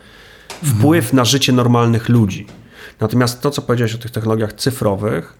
[0.64, 2.46] wpływ na życie normalnych ludzi.
[3.00, 5.34] Natomiast to, co powiedziałeś o tych technologiach cyfrowych,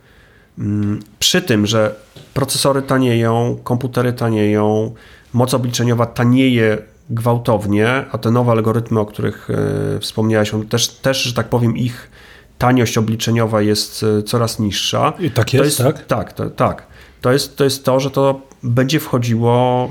[0.59, 1.94] mm, przy tym, że
[2.34, 4.94] procesory tanieją, komputery tanieją,
[5.32, 6.78] moc obliczeniowa tanieje
[7.11, 9.49] gwałtownie, a te nowe algorytmy, o których
[9.96, 12.11] e, wspomniałeś, on też, też, że tak powiem, ich
[12.58, 15.12] taniość obliczeniowa jest e, coraz niższa.
[15.20, 16.07] I tak jest, jest tak?
[16.07, 16.87] Tak, to, tak.
[17.20, 19.88] To jest, to jest to, że to będzie wchodziło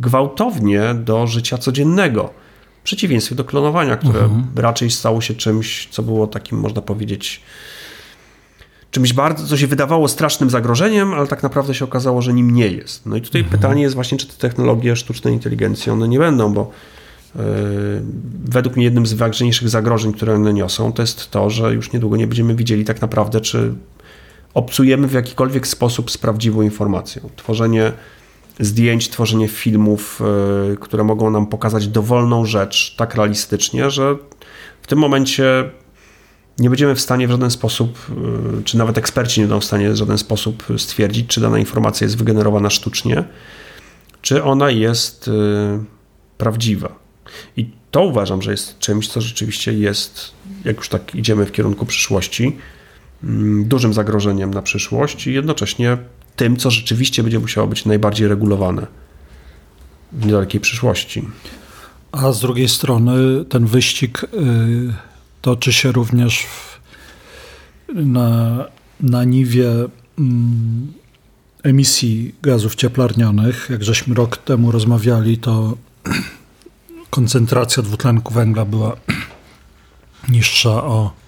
[0.00, 2.43] gwałtownie do życia codziennego
[2.84, 4.46] przeciwieństwie do klonowania, które mhm.
[4.56, 7.42] raczej stało się czymś, co było takim, można powiedzieć,
[8.90, 12.66] czymś bardzo, co się wydawało strasznym zagrożeniem, ale tak naprawdę się okazało, że nim nie
[12.66, 13.06] jest.
[13.06, 13.60] No i tutaj mhm.
[13.60, 16.70] pytanie jest właśnie, czy te technologie sztucznej inteligencji one nie będą, bo
[17.36, 17.42] yy,
[18.44, 22.16] według mnie jednym z ważniejszych zagrożeń, które one niosą, to jest to, że już niedługo
[22.16, 23.74] nie będziemy widzieli tak naprawdę, czy
[24.54, 27.30] obcujemy w jakikolwiek sposób z prawdziwą informacją.
[27.36, 27.92] Tworzenie
[28.60, 30.20] zdjęć, tworzenie filmów,
[30.72, 34.16] e, które mogą nam pokazać dowolną rzecz tak realistycznie, że
[34.82, 35.70] w tym momencie
[36.58, 39.90] nie będziemy w stanie w żaden sposób, e, czy nawet eksperci nie będą w stanie
[39.90, 43.24] w żaden sposób stwierdzić, czy dana informacja jest wygenerowana sztucznie,
[44.22, 45.84] czy ona jest e,
[46.38, 46.98] prawdziwa.
[47.56, 50.30] I to uważam, że jest czymś, co rzeczywiście jest,
[50.64, 52.56] jak już tak idziemy w kierunku przyszłości,
[53.24, 55.98] mm, dużym zagrożeniem na przyszłość i jednocześnie
[56.36, 58.86] tym, co rzeczywiście będzie musiało być najbardziej regulowane
[60.12, 61.28] w niedalekiej przyszłości.
[62.12, 64.28] A z drugiej strony ten wyścig y,
[65.42, 66.80] toczy się również w,
[67.94, 68.64] na,
[69.00, 69.70] na niwie
[70.18, 70.92] mm,
[71.62, 73.66] emisji gazów cieplarnianych.
[73.70, 75.76] Jak żeśmy rok temu rozmawiali, to
[77.10, 78.96] koncentracja dwutlenku węgla była
[80.28, 81.23] niższa o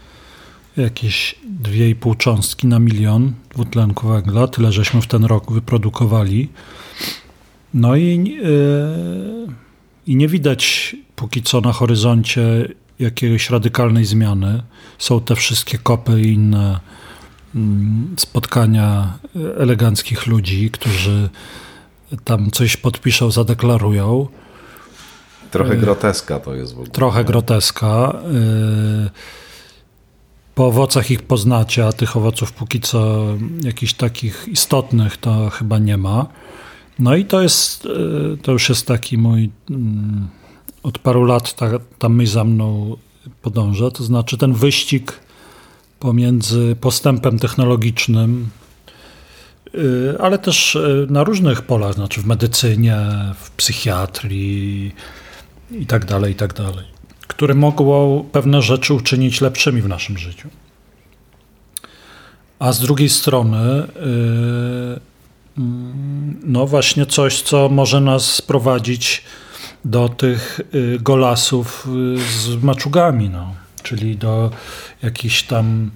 [0.77, 6.49] jakieś 2,5 cząstki na milion dwutlenku węgla, tyle żeśmy w ten rok wyprodukowali.
[7.75, 9.47] No i, yy,
[10.07, 14.63] i nie widać póki co na horyzoncie jakiejś radykalnej zmiany.
[14.99, 16.81] Są te wszystkie kopy i inne
[17.55, 19.19] mm, spotkania
[19.59, 21.29] eleganckich ludzi, którzy
[22.25, 24.27] tam coś podpiszą, zadeklarują.
[25.51, 26.91] Trochę y, groteska to jest w ogóle.
[26.91, 28.17] Trochę groteska.
[29.07, 29.46] Y,
[30.57, 33.27] po owocach ich poznacie, a tych owoców póki co
[33.63, 36.27] jakichś takich istotnych to chyba nie ma.
[36.99, 40.29] No i to jest, y, to już jest taki mój, mm,
[40.83, 42.97] od paru lat ta, ta myśl za mną
[43.43, 45.21] podąża, to znaczy ten wyścig
[46.01, 48.49] pomiędzy postępem technologicznym,
[49.75, 52.97] y, ale też y, na różnych polach, znaczy w medycynie,
[53.41, 54.93] w psychiatrii
[55.71, 56.96] i tak dalej, i tak dalej,
[57.27, 60.49] które mogło pewne rzeczy uczynić lepszymi w naszym życiu.
[62.59, 63.87] A z drugiej strony,
[65.59, 69.25] mm, no właśnie coś, co może nas sprowadzić
[69.85, 73.55] do tych y, golasów y, z maczugami, no.
[73.83, 74.51] czyli do
[75.03, 75.91] jakichś tam,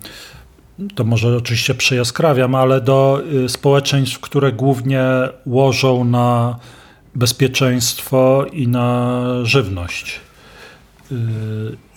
[0.94, 5.04] to może oczywiście przejaskrawiam, ale do społeczeństw, które głównie
[5.46, 6.58] łożą na
[7.14, 10.20] bezpieczeństwo i na żywność.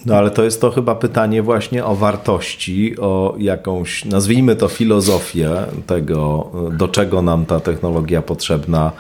[0.06, 5.52] No ale to jest to chyba pytanie właśnie o wartości, o jakąś, nazwijmy to filozofię
[5.88, 8.92] tego, do czego nam ta technologia potrzebna,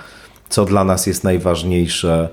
[0.49, 2.29] co dla nas jest najważniejsze,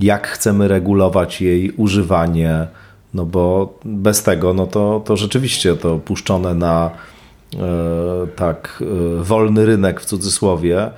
[0.00, 2.66] jak chcemy regulować jej używanie,
[3.14, 6.90] no bo bez tego, no to, to rzeczywiście to puszczone na
[7.54, 7.58] e,
[8.36, 8.82] tak
[9.20, 10.90] e, wolny rynek w cudzysłowie, e,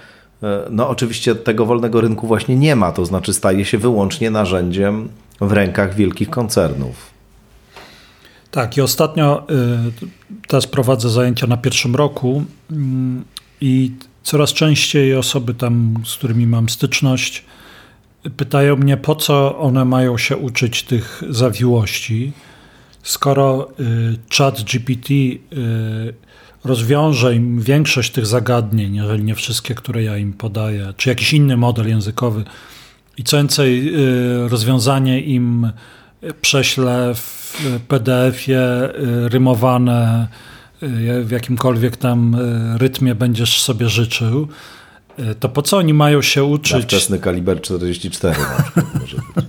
[0.71, 5.09] no oczywiście tego wolnego rynku właśnie nie ma, to znaczy staje się wyłącznie narzędziem
[5.41, 7.11] w rękach wielkich koncernów.
[8.51, 9.47] Tak, i ostatnio
[10.49, 13.25] teraz prowadzę zajęcia na pierwszym roku mm,
[13.61, 13.93] i
[14.23, 17.45] coraz częściej osoby tam, z którymi mam styczność,
[18.37, 22.33] pytają mnie, po co one mają się uczyć tych zawiłości,
[23.03, 25.39] skoro y, chat GPT y,
[26.65, 31.57] rozwiąże im większość tych zagadnień, jeżeli nie wszystkie, które ja im podaję, czy jakiś inny
[31.57, 32.45] model językowy
[33.21, 33.95] i co więcej,
[34.45, 35.73] y, rozwiązanie im
[36.43, 37.57] prześlę w
[37.89, 38.61] PDF-ie
[39.29, 40.29] rymowane
[41.23, 42.37] w jakimkolwiek tam
[42.79, 44.49] rytmie będziesz sobie życzył,
[45.41, 46.73] to po co oni mają się uczyć?
[46.73, 49.45] Na wczesny kaliber 44 na przykład może być.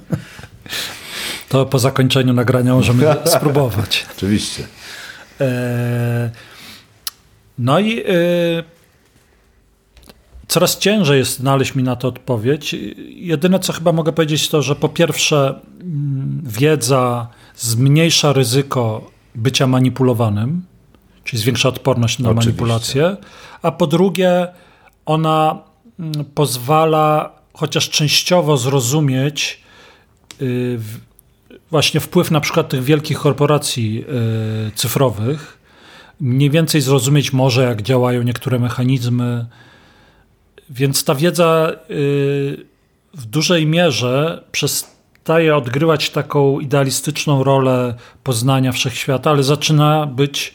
[1.49, 4.05] To po zakończeniu nagrania możemy spróbować.
[4.17, 4.67] Oczywiście.
[5.41, 6.29] E,
[7.59, 8.03] no i
[10.51, 12.75] coraz ciężej jest znaleźć mi na to odpowiedź.
[13.07, 20.61] Jedyne, co chyba mogę powiedzieć, to, że po pierwsze mm, wiedza zmniejsza ryzyko bycia manipulowanym,
[21.23, 22.49] czyli zwiększa odporność na Oczywiście.
[22.49, 23.17] manipulację,
[23.61, 24.47] a po drugie
[25.05, 25.59] ona
[25.99, 29.61] mm, pozwala chociaż częściowo zrozumieć
[30.41, 30.79] y,
[31.69, 34.05] właśnie wpływ na przykład tych wielkich korporacji
[34.67, 35.57] y, cyfrowych,
[36.19, 39.45] mniej więcej zrozumieć może, jak działają niektóre mechanizmy.
[40.71, 42.65] Więc ta wiedza y,
[43.13, 50.53] w dużej mierze przestaje odgrywać taką idealistyczną rolę poznania wszechświata, ale zaczyna być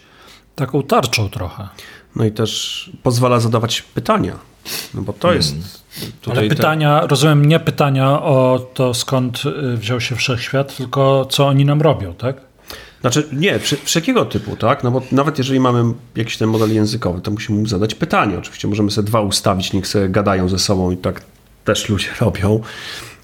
[0.55, 1.69] taką tarczą trochę.
[2.17, 4.39] No i też pozwala zadawać pytania.
[4.95, 5.51] No bo to jest.
[5.51, 5.69] Hmm.
[6.39, 7.07] Ale pytania, te...
[7.07, 12.15] rozumiem, nie pytania o to, skąd y, wziął się wszechświat, tylko co oni nam robią,
[12.15, 12.37] tak?
[13.07, 14.85] Znaczy, nie, wszelkiego typu, tak?
[14.85, 18.39] No bo nawet jeżeli mamy jakiś ten model językowy, to musimy zadać pytanie.
[18.39, 21.23] Oczywiście możemy sobie dwa ustawić, niech sobie gadają ze sobą i tak
[21.65, 22.61] też ludzie robią.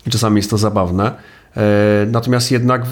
[0.06, 1.12] I czasami jest to zabawne.
[1.56, 1.62] E,
[2.06, 2.86] natomiast jednak,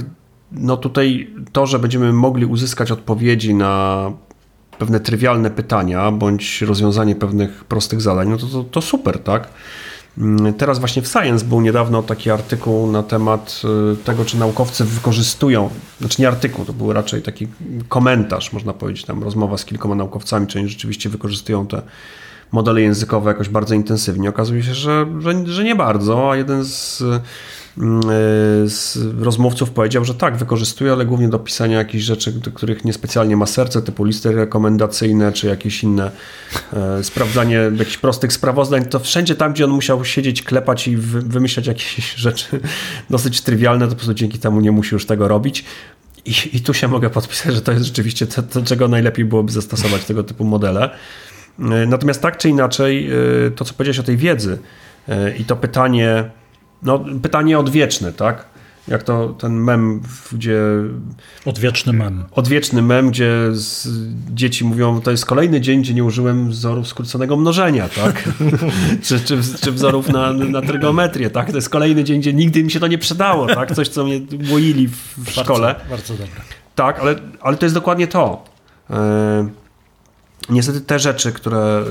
[0.52, 4.12] no tutaj to, że będziemy mogli uzyskać odpowiedzi na
[4.78, 9.48] pewne trywialne pytania bądź rozwiązanie pewnych prostych zadań, no to, to, to super, tak?
[10.18, 13.62] Mm, teraz właśnie w Science był niedawno taki artykuł na temat
[13.92, 15.70] y, tego, czy naukowcy wykorzystują,
[16.00, 17.48] znaczy nie artykuł, to był raczej taki
[17.88, 21.82] komentarz, można powiedzieć, tam rozmowa z kilkoma naukowcami, czy oni rzeczywiście wykorzystują te
[22.52, 24.28] modele językowe jakoś bardzo intensywnie.
[24.28, 27.02] Okazuje się, że, że, że nie bardzo, a jeden z
[28.66, 33.36] z rozmówców powiedział, że tak, wykorzystuje, ale głównie do pisania jakichś rzeczy, do których niespecjalnie
[33.36, 36.10] ma serce, typu listy rekomendacyjne, czy jakieś inne
[36.72, 41.66] e, sprawdzanie jakichś prostych sprawozdań, to wszędzie tam, gdzie on musiał siedzieć, klepać i wymyślać
[41.66, 42.60] jakieś rzeczy
[43.10, 45.64] dosyć trywialne, to po prostu dzięki temu nie musi już tego robić.
[46.24, 49.52] I, I, tu się mogę podpisać, że to jest rzeczywiście to, to, czego najlepiej byłoby
[49.52, 50.90] zastosować tego typu modele.
[51.58, 53.10] E, natomiast tak czy inaczej,
[53.56, 54.58] to co powiedziałeś o tej wiedzy
[55.38, 56.30] i to pytanie,
[56.82, 58.50] no, pytanie odwieczne, tak?
[58.90, 60.00] jak to ten mem,
[60.32, 60.60] gdzie...
[61.44, 62.24] Odwieczny mem.
[62.32, 63.32] Odwieczny mem, gdzie
[64.30, 68.28] dzieci mówią, to jest kolejny dzień, gdzie nie użyłem wzorów skróconego mnożenia, tak?
[69.02, 71.50] czy, czy, czy, wzorów na, na trygometrię, tak?
[71.50, 73.74] To jest kolejny dzień, gdzie nigdy mi się to nie przydało, tak?
[73.74, 74.20] Coś, co mnie
[74.50, 75.74] łoili w, w bardzo, szkole.
[75.90, 76.40] Bardzo dobre.
[76.74, 78.44] Tak, ale, ale to jest dokładnie to.
[78.90, 78.96] Yy,
[80.50, 81.84] niestety te rzeczy, które e,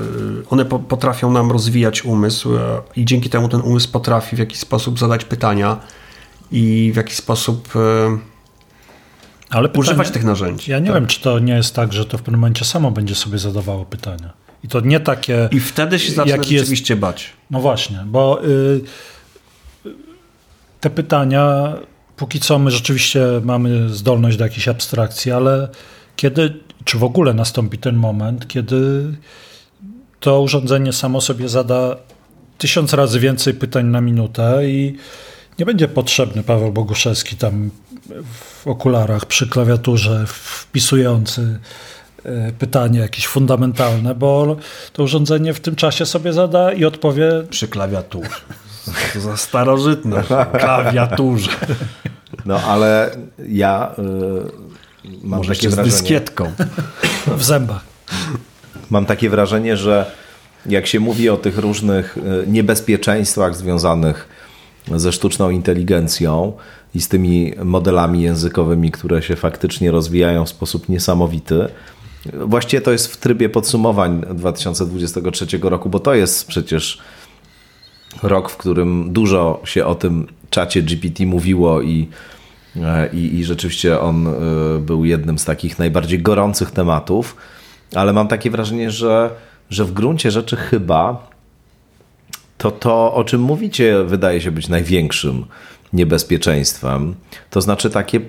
[0.50, 2.50] one potrafią nam rozwijać umysł
[2.96, 5.80] i dzięki temu ten umysł potrafi w jakiś sposób zadać pytania,
[6.52, 8.18] i w jaki sposób e,
[9.50, 10.70] Ale pytanie, używać tych narzędzi.
[10.70, 10.94] Ja nie tak.
[10.94, 13.84] wiem, czy to nie jest tak, że to w pewnym momencie samo będzie sobie zadawało
[13.84, 14.32] pytania.
[14.64, 15.48] I to nie takie.
[15.52, 17.32] I wtedy się zaczyna rzeczywiście jest, bać.
[17.50, 18.80] No właśnie, bo y,
[20.80, 21.74] te pytania,
[22.16, 25.68] póki co my rzeczywiście mamy zdolność do jakiejś abstrakcji, ale
[26.16, 29.12] kiedy, czy w ogóle nastąpi ten moment, kiedy
[30.20, 31.96] to urządzenie samo sobie zada
[32.58, 34.96] tysiąc razy więcej pytań na minutę i
[35.58, 37.70] nie będzie potrzebny Paweł Boguszewski tam
[38.62, 41.58] w okularach przy klawiaturze wpisujący
[42.24, 44.56] e, pytanie jakieś fundamentalne, bo
[44.92, 47.30] to urządzenie w tym czasie sobie zada i odpowie...
[47.50, 48.30] Przy klawiaturze.
[49.14, 50.22] To za starożytne.
[50.60, 51.50] Klawiaturze.
[52.46, 53.10] No ale
[53.48, 54.69] ja y,
[55.22, 55.90] mam Może takie wrażenie...
[55.90, 56.52] z dyskietką.
[57.38, 57.84] W zębach.
[58.90, 60.10] Mam takie wrażenie, że
[60.66, 64.28] jak się mówi o tych różnych y, niebezpieczeństwach związanych
[64.96, 66.52] ze sztuczną inteligencją
[66.94, 71.68] i z tymi modelami językowymi, które się faktycznie rozwijają w sposób niesamowity.
[72.46, 76.98] Właściwie to jest w trybie podsumowań 2023 roku, bo to jest przecież
[78.22, 82.08] rok, w którym dużo się o tym czacie GPT mówiło i,
[83.12, 84.30] i, i rzeczywiście on e,
[84.78, 87.36] był jednym z takich najbardziej gorących tematów,
[87.94, 89.30] ale mam takie wrażenie, że,
[89.70, 91.30] że w gruncie rzeczy chyba
[92.58, 95.44] to to, o czym mówicie, wydaje się być największym
[95.92, 97.14] niebezpieczeństwem.
[97.50, 98.20] To znaczy takie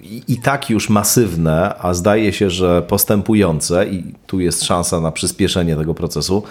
[0.00, 5.12] i, i, tak już masywne, a zdaje się, że postępujące, i tu jest szansa na
[5.12, 6.42] przyspieszenie tego procesu,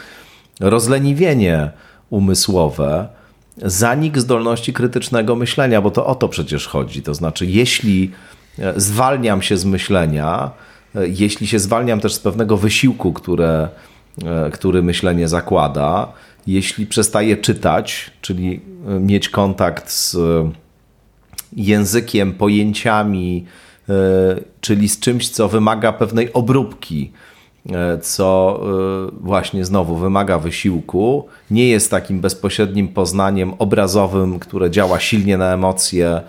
[0.60, 1.72] rozleniwienie
[2.10, 3.08] umysłowe,
[3.62, 7.02] zanik zdolności krytycznego myślenia, bo to o to przecież chodzi.
[7.02, 8.12] To znaczy, jeśli
[8.60, 10.52] e, zwalniam się z myślenia,
[10.96, 13.70] e, jeśli się zwalniam też z pewnego wysiłku, które,
[14.26, 16.14] e, który myślenie zakłada,
[16.48, 18.60] jeśli przestaje czytać, czyli
[19.00, 20.18] mieć kontakt z
[21.54, 23.46] językiem, pojęciami,
[24.62, 27.12] czyli z czymś, co wymaga pewnej obróbki,
[28.02, 28.60] co
[29.22, 36.22] właśnie znowu wymaga wysiłku, nie jest takim bezpośrednim poznaniem obrazowym, które działa silnie na emocje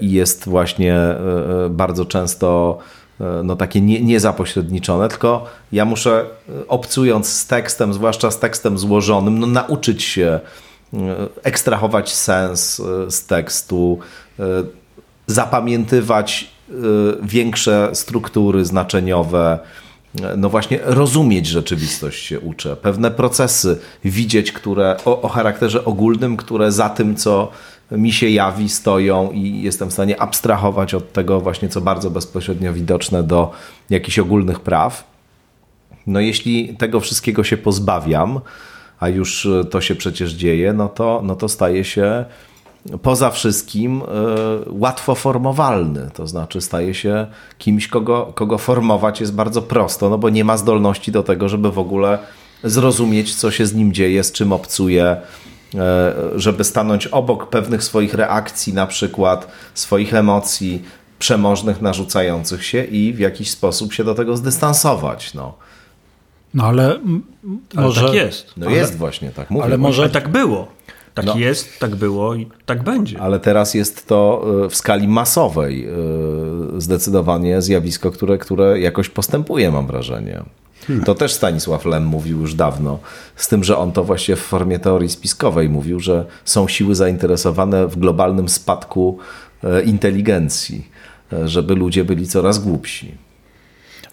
[0.00, 0.96] i jest właśnie
[1.70, 2.78] bardzo często
[3.22, 8.78] E, no takie nie, niezapośredniczone, tylko ja muszę e, obcując z tekstem, zwłaszcza z tekstem
[8.78, 10.40] złożonym, no nauczyć się
[10.94, 10.98] e,
[11.42, 13.98] ekstrahować sens z tekstu,
[15.26, 16.50] zapamiętywać
[17.22, 19.58] większe struktury znaczeniowe,
[20.36, 26.72] no właśnie rozumieć rzeczywistość się uczę, pewne procesy widzieć, które o, o charakterze ogólnym, które
[26.72, 27.50] za tym, co
[27.90, 32.72] mi się jawi, stoją i jestem w stanie abstrahować od tego właśnie, co bardzo bezpośrednio
[32.72, 33.50] widoczne do
[33.90, 35.12] jakichś ogólnych praw.
[36.06, 38.40] No jeśli tego wszystkiego się pozbawiam,
[39.00, 42.24] a już to się przecież dzieje, no to, no to staje się
[43.02, 44.04] poza wszystkim y,
[44.66, 47.26] łatwo formowalny, to znaczy staje się
[47.58, 51.70] kimś, kogo, kogo formować jest bardzo prosto, no bo nie ma zdolności do tego, żeby
[51.70, 52.18] w ogóle
[52.64, 55.16] zrozumieć, co się z nim dzieje, z czym obcuje,
[55.74, 60.82] E, żeby stanąć obok pewnych swoich reakcji, na przykład swoich emocji
[61.18, 65.34] przemożnych, narzucających się i w jakiś sposób się do tego zdystansować.
[65.34, 65.54] No.
[66.54, 66.84] No ale,
[67.76, 68.04] ale może...
[68.04, 68.52] tak jest.
[68.56, 69.64] No ale, jest właśnie, tak mówię.
[69.64, 70.68] Ale może tak było.
[71.14, 71.36] Tak no.
[71.36, 73.20] jest, tak było i tak będzie.
[73.20, 75.90] Ale teraz jest to e, w skali masowej e,
[76.80, 80.42] zdecydowanie zjawisko, które, które jakoś postępuje, mam wrażenie.
[80.86, 81.04] Hmm.
[81.04, 82.98] To też Stanisław Lem mówił już dawno,
[83.36, 87.86] z tym, że on to właśnie w formie teorii spiskowej mówił, że są siły zainteresowane
[87.86, 89.18] w globalnym spadku
[89.64, 90.88] e, inteligencji,
[91.44, 93.14] żeby ludzie byli coraz głupsi.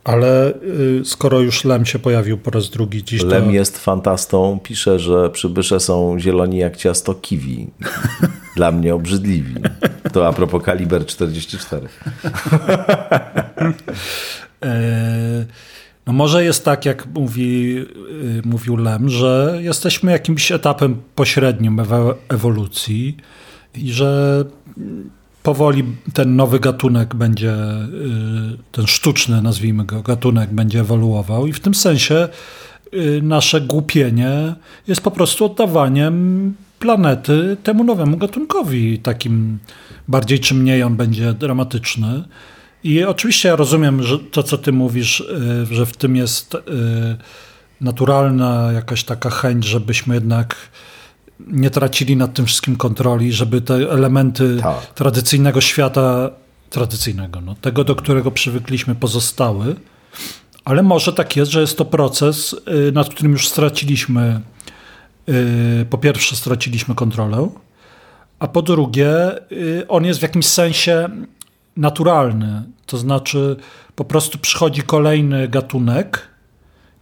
[0.10, 3.24] Ale y, skoro już Lem się pojawił po raz drugi dziś.
[3.24, 3.52] Lem to...
[3.52, 7.68] jest fantastą, pisze, że przybysze są zieloni jak ciasto kiwi.
[8.56, 9.56] Dla mnie obrzydliwi.
[10.14, 11.88] To a propos kaliber 44.
[14.64, 15.46] e
[16.08, 21.82] no może jest tak, jak mówi, y, mówił Lem, że jesteśmy jakimś etapem pośrednim
[22.30, 23.18] ewolucji
[23.76, 24.44] i że
[25.44, 25.84] powoli
[26.14, 31.76] ten nowy gatunek będzie, y, ten sztuczny, nazwijmy go, gatunek będzie ewoluował i w tym
[31.76, 32.30] sensie
[32.94, 34.56] y, nasze głupienie
[34.88, 39.60] jest po prostu oddawaniem planety temu nowemu gatunkowi, takim
[40.08, 42.24] bardziej czy mniej on będzie dramatyczny.
[42.84, 46.58] I oczywiście ja rozumiem, że to, co ty mówisz, y, że w tym jest
[47.82, 50.56] naturalna jakaś taka chęć, żebyśmy jednak
[51.48, 54.86] nie tracili nad tym wszystkim kontroli, żeby te elementy tak.
[54.86, 56.30] tradycyjnego świata,
[56.70, 59.76] tradycyjnego, no, tego, do którego przywykliśmy, pozostały.
[60.66, 62.56] Ale może tak jest, że jest to proces,
[62.88, 64.42] y, nad którym już straciliśmy,
[65.90, 67.50] po pierwsze straciliśmy kontrolę,
[68.40, 69.12] a po drugie
[69.88, 71.10] on jest w jakimś sensie
[71.78, 72.64] naturalny.
[72.86, 73.56] To znaczy,
[73.96, 76.28] po prostu przychodzi kolejny gatunek,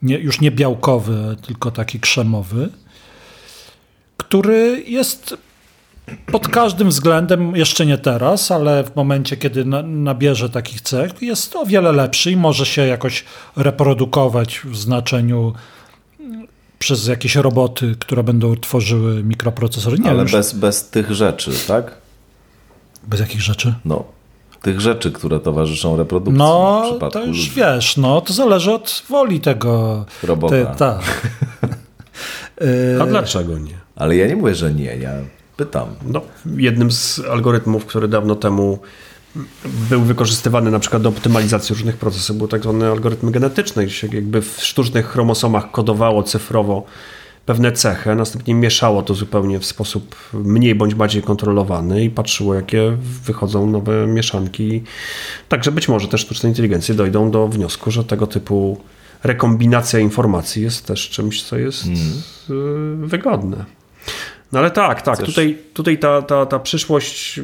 [0.01, 2.69] nie, już nie białkowy, tylko taki krzemowy,
[4.17, 5.37] który jest
[6.31, 11.55] pod każdym względem, jeszcze nie teraz, ale w momencie, kiedy na, nabierze takich cech, jest
[11.55, 13.25] o wiele lepszy i może się jakoś
[13.55, 15.53] reprodukować w znaczeniu
[16.79, 19.99] przez jakieś roboty, które będą tworzyły mikroprocesory.
[19.99, 21.97] Nie ale bez, bez tych rzeczy, tak?
[23.07, 23.73] Bez jakich rzeczy?
[23.85, 24.03] No,
[24.61, 26.37] tych rzeczy, które towarzyszą reprodukcji.
[26.37, 27.51] No, to już ludzi.
[27.55, 30.55] wiesz, no, to zależy od woli tego robota.
[30.55, 31.27] Te, tak.
[33.01, 33.86] A dlaczego nie?
[33.97, 35.11] Ale ja nie mówię, że nie, ja
[35.57, 35.87] pytam.
[36.05, 36.21] No,
[36.57, 38.79] jednym z algorytmów, który dawno temu
[39.89, 44.07] był wykorzystywany na przykład do optymalizacji różnych procesów, był tak zwany algorytm genetyczny, gdzie się
[44.07, 46.85] jakby w sztucznych chromosomach kodowało cyfrowo
[47.45, 52.97] pewne cechy, następnie mieszało to zupełnie w sposób mniej bądź bardziej kontrolowany i patrzyło, jakie
[53.23, 54.83] wychodzą nowe mieszanki.
[55.49, 58.77] Także być może te sztuczne inteligencje dojdą do wniosku, że tego typu
[59.23, 61.85] rekombinacja informacji jest też czymś, co jest
[62.49, 63.07] mm.
[63.07, 63.76] wygodne.
[64.51, 67.39] No ale tak, tak, tutaj, tutaj ta, ta, ta przyszłość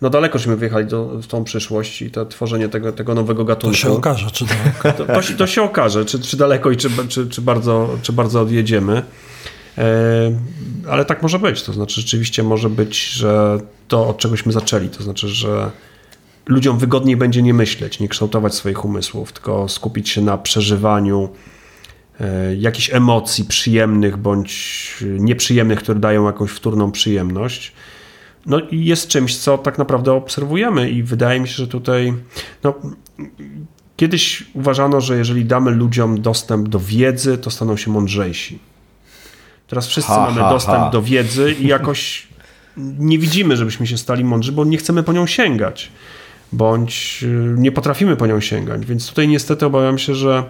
[0.00, 3.76] no daleko żeśmy wyjechali do, w tą przyszłość i to tworzenie tego, tego nowego gatunku.
[3.76, 4.92] To się okaże, czy daleko.
[4.92, 8.40] To, to, to się okaże, czy, czy daleko i czy, czy, czy, bardzo, czy bardzo
[8.40, 9.02] odjedziemy.
[9.78, 10.32] E,
[10.88, 11.62] ale tak może być.
[11.62, 14.88] To znaczy, rzeczywiście może być, że to od czegośmy zaczęli.
[14.88, 15.70] To znaczy, że
[16.46, 21.28] ludziom wygodniej będzie nie myśleć, nie kształtować swoich umysłów, tylko skupić się na przeżywaniu
[22.58, 27.72] jakichś emocji przyjemnych bądź nieprzyjemnych, które dają jakąś wtórną przyjemność
[28.46, 32.14] no i jest czymś, co tak naprawdę obserwujemy i wydaje mi się, że tutaj
[32.64, 32.74] no,
[33.96, 38.58] kiedyś uważano, że jeżeli damy ludziom dostęp do wiedzy, to staną się mądrzejsi.
[39.66, 40.90] Teraz wszyscy ha, mamy ha, dostęp ha.
[40.90, 42.28] do wiedzy i jakoś
[43.10, 45.92] nie widzimy, żebyśmy się stali mądrzy, bo nie chcemy po nią sięgać,
[46.52, 48.86] bądź y, nie potrafimy po nią sięgać.
[48.86, 50.44] Więc tutaj niestety obawiam się, że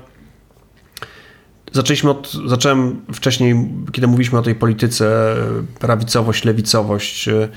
[1.73, 5.37] Zaczęliśmy od, zacząłem wcześniej, kiedy mówiliśmy o tej polityce
[5.79, 7.49] prawicowość, lewicowość, y,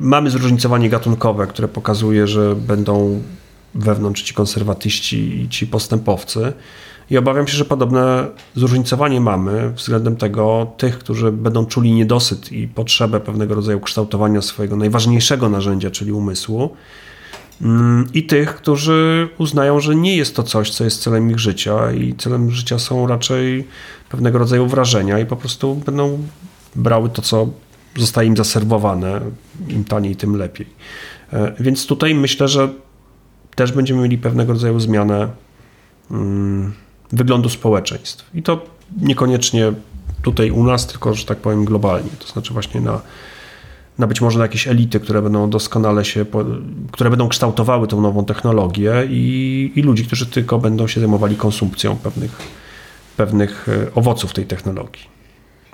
[0.00, 3.22] mamy zróżnicowanie gatunkowe, które pokazuje, że będą
[3.74, 6.52] wewnątrz ci konserwatyści i ci postępowcy.
[7.10, 12.68] I obawiam się, że podobne zróżnicowanie mamy względem tego tych, którzy będą czuli niedosyt i
[12.68, 16.76] potrzebę pewnego rodzaju kształtowania swojego najważniejszego narzędzia, czyli umysłu,
[18.14, 22.14] i tych, którzy uznają, że nie jest to coś, co jest celem ich życia i
[22.14, 23.68] celem życia są raczej
[24.08, 26.18] pewnego rodzaju wrażenia i po prostu będą
[26.76, 27.48] brały to, co
[27.96, 29.20] zostaje im zaserwowane,
[29.68, 30.66] im taniej, tym lepiej.
[31.32, 32.68] E, więc tutaj myślę, że
[33.54, 35.28] też będziemy mieli pewnego rodzaju zmianę
[36.10, 36.72] mm,
[37.12, 38.30] wyglądu społeczeństw.
[38.34, 38.64] I to
[39.00, 39.72] niekoniecznie
[40.22, 42.10] tutaj u nas, tylko, że tak powiem, globalnie.
[42.18, 43.00] To znaczy właśnie na,
[43.98, 46.26] na być może na jakieś elity, które będą doskonale się,
[46.92, 51.96] które będą kształtowały tą nową technologię i, i ludzi, którzy tylko będą się zajmowali konsumpcją
[51.96, 52.38] pewnych,
[53.16, 55.12] pewnych e, owoców tej technologii.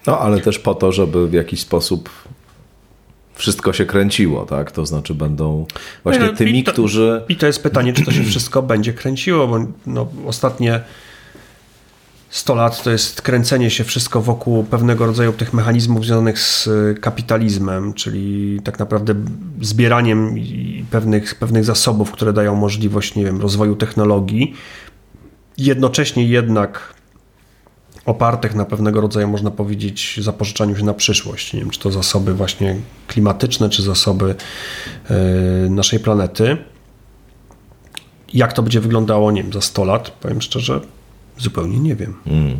[0.06, 2.10] No, ale też po to, żeby w jakiś sposób
[3.34, 4.72] wszystko się kręciło, tak?
[4.72, 5.66] To znaczy będą
[6.02, 7.22] właśnie no, tymi, I to, którzy...
[7.28, 10.80] I to jest pytanie, czy to się wszystko będzie kręciło, bo no, ostatnie
[12.30, 16.68] 100 lat to jest kręcenie się wszystko wokół pewnego rodzaju tych mechanizmów związanych z
[17.00, 19.14] kapitalizmem, czyli tak naprawdę
[19.60, 20.34] zbieraniem
[20.90, 24.54] pewnych, pewnych zasobów, które dają możliwość, nie wiem, rozwoju technologii.
[25.58, 26.94] Jednocześnie jednak
[28.04, 31.52] opartych na pewnego rodzaju, można powiedzieć, zapożyczaniu się na przyszłość.
[31.52, 32.76] Nie wiem, czy to zasoby właśnie
[33.06, 34.34] klimatyczne, czy zasoby
[35.10, 35.14] e,
[35.70, 36.56] naszej planety.
[38.34, 40.80] Jak to będzie wyglądało, nie wiem, za 100 lat, powiem szczerze,
[41.38, 42.14] zupełnie nie wiem.
[42.26, 42.56] Mm.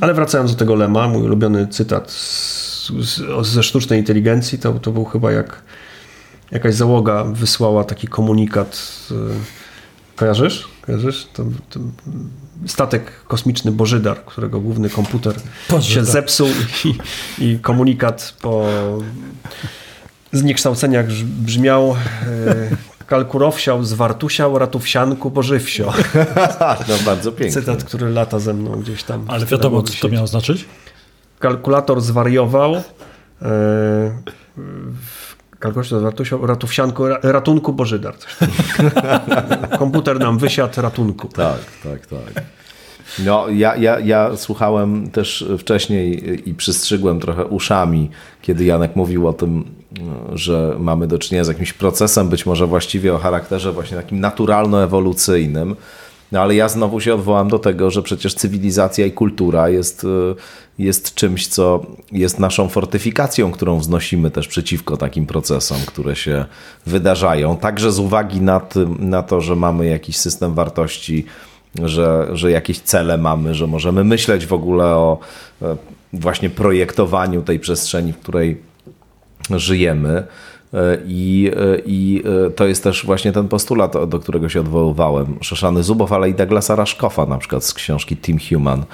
[0.00, 4.92] Ale wracając do tego Lema, mój ulubiony cytat z, z, ze sztucznej inteligencji, to, to
[4.92, 5.62] był chyba jak
[6.50, 8.98] jakaś załoga wysłała taki komunikat.
[9.10, 9.14] E,
[10.16, 10.68] kojarzysz?
[10.80, 11.28] Kojarzysz?
[11.32, 11.80] To, to
[12.66, 15.34] statek kosmiczny Bożydar, którego główny komputer
[15.70, 16.06] Bożydar.
[16.06, 16.48] się zepsuł
[16.84, 16.94] i,
[17.44, 18.66] i, komunikat po
[20.32, 21.96] zniekształceniach brzmiał e,
[23.06, 25.92] kalkurowsiał, zwartusiał, ratówsianku, bożywsio.
[26.88, 27.60] No bardzo pięknie.
[27.60, 29.24] Cytat, który lata ze mną gdzieś tam.
[29.28, 30.64] Ale wiadomo, co to miało znaczyć?
[31.42, 32.74] kalkulator zwariował.
[32.74, 32.82] E,
[35.58, 36.02] kalkulator
[36.42, 38.14] ratowsianku, ratunku Bożydar.
[39.78, 41.28] Komputer nam wysiadł ratunku.
[41.28, 42.44] Tak, tak, tak.
[43.24, 48.10] No, ja, ja, ja słuchałem też wcześniej i przystrzygłem trochę uszami,
[48.42, 49.64] kiedy Janek mówił o tym,
[50.32, 55.76] że mamy do czynienia z jakimś procesem, być może właściwie o charakterze właśnie takim naturalno-ewolucyjnym.
[56.32, 60.06] No ale ja znowu się odwołam do tego, że przecież cywilizacja i kultura jest,
[60.78, 66.44] jest czymś, co jest naszą fortyfikacją, którą wznosimy też przeciwko takim procesom, które się
[66.86, 67.56] wydarzają.
[67.56, 71.24] Także z uwagi na, tym, na to, że mamy jakiś system wartości,
[71.84, 75.18] że, że jakieś cele mamy, że możemy myśleć w ogóle o
[75.62, 75.76] e,
[76.12, 78.71] właśnie projektowaniu tej przestrzeni, w której
[79.50, 80.26] żyjemy.
[80.74, 82.22] E, I, e, I
[82.56, 85.38] to jest też właśnie ten postulat, do którego się odwoływałem.
[85.40, 88.84] Szoszany Zubow, ale i Douglasa Raszkowa na przykład z książki Team Human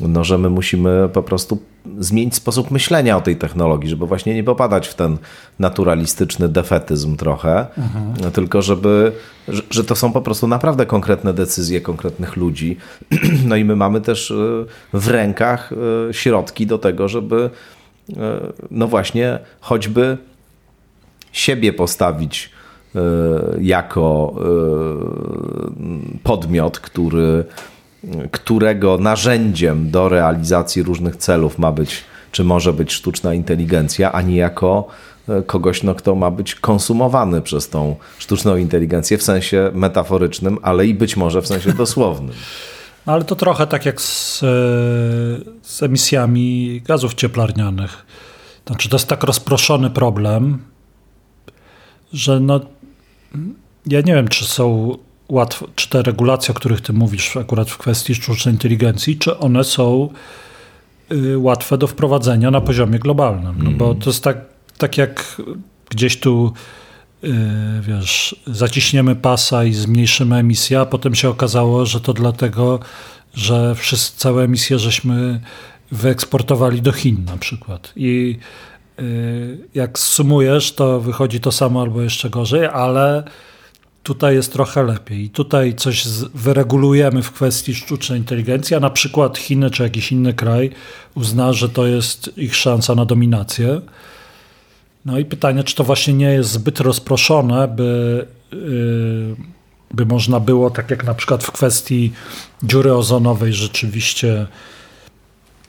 [0.00, 1.58] no, że my musimy po prostu
[1.98, 5.18] zmienić sposób myślenia o tej technologii, żeby właśnie nie popadać w ten
[5.58, 8.32] naturalistyczny defetyzm trochę, mhm.
[8.32, 9.12] tylko żeby,
[9.70, 12.76] że, to są po prostu naprawdę konkretne decyzje konkretnych ludzi.
[13.46, 14.34] No i my mamy też e,
[14.92, 17.83] w rękach e, środki do tego, żeby e,
[18.70, 20.18] no właśnie choćby
[21.32, 22.50] siebie postawić
[23.60, 24.34] jako
[26.22, 27.44] podmiot, który
[28.30, 34.36] którego narzędziem do realizacji różnych celów ma być, czy może być sztuczna inteligencja, a nie
[34.36, 34.86] jako
[35.28, 40.86] e, kogoś, no, kto ma być konsumowany przez tą sztuczną inteligencję w sensie metaforycznym, ale
[40.86, 42.34] i być może w sensie dosłownym.
[43.06, 44.46] No, ale to trochę tak jak z, e,
[45.62, 48.06] z emisjami gazów cieplarnianych.
[48.66, 50.58] Znaczy, to jest tak rozproszony problem,
[52.12, 52.60] że no,
[53.86, 54.96] ja nie wiem, czy są
[55.28, 59.64] łatwo, czy te regulacje, o których ty mówisz akurat w kwestii sztucznej inteligencji, czy one
[59.64, 60.08] są
[61.12, 63.62] y, łatwe do wprowadzenia na poziomie globalnym.
[63.62, 64.38] No bo to jest tak,
[64.78, 65.42] tak jak
[65.90, 66.52] gdzieś tu
[67.80, 72.80] wiesz, zaciśniemy pasa i zmniejszymy emisję, a potem się okazało, że to dlatego,
[73.34, 75.40] że wszyscy, całe emisje żeśmy
[75.90, 77.92] wyeksportowali do Chin na przykład.
[77.96, 78.38] I
[79.00, 83.24] y, jak sumujesz, to wychodzi to samo albo jeszcze gorzej, ale
[84.02, 85.24] tutaj jest trochę lepiej.
[85.24, 90.34] I tutaj coś wyregulujemy w kwestii sztucznej inteligencji, a na przykład Chiny czy jakiś inny
[90.34, 90.70] kraj
[91.14, 93.80] uzna, że to jest ich szansa na dominację.
[95.04, 99.36] No i pytanie, czy to właśnie nie jest zbyt rozproszone, by, yy,
[99.90, 102.12] by można było, tak jak na przykład w kwestii
[102.62, 104.46] dziury ozonowej, rzeczywiście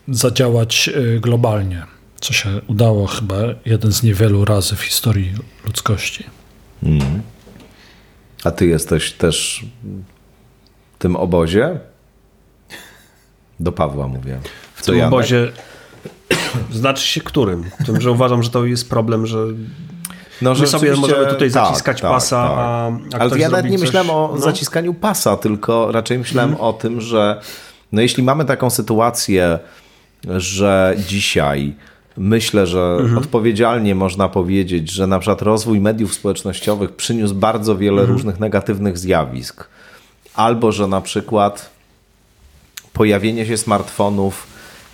[0.08, 1.84] zadziałać yy, globalnie,
[2.20, 3.36] co się udało chyba
[3.66, 5.34] jeden z niewielu razy w historii
[5.66, 6.24] ludzkości.
[6.84, 7.22] Mm.
[8.44, 9.66] A ty jesteś też
[10.96, 11.80] w tym obozie?
[13.60, 14.40] Do Pawła mówię.
[14.76, 15.14] W tym Janek?
[15.14, 15.52] obozie
[16.72, 17.64] znaczy się którym?
[17.86, 19.38] Tym, że uważam, że to jest problem, że
[20.42, 22.58] no, że My sobie możemy tutaj tak, zaciskać tak, pasa, tak.
[22.58, 23.82] a, a Ale ja nawet nie coś...
[23.82, 24.42] myślałem o no?
[24.42, 26.68] zaciskaniu pasa, tylko raczej myślałem hmm.
[26.68, 27.42] o tym, że
[27.92, 29.60] no jeśli mamy taką sytuację,
[30.24, 31.76] że dzisiaj
[32.18, 33.18] Myślę, że mhm.
[33.18, 38.12] odpowiedzialnie można powiedzieć, że na przykład rozwój mediów społecznościowych przyniósł bardzo wiele mhm.
[38.12, 39.68] różnych negatywnych zjawisk.
[40.36, 41.70] Albo, że na przykład
[42.94, 44.48] pojawienie się smartfonów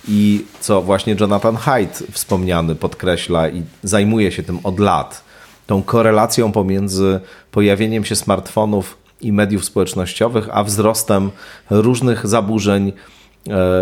[0.08, 5.24] i co właśnie Jonathan Haidt wspomniany podkreśla i zajmuje się tym od lat,
[5.66, 7.20] tą korelacją pomiędzy
[7.50, 11.30] pojawieniem się smartfonów i mediów społecznościowych, a wzrostem
[11.70, 12.92] różnych zaburzeń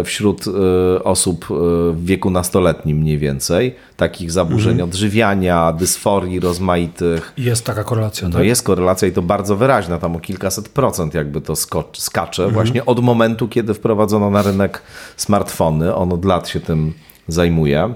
[0.05, 1.55] wśród e, osób e,
[1.93, 4.89] w wieku nastoletnim mniej więcej, takich zaburzeń mhm.
[4.89, 7.33] odżywiania, dysforii rozmaitych.
[7.39, 8.29] Jest taka korelacja.
[8.29, 8.47] No tak?
[8.47, 11.55] jest korelacja i to bardzo wyraźna, tam o kilkaset procent jakby to
[11.93, 12.55] skacze mhm.
[12.55, 14.83] właśnie od momentu, kiedy wprowadzono na rynek
[15.17, 15.95] smartfony.
[15.95, 16.93] On od lat się tym
[17.29, 17.95] zajmuje.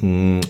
[0.00, 0.40] Hmm.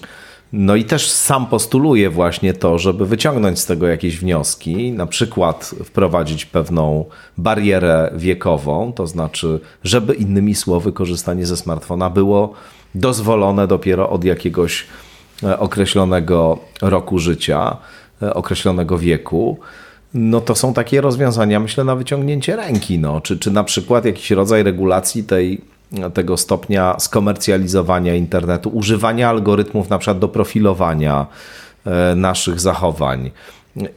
[0.59, 5.75] No i też sam postuluje właśnie to, żeby wyciągnąć z tego jakieś wnioski, na przykład
[5.85, 7.05] wprowadzić pewną
[7.39, 12.53] barierę wiekową, to znaczy, żeby innymi słowy korzystanie ze smartfona było
[12.95, 14.87] dozwolone dopiero od jakiegoś
[15.43, 17.77] e, określonego roku życia,
[18.23, 19.59] e, określonego wieku.
[20.15, 22.99] No to są takie rozwiązania, myślę, na wyciągnięcie ręki.
[22.99, 23.21] No.
[23.21, 25.61] Czy, czy na przykład jakiś rodzaj regulacji tej
[26.15, 31.27] tego stopnia skomercjalizowania internetu, używania algorytmów na przykład do profilowania
[31.87, 33.31] e, naszych zachowań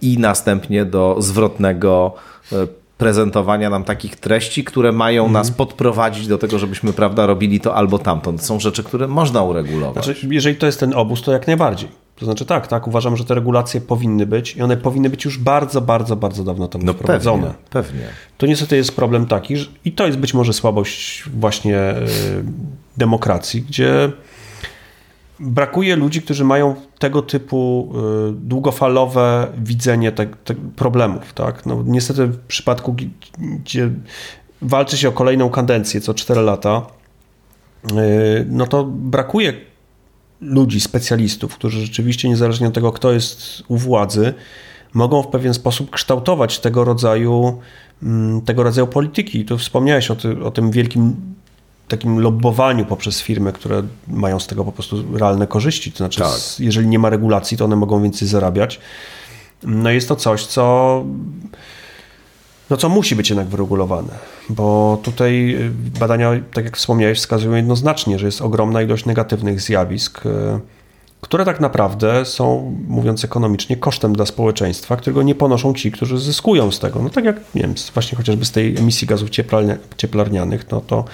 [0.02, 2.14] i następnie do zwrotnego
[2.52, 2.56] e,
[2.98, 5.34] prezentowania nam takich treści, które mają mhm.
[5.34, 8.34] nas podprowadzić do tego, żebyśmy prawda, robili to albo tamto.
[8.34, 10.06] To są rzeczy, które można uregulować.
[10.06, 11.90] Znaczy, jeżeli to jest ten obóz, to jak najbardziej.
[12.19, 15.37] To znaczy tak, tak, uważam, że te regulacje powinny być i one powinny być już
[15.37, 17.41] bardzo, bardzo, bardzo dawno temu no wprowadzone.
[17.43, 18.07] Pewnie, pewnie.
[18.37, 22.05] To niestety jest problem taki, że, i to jest być może słabość właśnie y,
[22.97, 24.11] demokracji, gdzie
[25.39, 27.91] brakuje ludzi, którzy mają tego typu
[28.29, 31.33] y, długofalowe widzenie te, te problemów.
[31.33, 31.65] Tak?
[31.65, 32.95] No, niestety w przypadku,
[33.37, 33.89] gdzie
[34.61, 36.85] walczy się o kolejną kadencję co 4 lata,
[37.91, 39.68] y, no to brakuje
[40.41, 44.34] ludzi, specjalistów, którzy rzeczywiście, niezależnie od tego, kto jest u władzy,
[44.94, 47.60] mogą w pewien sposób kształtować tego rodzaju,
[48.03, 49.45] mm, tego rodzaju polityki.
[49.45, 51.16] Tu wspomniałeś o, ty, o tym wielkim
[51.88, 55.91] takim lobbowaniu poprzez firmy, które mają z tego po prostu realne korzyści.
[55.91, 56.40] To znaczy, tak.
[56.60, 58.80] jeżeli nie ma regulacji, to one mogą więcej zarabiać.
[59.64, 61.03] No jest to coś, co,
[62.69, 64.13] no co musi być jednak wyregulowane,
[64.49, 70.25] bo tutaj y, badania, tak jak wspomniałeś, wskazują jednoznacznie, że jest ogromna ilość negatywnych zjawisk,
[70.25, 70.29] y,
[71.21, 76.71] które tak naprawdę są, mówiąc ekonomicznie, kosztem dla społeczeństwa, którego nie ponoszą ci, którzy zyskują
[76.71, 77.01] z tego.
[77.03, 79.29] No tak jak, nie wiem, właśnie chociażby z tej emisji gazów
[79.97, 81.05] cieplarnianych, no to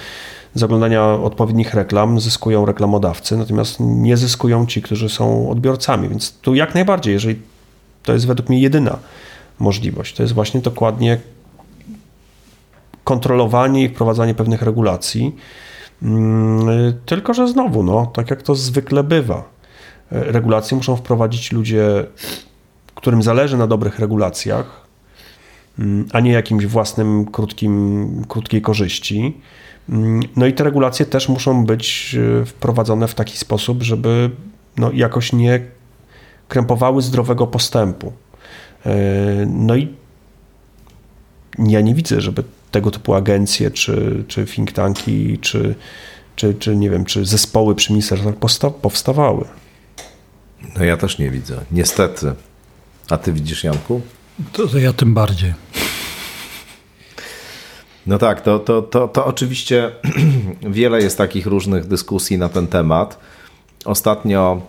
[0.56, 6.10] z oglądania odpowiednich reklam zyskują reklamodawcy, natomiast nie zyskują ci, którzy są odbiorcami.
[6.10, 7.42] Więc tu jak najbardziej, jeżeli
[8.04, 9.00] to jest według mnie jedyna
[9.60, 11.20] możliwość, to jest właśnie dokładnie
[13.06, 15.36] kontrolowanie i wprowadzanie pewnych regulacji.
[16.04, 19.44] Mm, tylko, że znowu, no, tak jak to zwykle bywa,
[20.12, 22.06] regulacje muszą wprowadzić ludzie,
[22.96, 24.88] którym zależy na dobrych regulacjach,
[25.80, 29.38] mm, a nie jakimś własnym krótkim, krótkiej korzyści.
[29.90, 34.30] Mm, no i te regulacje też muszą być e, wprowadzone w taki sposób, żeby
[34.78, 35.62] no, jakoś nie
[36.48, 38.14] krępowały zdrowego postępu.
[38.86, 38.96] E,
[39.46, 39.94] no i
[41.60, 42.44] ja nie widzę, żeby
[42.76, 45.76] tego typu agencje, czy, czy think tanki, czy,
[46.36, 48.36] czy, czy nie wiem, czy zespoły przy ministerstwach
[48.82, 49.46] powstawały.
[50.78, 52.34] No ja też nie widzę, niestety.
[53.10, 54.02] A ty widzisz, Janku?
[54.54, 55.54] To, to ja tym bardziej.
[58.08, 59.92] No tak, to, to, to, to oczywiście
[60.80, 63.20] wiele jest takich różnych dyskusji na ten temat.
[63.86, 64.62] Ostatnio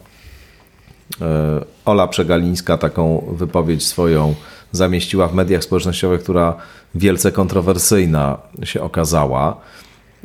[1.21, 4.35] e, Ola Przegalińska taką wypowiedź swoją
[4.77, 6.55] zamieściła w mediach społecznościowych, która
[6.95, 9.57] wielce kontrowersyjna się okazała.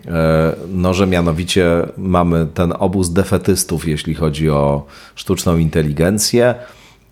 [0.07, 1.67] E, no, że mianowicie
[1.97, 6.55] mamy ten obóz defetystów, jeśli chodzi o sztuczną inteligencję,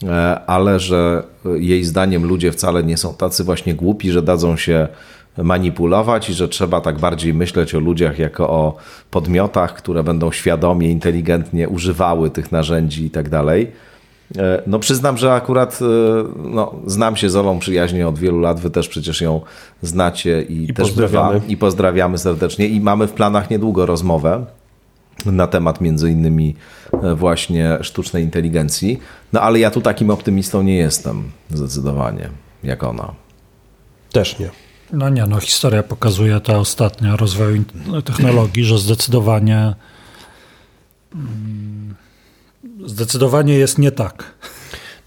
[0.03, 4.87] e, ale że jej zdaniem ludzie wcale nie są tacy właśnie głupi, że dadzą się
[5.37, 8.77] manipulować i że trzeba tak bardziej myśleć o ludziach jako o
[9.11, 13.71] podmiotach, które będą świadomie, inteligentnie używały tych narzędzi i tak dalej.
[14.37, 15.85] E, no przyznam, że akurat e,
[16.49, 19.41] no, znam się z Olą przyjaźnie od wielu lat, wy też przecież ją
[19.81, 21.41] znacie i, I też pozdrawiamy.
[21.47, 24.45] i pozdrawiamy serdecznie i mamy w planach niedługo rozmowę
[25.25, 26.55] na temat między innymi
[27.03, 28.99] e, właśnie sztucznej inteligencji.
[29.33, 32.29] No ale ja tu takim optymistą nie jestem zdecydowanie,
[32.63, 33.13] jak ona.
[34.11, 34.49] Też nie.
[34.93, 37.63] No nie, no historia pokazuje ta ostatnia rozwoju
[38.05, 39.75] technologii, że zdecydowanie
[41.15, 41.95] mm,
[42.85, 44.33] zdecydowanie jest nie tak.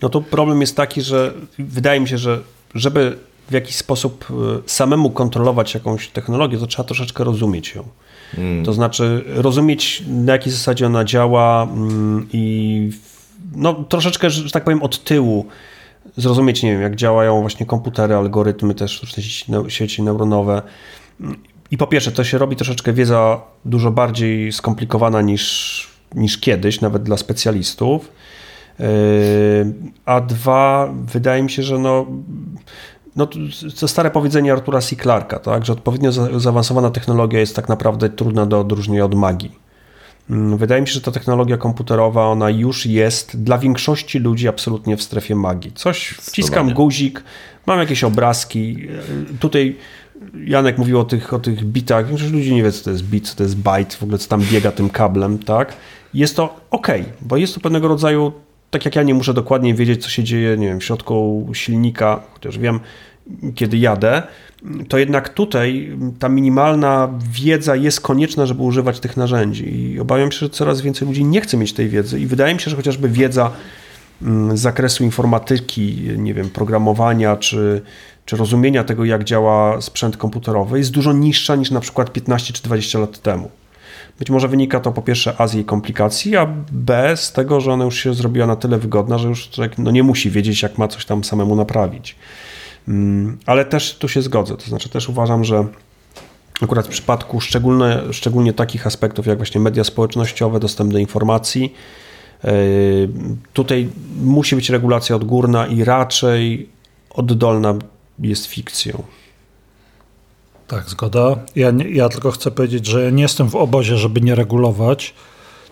[0.03, 2.41] No to problem jest taki, że wydaje mi się, że
[2.75, 3.19] żeby
[3.49, 4.35] w jakiś sposób e,
[4.67, 7.89] samemu kontrolować jakąś technologię, to trzeba troszeczkę rozumieć ją.
[8.37, 8.65] Hmm.
[8.65, 12.91] To znaczy rozumieć, na jakiej zasadzie ona działa mm, i
[13.57, 15.47] no, troszeczkę, że tak powiem, od tyłu
[16.17, 19.23] zrozumieć, nie wiem, jak działają właśnie komputery, algorytmy, też sztuczne
[19.71, 20.63] sieci neuronowe.
[21.71, 27.03] I po pierwsze, to się robi troszeczkę wiedza dużo bardziej skomplikowana niż, niż kiedyś, nawet
[27.03, 28.13] dla specjalistów.
[28.79, 28.87] Yy,
[30.05, 32.07] a dwa, wydaje mi się, że no,
[33.17, 33.29] no,
[33.81, 34.97] to stare powiedzenie Artura C.
[34.97, 39.53] Clarka, tak, że odpowiednio zaawansowana technologia jest tak naprawdę trudna do odróżnienia od magii.
[40.31, 44.97] Mm, wydaje mi się, że ta technologia komputerowa, ona już jest dla większości ludzi absolutnie
[44.97, 45.73] w strefie magii.
[45.75, 47.25] Coś, wciskam guzik,
[47.67, 48.77] mam jakieś obrazki.
[49.41, 49.77] Tutaj
[50.45, 52.07] Janek mówił o tych, o tych bitach.
[52.07, 54.29] Większość ludzi nie wie, co to jest bit, co to jest byte, w ogóle co
[54.29, 55.73] tam biega tym kablem, tak?
[56.15, 56.89] Jest to ok,
[57.21, 58.33] bo jest to pewnego rodzaju,
[58.71, 62.23] tak jak ja nie muszę dokładnie wiedzieć, co się dzieje, nie wiem, w środku silnika,
[62.35, 62.81] chociaż wiem,
[63.55, 64.23] kiedy jadę,
[64.89, 69.93] to jednak tutaj ta minimalna wiedza jest konieczna, żeby używać tych narzędzi.
[69.93, 72.21] I obawiam się, że coraz więcej ludzi nie chce mieć tej wiedzy.
[72.21, 73.51] I wydaje mi się, że chociażby wiedza
[74.23, 77.83] mm, z zakresu informatyki, nie wiem, programowania czy,
[78.27, 82.63] czy rozumienia tego, jak działa sprzęt komputerowy, jest dużo niższa niż na przykład 15 czy
[82.63, 83.51] 20 lat temu.
[84.19, 87.73] Być może wynika to po pierwsze A z jej komplikacji, a B z tego, że
[87.73, 90.79] ona już się zrobiła na tyle wygodna, że już człowiek no, nie musi wiedzieć, jak
[90.79, 92.17] ma coś tam samemu naprawić.
[92.89, 94.57] Mm, ale też tu się zgodzę.
[94.57, 95.67] To znaczy też uważam, że
[96.61, 101.75] akurat w przypadku szczególnie, szczególnie takich aspektów jak właśnie media społecznościowe, dostęp do informacji,
[103.53, 103.89] Tutaj
[104.23, 106.69] musi być regulacja odgórna i raczej
[107.11, 107.75] oddolna
[108.19, 109.03] jest fikcją.
[110.73, 111.37] Tak, zgoda.
[111.57, 115.15] Ja, nie, ja tylko chcę powiedzieć, że nie jestem w obozie, żeby nie regulować,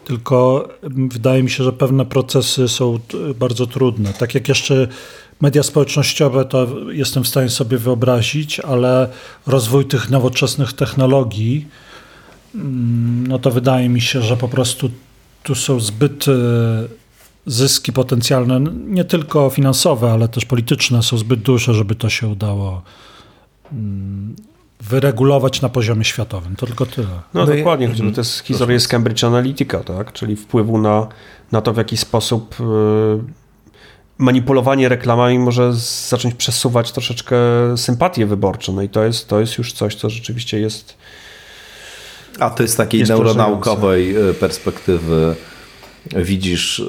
[0.05, 2.98] tylko wydaje mi się, że pewne procesy są
[3.39, 4.12] bardzo trudne.
[4.12, 4.89] Tak jak jeszcze
[5.40, 9.09] media społecznościowe, to jestem w stanie sobie wyobrazić, ale
[9.47, 11.68] rozwój tych nowoczesnych technologii,
[12.55, 14.90] mm, no to wydaje mi się, że po prostu
[15.43, 16.32] tu są zbyt e,
[17.47, 22.82] zyski potencjalne, nie tylko finansowe, ale też polityczne, są zbyt duże, żeby to się udało
[23.72, 24.36] mm,
[24.81, 26.57] wyregulować na poziomie światowym.
[26.57, 27.09] To tylko tyle.
[27.35, 28.12] No, no dokładnie, i...
[28.12, 30.12] to jest historia z Cambridge Analytica, tak?
[30.12, 31.07] czyli wpływu na,
[31.52, 32.65] na to, w jaki sposób e,
[34.19, 35.73] manipulowanie reklamami może
[36.09, 37.36] zacząć przesuwać troszeczkę
[37.77, 38.73] sympatię wyborczą.
[38.73, 40.97] No i to jest, to jest już coś, co rzeczywiście jest.
[42.39, 45.35] A to jest takiej jest neuronaukowej e, perspektywy
[46.16, 46.81] widzisz,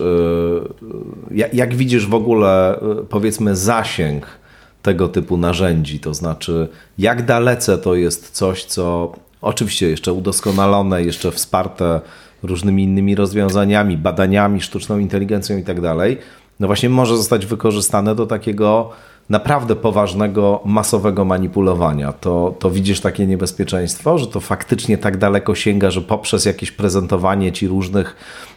[1.31, 4.40] e, jak widzisz w ogóle powiedzmy zasięg
[4.81, 6.67] tego typu narzędzi, to znaczy
[6.97, 12.01] jak dalece to jest coś, co oczywiście jeszcze udoskonalone, jeszcze wsparte
[12.43, 16.17] różnymi innymi rozwiązaniami, badaniami, sztuczną inteligencją i tak dalej,
[16.59, 18.91] no właśnie może zostać wykorzystane do takiego
[19.29, 22.13] naprawdę poważnego, masowego manipulowania.
[22.13, 27.51] To, to widzisz takie niebezpieczeństwo, że to faktycznie tak daleko sięga, że poprzez jakieś prezentowanie
[27.51, 28.15] ci różnych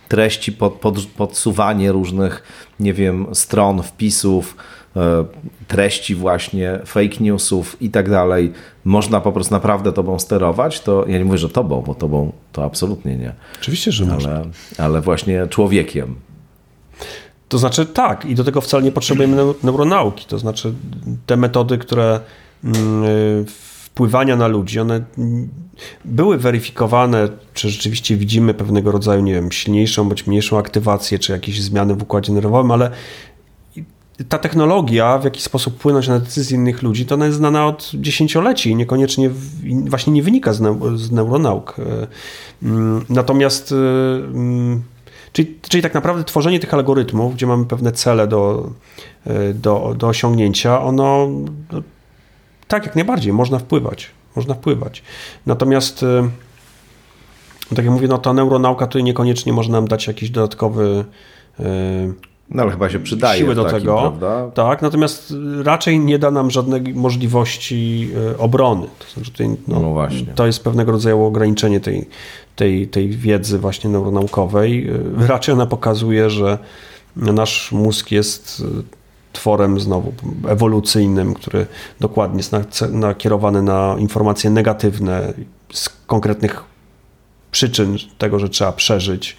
[0.09, 2.43] treści, pod, pod, podsuwanie różnych,
[2.81, 4.57] nie wiem, stron, wpisów,
[5.69, 8.53] treści właśnie, fake newsów i tak dalej,
[8.85, 12.65] można po prostu naprawdę tobą sterować, to ja nie mówię, że tobą, bo tobą to
[12.65, 13.33] absolutnie nie.
[13.61, 14.43] Oczywiście, że ale, można.
[14.79, 16.15] Ale właśnie człowiekiem.
[17.49, 20.75] To znaczy tak i do tego wcale nie potrzebujemy neuronauki, to znaczy
[21.27, 22.21] te metody, które
[22.65, 23.45] mm,
[23.95, 25.05] wpływania na ludzi, one
[26.05, 31.63] były weryfikowane, czy rzeczywiście widzimy pewnego rodzaju, nie wiem, silniejszą bądź mniejszą aktywację, czy jakieś
[31.63, 32.91] zmiany w układzie nerwowym, ale
[34.29, 37.91] ta technologia, w jaki sposób płynąć na decyzje innych ludzi, to ona jest znana od
[37.95, 39.31] dziesięcioleci i niekoniecznie
[39.87, 41.77] właśnie nie wynika z, neu, z neuronauk.
[41.79, 42.07] E,
[42.63, 44.83] mm, natomiast, e, mm,
[45.33, 48.71] czyli, czyli tak naprawdę tworzenie tych algorytmów, gdzie mamy pewne cele do,
[49.27, 51.29] e, do, do osiągnięcia, ono
[51.73, 51.83] no,
[52.69, 54.11] tak jak najbardziej można wpływać.
[54.37, 55.03] Można wpływać.
[55.47, 56.05] Natomiast
[57.69, 61.05] tak jak mówię, no ta neuronauka tutaj niekoniecznie może nam dać jakiś dodatkowy
[62.51, 63.41] no ale chyba się przydaje.
[63.41, 64.01] Siły do takim, tego.
[64.01, 64.51] Prawda?
[64.55, 68.87] Tak, natomiast raczej nie da nam żadnej możliwości e, obrony.
[68.99, 70.27] To, znaczy tutaj, no, no właśnie.
[70.35, 72.09] to jest pewnego rodzaju ograniczenie tej,
[72.57, 74.89] tej, tej wiedzy właśnie neuronaukowej.
[75.23, 76.59] E, raczej ona pokazuje, że
[77.17, 78.83] nasz mózg jest e,
[79.33, 80.13] tworem znowu
[80.49, 81.67] ewolucyjnym, który
[82.01, 82.53] dokładnie jest
[82.91, 85.33] nakierowany na informacje negatywne
[85.73, 86.65] z konkretnych
[87.51, 89.37] przyczyn tego, że trzeba przeżyć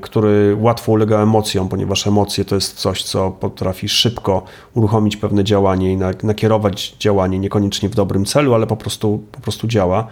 [0.00, 4.42] który łatwo ulega emocjom, ponieważ emocje to jest coś, co potrafi szybko
[4.74, 9.68] uruchomić pewne działanie i nakierować działanie niekoniecznie w dobrym celu, ale po prostu, po prostu
[9.68, 10.06] działa.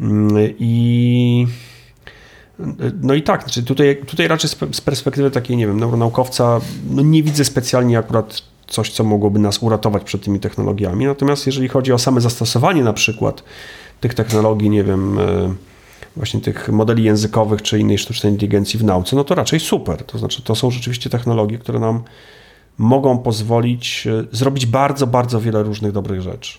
[0.00, 1.46] Mm, I
[3.02, 6.60] no i tak, znaczy tutaj, tutaj raczej z perspektywy takiej, nie wiem, neuronaukowca,
[6.90, 11.06] no nie widzę specjalnie akurat coś, co mogłoby nas uratować przed tymi technologiami.
[11.06, 13.42] Natomiast jeżeli chodzi o same zastosowanie na przykład
[14.00, 15.54] tych technologii, nie wiem, e,
[16.16, 20.04] właśnie tych modeli językowych czy innej sztucznej inteligencji w nauce, no to raczej super.
[20.04, 22.02] To znaczy, to są rzeczywiście technologie, które nam
[22.78, 26.58] mogą pozwolić e, zrobić bardzo, bardzo wiele różnych dobrych rzeczy.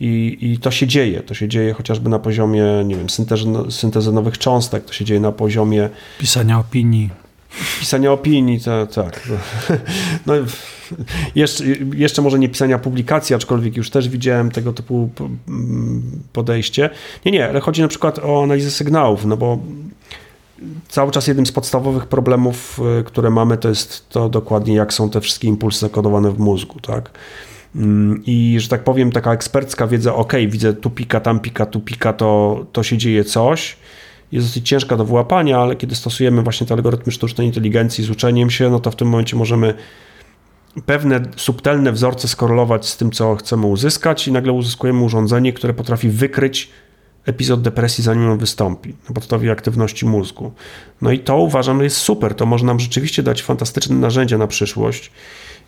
[0.00, 1.20] I, I to się dzieje.
[1.20, 5.20] To się dzieje chociażby na poziomie, nie wiem, syntezy, syntezy nowych cząstek, to się dzieje
[5.20, 7.23] na poziomie pisania opinii.
[7.80, 8.92] Pisania opinii, tak.
[8.92, 9.28] tak.
[10.26, 10.34] No,
[11.34, 11.64] jeszcze,
[11.94, 15.10] jeszcze może nie pisania publikacji, aczkolwiek już też widziałem tego typu
[16.32, 16.90] podejście.
[17.24, 19.58] Nie, nie, ale chodzi na przykład o analizę sygnałów, no bo
[20.88, 25.10] cały czas jednym z podstawowych problemów, y, które mamy, to jest to dokładnie, jak są
[25.10, 27.10] te wszystkie impulsy zakodowane w mózgu, tak?
[27.76, 31.80] Mm, I że tak powiem, taka ekspercka wiedza, ok, widzę tu pika, tam pika, tu
[31.80, 33.76] pika, to, to się dzieje coś
[34.32, 38.50] jest dosyć ciężka do wyłapania, ale kiedy stosujemy właśnie te algorytmy sztucznej inteligencji z uczeniem
[38.50, 39.74] się, no to w tym momencie możemy
[40.86, 46.08] pewne subtelne wzorce skorelować z tym, co chcemy uzyskać i nagle uzyskujemy urządzenie, które potrafi
[46.08, 46.70] wykryć
[47.26, 50.52] epizod depresji, zanim on wystąpi, na podstawie aktywności mózgu.
[51.02, 55.10] No i to uważam jest super, to może nam rzeczywiście dać fantastyczne narzędzia na przyszłość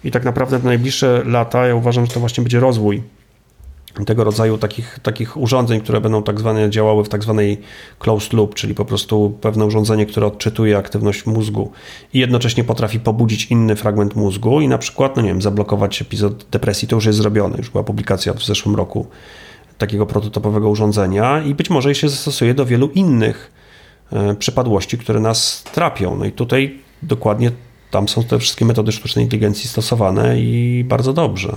[0.05, 3.03] i tak naprawdę w najbliższe lata ja uważam, że to właśnie będzie rozwój
[4.05, 7.61] tego rodzaju takich, takich urządzeń, które będą tak zwane działały w tak zwanej
[7.99, 11.73] closed loop, czyli po prostu pewne urządzenie, które odczytuje aktywność mózgu
[12.15, 16.47] i jednocześnie potrafi pobudzić inny fragment mózgu i na przykład, no nie wiem, zablokować epizod
[16.51, 16.89] depresji.
[16.89, 19.07] To już jest zrobione, już była publikacja w zeszłym roku
[19.79, 23.53] takiego prototypowego urządzenia i być może się zastosuje do wielu innych
[24.13, 26.17] e, przypadłości, które nas trapią.
[26.17, 27.51] No i tutaj dokładnie
[27.91, 31.57] tam są te wszystkie metody sztucznej inteligencji stosowane i bardzo dobrze.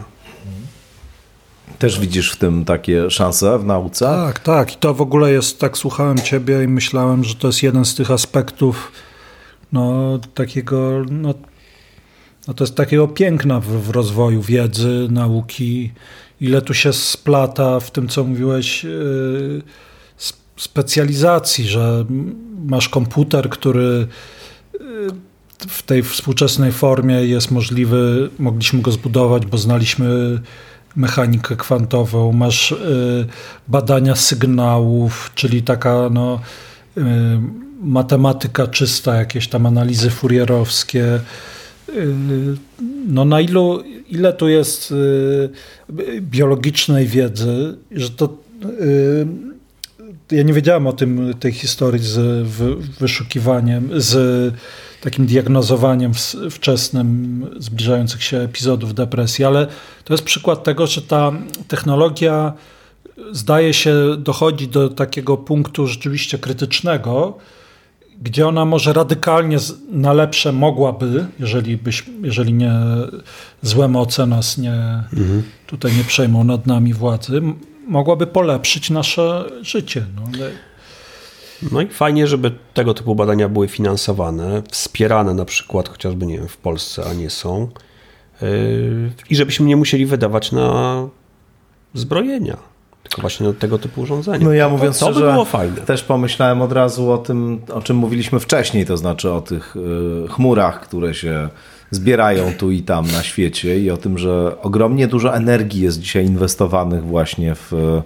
[1.79, 4.05] Też widzisz w tym takie szanse w nauce?
[4.05, 4.73] Tak, tak.
[4.73, 7.95] I to w ogóle jest, tak słuchałem ciebie i myślałem, że to jest jeden z
[7.95, 8.91] tych aspektów
[9.71, 11.33] no, takiego, no,
[12.47, 15.91] no to jest takiego piękna w, w rozwoju wiedzy, nauki.
[16.41, 19.61] Ile tu się splata w tym, co mówiłeś, yy,
[20.57, 22.05] specjalizacji, że
[22.65, 24.07] masz komputer, który
[24.73, 24.79] yy,
[25.67, 30.39] w tej współczesnej formie jest możliwy, mogliśmy go zbudować, bo znaliśmy
[30.99, 33.25] mechanikę kwantową, masz y,
[33.67, 36.39] badania sygnałów, czyli taka no,
[36.97, 37.01] y,
[37.81, 41.19] matematyka czysta, jakieś tam analizy furierowskie.
[41.89, 42.13] Y,
[43.07, 44.93] no na ilu, ile tu jest
[46.21, 48.37] biologicznej wiedzy, że to
[50.31, 52.47] ja nie wiedziałem o tym, tej historii z
[52.99, 54.53] wyszukiwaniem, z
[55.01, 56.11] takim diagnozowaniem
[56.51, 59.67] wczesnym zbliżających się epizodów depresji, ale
[60.03, 61.31] to jest przykład tego, że ta
[61.67, 62.53] technologia
[63.31, 67.37] zdaje się dochodzi do takiego punktu rzeczywiście krytycznego,
[68.21, 69.57] gdzie ona może radykalnie
[69.91, 72.73] na lepsze mogłaby, jeżeli, byś, jeżeli nie
[73.61, 74.73] złe moce nas nie,
[75.13, 75.43] mhm.
[75.67, 77.41] tutaj nie przejmą nad nami władzy,
[77.87, 80.05] mogłaby polepszyć nasze życie.
[80.15, 80.23] No.
[81.71, 86.47] No i fajnie, żeby tego typu badania były finansowane, wspierane na przykład chociażby, nie wiem,
[86.47, 87.69] w Polsce, a nie są.
[88.41, 91.07] Yy, I żebyśmy nie musieli wydawać na
[91.93, 92.57] zbrojenia,
[93.03, 94.45] tylko właśnie na tego typu urządzenia.
[94.45, 95.81] No ja mówiąc to, to szczerze, by było fajne.
[95.81, 100.27] też pomyślałem od razu o tym, o czym mówiliśmy wcześniej, to znaczy o tych yy,
[100.27, 101.49] chmurach, które się
[101.91, 106.25] zbierają tu i tam na świecie i o tym, że ogromnie dużo energii jest dzisiaj
[106.25, 108.01] inwestowanych właśnie w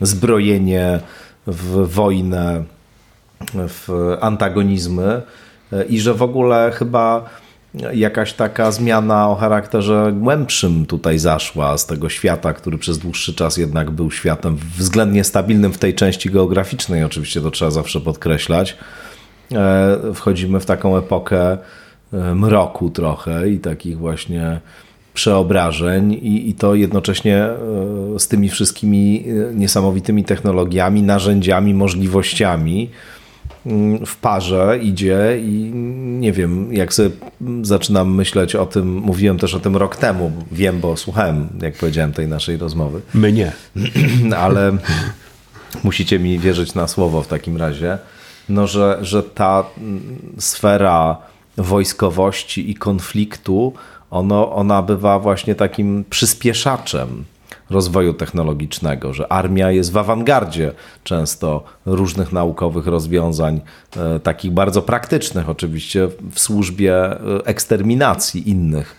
[0.00, 1.00] zbrojenie,
[1.46, 2.64] w wojnę,
[3.54, 3.88] w
[4.20, 5.22] antagonizmy
[5.88, 7.24] i że w ogóle chyba
[7.92, 13.56] jakaś taka zmiana o charakterze głębszym tutaj zaszła z tego świata, który przez dłuższy czas
[13.56, 18.76] jednak był światem względnie stabilnym w tej części geograficznej, oczywiście to trzeba zawsze podkreślać.
[19.52, 21.58] E, wchodzimy w taką epokę
[22.12, 24.60] e, mroku trochę i takich właśnie
[25.14, 27.56] przeobrażeń i, i to jednocześnie e,
[28.18, 29.24] z tymi wszystkimi
[29.54, 32.90] niesamowitymi technologiami, narzędziami, możliwościami,
[34.06, 35.70] w parze idzie i
[36.20, 37.10] nie wiem, jak sobie
[37.62, 42.12] zaczynam myśleć o tym, mówiłem też o tym rok temu, wiem, bo słuchałem, jak powiedziałem,
[42.12, 43.00] tej naszej rozmowy.
[43.14, 43.52] My nie.
[44.44, 44.72] Ale
[45.84, 47.98] musicie mi wierzyć na słowo w takim razie,
[48.48, 50.00] no, że, że ta mm,
[50.38, 51.16] sfera
[51.56, 53.72] wojskowości i konfliktu,
[54.10, 57.24] ono, ona bywa właśnie takim przyspieszaczem
[57.74, 60.72] rozwoju technologicznego, że armia jest w awangardzie
[61.04, 63.60] często różnych naukowych rozwiązań,
[63.96, 68.96] e, takich bardzo praktycznych oczywiście, w służbie e, eksterminacji innych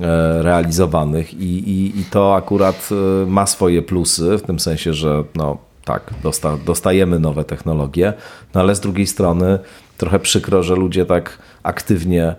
[0.00, 2.88] e, realizowanych i, i, i to akurat
[3.26, 8.12] ma swoje plusy, w tym sensie, że no, tak, dosta, dostajemy nowe technologie,
[8.54, 9.58] no ale z drugiej strony
[9.98, 12.34] trochę przykro, że ludzie tak aktywnie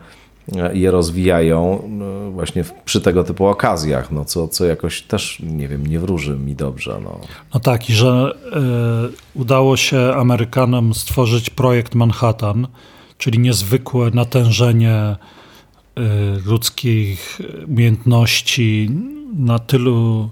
[0.73, 5.87] je rozwijają no, właśnie przy tego typu okazjach, no co, co jakoś też, nie wiem,
[5.87, 6.99] nie wróży mi dobrze.
[7.03, 7.19] No,
[7.53, 8.33] no tak, i że
[9.35, 12.67] y, udało się Amerykanom stworzyć projekt Manhattan,
[13.17, 15.15] czyli niezwykłe natężenie
[15.97, 16.01] y,
[16.45, 18.89] ludzkich umiejętności
[19.37, 20.29] na tylu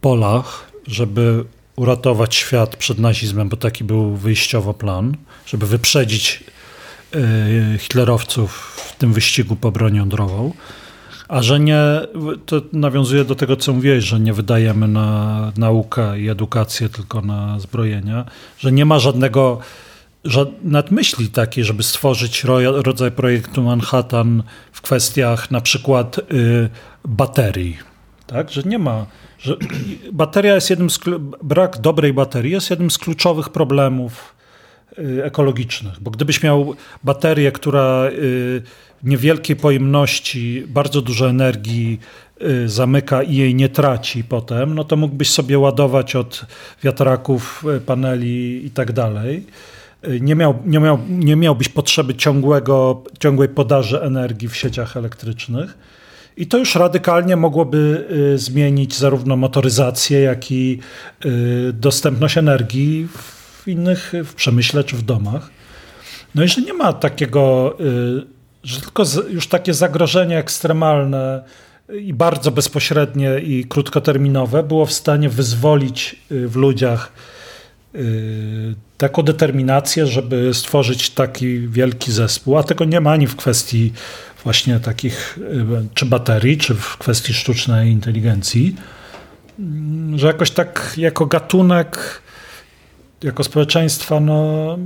[0.00, 1.44] polach, żeby
[1.76, 5.16] uratować świat przed nazizmem, bo taki był wyjściowo plan,
[5.46, 6.44] żeby wyprzedzić
[7.78, 10.52] hitlerowców w tym wyścigu po broń jądrową.
[11.28, 11.78] A że nie,
[12.46, 17.60] to nawiązuje do tego, co mówiłeś, że nie wydajemy na naukę i edukację, tylko na
[17.60, 18.24] zbrojenia,
[18.58, 19.58] że nie ma żadnego,
[20.62, 26.22] nawet myśli takiej, żeby stworzyć rodzaj projektu Manhattan w kwestiach na przykład y,
[27.04, 27.78] baterii.
[28.26, 28.50] Tak?
[28.50, 29.06] Że nie ma,
[29.38, 29.56] że
[30.12, 31.00] bateria jest jednym z,
[31.42, 34.34] brak dobrej baterii jest jednym z kluczowych problemów
[35.22, 36.74] ekologicznych, bo gdybyś miał
[37.04, 38.62] baterię, która y,
[39.02, 42.00] niewielkiej pojemności bardzo dużo energii
[42.42, 46.46] y, zamyka i jej nie traci potem, no to mógłbyś sobie ładować od
[46.82, 49.46] wiatraków, paneli i tak dalej.
[50.20, 55.78] Nie, miał, nie, miał, nie miałbyś potrzeby ciągłego, ciągłej podaży energii w sieciach elektrycznych.
[56.36, 60.78] I to już radykalnie mogłoby zmienić zarówno motoryzację, jak i
[61.72, 65.50] dostępność energii w innych, w przemyśle czy w domach.
[66.34, 68.26] No i że nie ma takiego, y,
[68.62, 71.42] że tylko już takie zagrożenie ekstremalne
[72.00, 77.12] i bardzo bezpośrednie i krótkoterminowe było w stanie wyzwolić y, w ludziach
[78.98, 83.92] taką determinację, żeby stworzyć taki wielki zespół, a tego nie ma ani w kwestii
[84.44, 85.38] właśnie takich
[85.94, 88.76] czy baterii, czy w kwestii sztucznej inteligencji,
[89.58, 92.22] mm, że jakoś tak jako gatunek,
[93.22, 94.78] jako społeczeństwa, no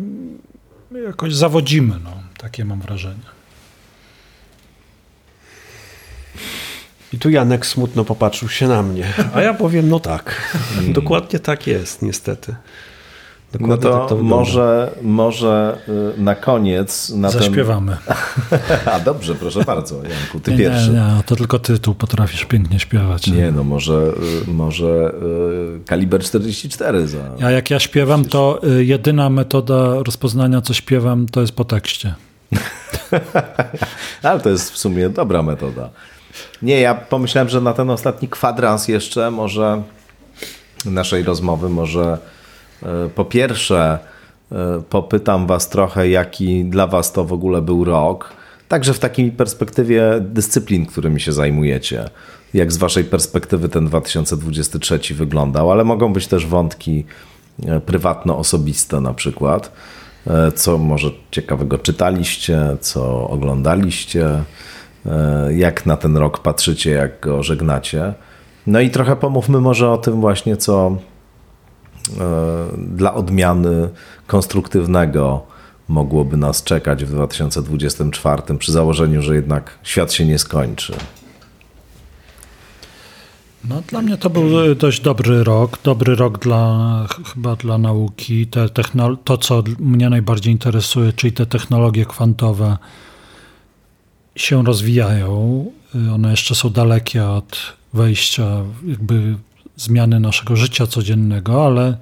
[1.07, 3.37] jakoś zawodzimy, no, takie mam wrażenie.
[7.13, 10.57] I tu Janek smutno popatrzył się na mnie, a ja powiem, no tak,
[10.89, 12.55] dokładnie tak jest, niestety.
[13.59, 15.79] Dokładnie no to, tak to może, może
[16.19, 17.11] y, na koniec...
[17.11, 17.97] Na Zaśpiewamy.
[18.51, 18.59] Ten...
[18.95, 20.91] A dobrze, proszę bardzo, Janku, ty nie, pierwszy.
[20.91, 23.27] Nie, nie, to tylko ty tu potrafisz pięknie śpiewać.
[23.27, 24.13] Nie, no może,
[24.49, 25.15] y, może
[25.77, 27.19] y, kaliber 44 za...
[27.45, 32.15] A jak ja śpiewam, to jedyna metoda rozpoznania, co śpiewam, to jest po tekście.
[34.23, 35.91] Ale to jest w sumie dobra metoda.
[36.63, 39.83] Nie, ja pomyślałem, że na ten ostatni kwadrans jeszcze może
[40.85, 42.19] naszej rozmowy może
[43.15, 43.99] po pierwsze
[44.53, 48.33] e, popytam was trochę, jaki dla was to w ogóle był rok,
[48.69, 52.05] także w takiej perspektywie dyscyplin, którymi się zajmujecie.
[52.55, 57.05] Jak z waszej perspektywy ten 2023 wyglądał, ale mogą być też wątki
[57.67, 59.73] e, prywatno-osobiste na przykład.
[60.55, 64.45] Co może ciekawego czytaliście, co oglądaliście,
[65.07, 68.15] E, jak na ten rok patrzycie, jak go żegnacie.
[68.67, 70.97] No i trochę pomówmy może o tym właśnie, co e,
[72.79, 73.89] dla odmiany
[74.27, 75.43] konstruktywnego
[75.89, 80.93] mogłoby nas czekać w 2024 przy założeniu, że jednak świat się nie skończy.
[83.69, 85.79] No, dla mnie to był dość dobry rok.
[85.85, 88.47] Dobry rok dla, chyba dla nauki.
[88.47, 88.69] Te
[89.25, 92.77] to, co mnie najbardziej interesuje, czyli te technologie kwantowe,
[94.37, 95.65] się rozwijają.
[95.95, 99.37] Y, one jeszcze są dalekie od wejścia, jakby
[99.77, 101.97] zmiany naszego życia codziennego, ale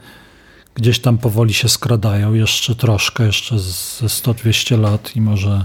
[0.75, 2.35] gdzieś tam powoli się skradają.
[2.35, 5.65] Jeszcze troszkę, jeszcze ze 100-200 lat i może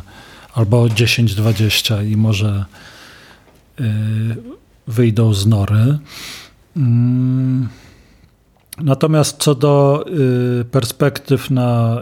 [0.54, 2.66] albo 10-20 i może
[3.80, 3.84] y,
[4.88, 5.98] wyjdą z nory.
[6.78, 7.70] Mm.
[8.78, 10.06] Natomiast co do
[10.62, 12.02] y, perspektyw na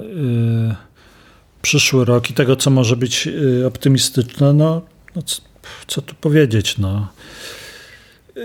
[1.61, 4.81] przyszły rok i tego, co może być y, optymistyczne, no,
[5.15, 5.41] no co,
[5.87, 7.07] co tu powiedzieć, no.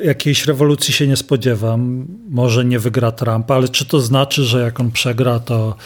[0.05, 2.07] Jakiejś rewolucji się nie spodziewam.
[2.31, 5.77] Może nie wygra Trump, ale czy to znaczy, że jak on przegra, to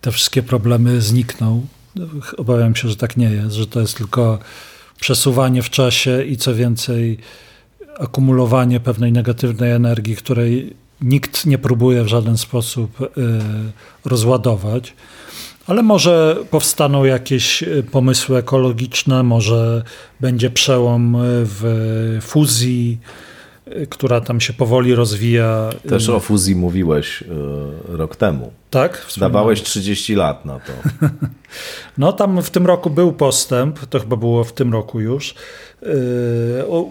[0.00, 1.66] te wszystkie problemy znikną?
[2.36, 4.38] Obawiam się, że tak nie jest, że to jest tylko
[5.00, 7.18] przesuwanie w czasie i co więcej,
[7.98, 13.06] akumulowanie pewnej negatywnej energii, której nikt nie próbuje w żaden sposób y,
[14.04, 14.94] rozładować.
[15.66, 19.82] Ale może powstaną jakieś e, pomysły ekologiczne, może
[20.20, 22.98] będzie przełom e, w fuzji,
[23.90, 25.70] która tam się powoli rozwija.
[25.88, 27.24] Też o fuzji mówiłeś
[27.88, 28.52] rok temu.
[28.70, 29.06] Tak?
[29.16, 30.72] Dawałeś 30 lat na to.
[31.98, 35.34] No tam w tym roku był postęp, to chyba było w tym roku już.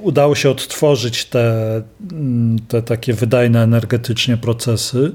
[0.02, 1.81] Udało się odtworzyć te,
[2.11, 5.11] mm, te takie wydajne energetycznie procesy.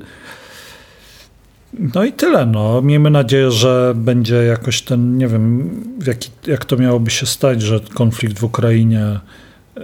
[1.95, 2.47] No i tyle.
[2.47, 2.83] No.
[2.83, 5.71] Miejmy nadzieję, że będzie jakoś ten, nie wiem,
[6.07, 9.21] jaki, jak to miałoby się stać, że konflikt w Ukrainie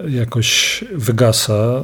[0.08, 1.82] jakoś wygasa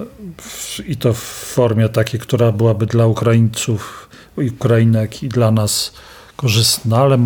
[0.86, 1.18] i to w
[1.54, 4.08] formie takiej, która byłaby dla Ukraińców
[4.38, 5.92] i Ukrainek i dla nas
[6.36, 7.16] korzystna, ale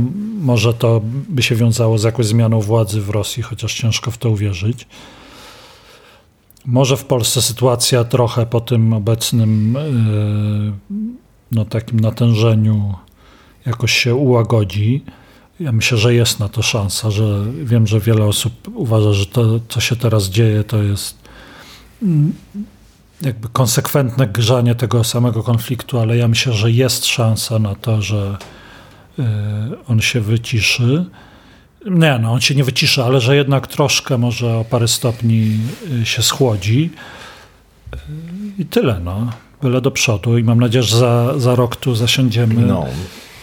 [0.40, 4.30] może to by się wiązało z jakąś zmianą władzy w Rosji, chociaż ciężko w to
[4.30, 4.86] uwierzyć.
[6.66, 9.74] Może w Polsce sytuacja trochę po tym obecnym
[10.90, 10.96] yy,
[11.52, 12.94] no, takim natężeniu
[13.66, 15.04] jakoś się ułagodzi.
[15.60, 19.60] Ja myślę, że jest na to szansa, że wiem, że wiele osób uważa, że to,
[19.68, 21.18] co się teraz dzieje, to jest
[22.02, 22.32] mm,
[23.22, 28.36] jakby konsekwentne grzanie tego samego konfliktu, ale ja myślę, że jest szansa na to, że
[29.18, 29.22] y,
[29.88, 31.04] on się wyciszy.
[31.90, 35.60] Nie, no on się nie wyciszy, ale że jednak troszkę może o parę stopni
[36.02, 36.90] y, się schłodzi.
[37.94, 37.98] Y,
[38.58, 39.30] I tyle, no
[39.62, 42.54] byle do przodu i mam nadzieję, że za, za rok tu zasiądziemy.
[42.54, 42.86] No.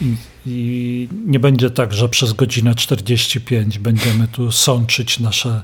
[0.01, 0.15] I,
[0.45, 5.63] I, nie będzie tak, że przez godzinę 45 będziemy tu sączyć nasze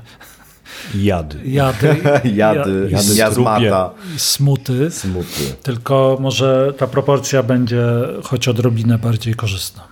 [0.94, 1.40] jady.
[1.44, 1.86] Jady,
[2.24, 3.90] jady, jady jazmata.
[4.16, 4.90] Smuty.
[4.90, 5.54] Smuty.
[5.62, 7.84] Tylko może ta proporcja będzie
[8.22, 9.82] choć odrobinę bardziej korzystna.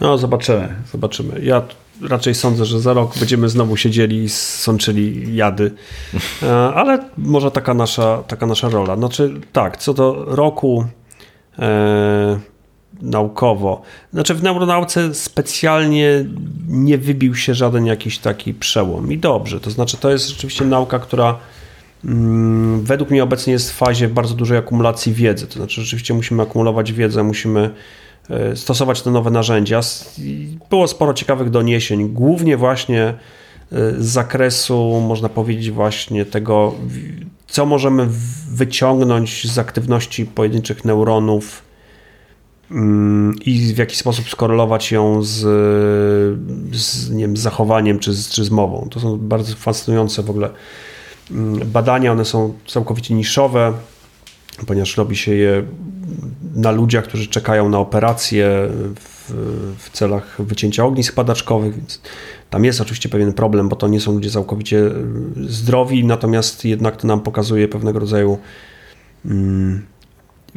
[0.00, 0.74] No, zobaczymy.
[0.92, 1.40] Zobaczymy.
[1.42, 1.62] Ja
[2.08, 5.70] raczej sądzę, że za rok będziemy znowu siedzieli i sączyli jady.
[6.42, 8.96] E, ale może taka nasza, taka nasza rola.
[8.96, 10.84] Znaczy, tak, co do roku
[11.58, 12.38] e,
[13.02, 13.82] naukowo.
[14.12, 16.24] Znaczy, w neuronauce specjalnie
[16.68, 19.12] nie wybił się żaden jakiś taki przełom.
[19.12, 19.60] I dobrze.
[19.60, 21.38] To znaczy, to jest rzeczywiście nauka, która
[22.04, 25.46] mm, według mnie obecnie jest w fazie bardzo dużej akumulacji wiedzy.
[25.46, 27.70] To znaczy, rzeczywiście musimy akumulować wiedzę, musimy
[28.30, 29.80] e, stosować te nowe narzędzia.
[30.70, 33.14] Było sporo ciekawych doniesień, głównie właśnie e,
[33.98, 36.74] z zakresu, można powiedzieć, właśnie tego,
[37.46, 38.06] co możemy
[38.50, 41.67] wyciągnąć z aktywności pojedynczych neuronów
[43.44, 45.36] i w jaki sposób skorelować ją z,
[46.76, 48.88] z, nie wiem, z zachowaniem czy z, czy z mową.
[48.90, 50.50] To są bardzo fascynujące w ogóle
[51.30, 53.72] mm, badania, one są całkowicie niszowe,
[54.66, 55.62] ponieważ robi się je
[56.54, 59.32] na ludziach, którzy czekają na operację w,
[59.78, 62.00] w celach wycięcia ognisk padaczkowych, więc
[62.50, 64.92] tam jest oczywiście pewien problem, bo to nie są ludzie całkowicie e,
[65.48, 68.38] zdrowi, natomiast jednak to nam pokazuje pewnego rodzaju
[69.24, 69.86] mm,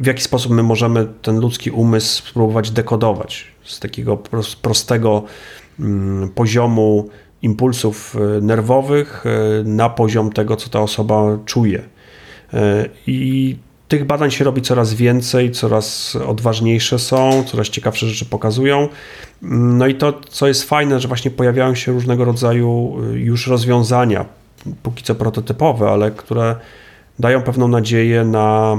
[0.02, 4.16] w jaki sposób my możemy ten ludzki umysł spróbować dekodować z takiego
[4.62, 5.22] prostego
[5.80, 7.08] mm, poziomu
[7.42, 11.82] impulsów e, nerwowych e, na poziom tego, co ta osoba czuje.
[13.06, 13.56] I
[13.88, 18.88] tych badań się robi coraz więcej, coraz odważniejsze są, coraz ciekawsze rzeczy pokazują.
[19.42, 24.24] No i to, co jest fajne, że właśnie pojawiają się różnego rodzaju już rozwiązania,
[24.82, 26.56] póki co prototypowe, ale które
[27.18, 28.76] dają pewną nadzieję na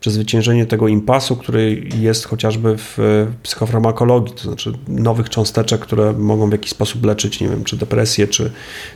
[0.00, 2.98] przezwyciężenie tego impasu, który jest chociażby w
[3.42, 8.28] psychofarmakologii, to znaczy nowych cząsteczek, które mogą w jakiś sposób leczyć, nie wiem, czy depresję,
[8.28, 8.50] czy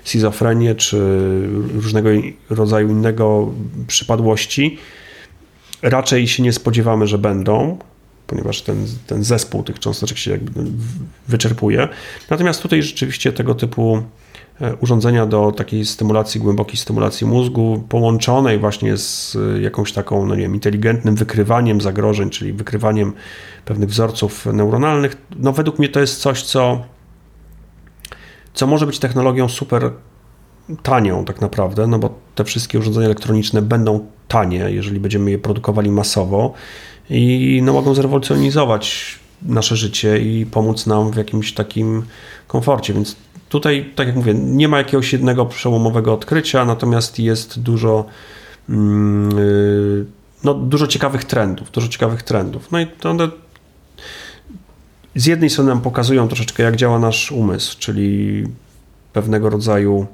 [0.05, 0.99] schizofrenię, czy
[1.75, 2.11] różnego
[2.51, 3.53] rodzaju innego
[3.87, 4.79] przypadłości
[5.83, 7.79] raczej się nie spodziewamy, że będą,
[8.27, 10.61] ponieważ ten, ten zespół tych cząsteczek się jakby
[11.29, 11.89] wyczerpuje.
[12.31, 14.24] Natomiast tutaj rzeczywiście tego typu e,
[14.81, 20.43] urządzenia do takiej stymulacji, głębokiej stymulacji mózgu, połączonej właśnie z e, jakąś taką, no nie
[20.43, 23.13] wiem, inteligentnym wykrywaniem zagrożeń, czyli wykrywaniem
[23.65, 26.85] pewnych wzorców neuronalnych, no według mnie to jest coś, co,
[28.55, 29.91] co może być technologią super
[30.83, 35.91] tanią tak naprawdę, no bo te wszystkie urządzenia elektroniczne będą tanie, jeżeli będziemy je produkowali
[35.91, 36.53] masowo
[37.11, 42.03] i no, mogą zrewolucjonizować nasze życie i pomóc nam w jakimś takim
[42.47, 42.95] komforcie.
[42.95, 43.17] Więc
[43.49, 48.05] tutaj, tak jak mówię, nie ma jakiegoś jednego przełomowego odkrycia, natomiast jest dużo,
[48.69, 50.07] mm, y,
[50.45, 52.73] no, dużo ciekawych trendów, dużo ciekawych trendów.
[52.73, 53.29] No i one
[55.15, 58.45] z jednej strony nam pokazują troszeczkę, jak działa nasz umysł, czyli
[59.13, 60.07] pewnego rodzaju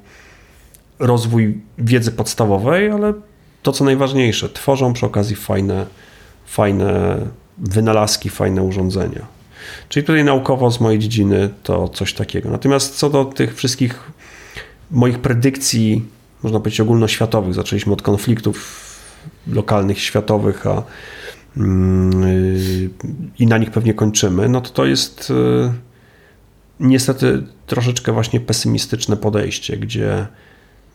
[0.98, 3.14] rozwój wiedzy podstawowej, ale
[3.62, 5.86] to, co najważniejsze, tworzą przy okazji fajne,
[6.46, 7.18] fajne
[7.58, 9.39] wynalazki, fajne urządzenia.
[9.88, 12.50] Czyli tutaj naukowo z mojej dziedziny to coś takiego.
[12.50, 14.10] Natomiast co do tych wszystkich
[14.90, 16.04] moich predykcji,
[16.42, 18.86] można powiedzieć ogólnoświatowych, zaczęliśmy od konfliktów
[19.46, 20.82] lokalnych, światowych, a
[21.56, 22.90] yy,
[23.38, 25.72] i na nich pewnie kończymy, no to to jest yy,
[26.80, 30.26] niestety troszeczkę właśnie pesymistyczne podejście, gdzie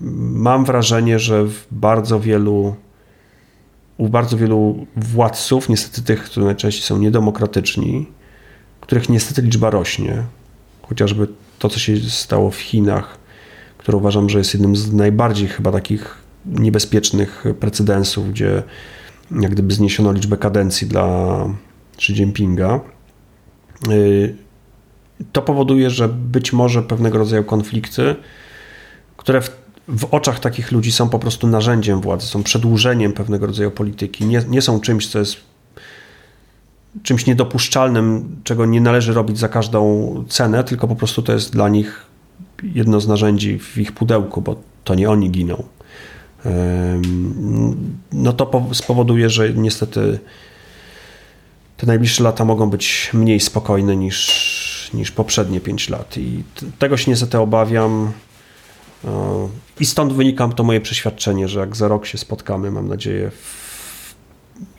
[0.01, 2.75] mam wrażenie, że w bardzo wielu
[3.97, 8.07] u bardzo wielu władców, niestety tych, którzy najczęściej są niedemokratyczni,
[8.85, 10.23] których niestety liczba rośnie,
[10.81, 11.27] chociażby
[11.59, 13.17] to, co się stało w Chinach,
[13.77, 18.63] które uważam, że jest jednym z najbardziej chyba takich niebezpiecznych precedensów, gdzie
[19.31, 21.37] jak gdyby zniesiono liczbę kadencji dla
[21.97, 22.79] Xi Jinpinga.
[23.91, 24.35] Y,
[25.31, 28.15] to powoduje, że być może pewnego rodzaju konflikty,
[29.17, 33.71] które w w oczach takich ludzi są po prostu narzędziem władzy, są przedłużeniem pewnego rodzaju
[33.71, 35.37] polityki, nie, nie są czymś, co jest
[37.03, 41.69] czymś niedopuszczalnym, czego nie należy robić za każdą cenę, tylko po prostu to jest dla
[41.69, 42.05] nich
[42.63, 45.63] jedno z narzędzi w ich pudełku, bo to nie oni giną.
[48.11, 50.19] No to spowoduje, że niestety
[51.77, 56.17] te najbliższe lata mogą być mniej spokojne niż, niż poprzednie 5 lat.
[56.17, 56.43] I
[56.79, 58.11] tego się niestety obawiam.
[59.79, 63.31] I stąd wynika to moje przeświadczenie, że jak za rok się spotkamy, mam nadzieję,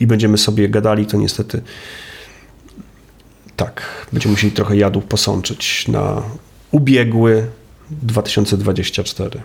[0.01, 1.62] i będziemy sobie gadali, to niestety
[3.56, 6.22] tak, będziemy musieli trochę jadów posączyć na
[6.70, 7.46] ubiegły
[7.90, 9.42] 2024.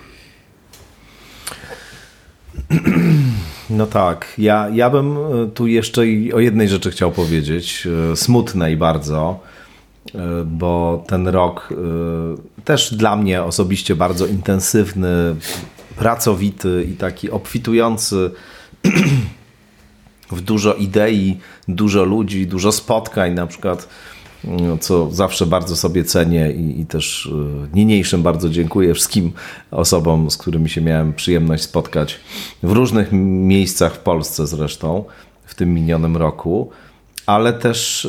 [3.69, 5.17] No tak, ja, ja bym
[5.53, 6.01] tu jeszcze
[6.33, 9.39] o jednej rzeczy chciał powiedzieć, e, smutnej bardzo
[10.15, 11.75] E, bo ten rok e,
[12.63, 15.35] też dla mnie osobiście bardzo intensywny,
[15.95, 18.31] pracowity i taki obfitujący
[20.31, 21.37] w dużo idei,
[21.67, 23.87] dużo ludzi, dużo spotkań, na przykład,
[24.43, 29.31] no, co zawsze bardzo sobie cenię i, i też e, niniejszym bardzo dziękuję wszystkim
[29.71, 32.19] osobom, z którymi się miałem przyjemność spotkać
[32.63, 35.03] w różnych miejscach w Polsce zresztą
[35.45, 36.71] w tym minionym roku
[37.25, 38.07] ale też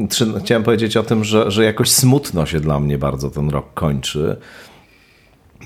[0.00, 3.74] yy, chciałem powiedzieć o tym, że, że jakoś smutno się dla mnie bardzo ten rok
[3.74, 4.36] kończy,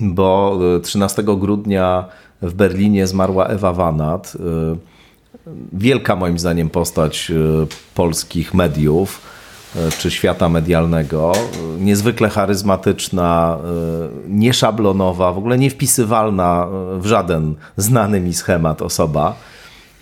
[0.01, 2.05] bo 13 grudnia
[2.43, 4.37] w Berlinie zmarła Ewa Wanat.
[5.73, 7.33] Wielka moim zdaniem postać
[7.95, 9.23] polskich mediów
[9.99, 11.33] czy świata medialnego.
[11.81, 13.59] Niezwykle charyzmatyczna,
[14.29, 16.69] nieszablonowa, w ogóle niewpisywalna
[16.99, 19.37] w żaden znany mi schemat osoba.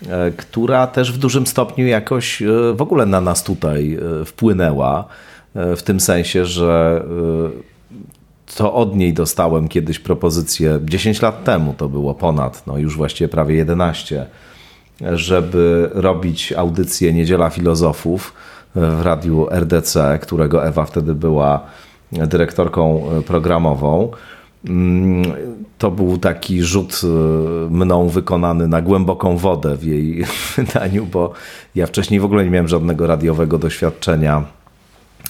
[0.09, 5.05] E, która też w dużym stopniu jakoś e, w ogóle na nas tutaj e, wpłynęła.
[5.77, 7.03] W tym sensie, że
[8.55, 13.27] to od niej dostałem kiedyś propozycję 10 lat temu, to było ponad, no już właściwie
[13.27, 14.25] prawie 11,
[15.01, 18.33] żeby robić audycję Niedziela Filozofów
[18.75, 21.61] w radiu RDC, którego Ewa wtedy była
[22.11, 24.11] dyrektorką programową.
[24.69, 25.23] Mm,
[25.77, 27.07] to był taki rzut e,
[27.69, 30.25] mną wykonany na głęboką wodę w jej
[30.57, 31.33] wydaniu, bo
[31.75, 34.43] ja wcześniej w ogóle nie miałem żadnego radiowego doświadczenia.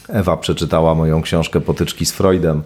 [0.09, 2.63] Ewa przeczytała moją książkę Potyczki z Freudem,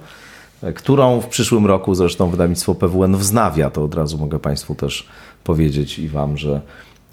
[0.64, 3.70] e, którą w przyszłym roku zresztą wydawnictwo PWN wznawia.
[3.70, 5.08] To od razu mogę Państwu też
[5.44, 6.62] powiedzieć i Wam, że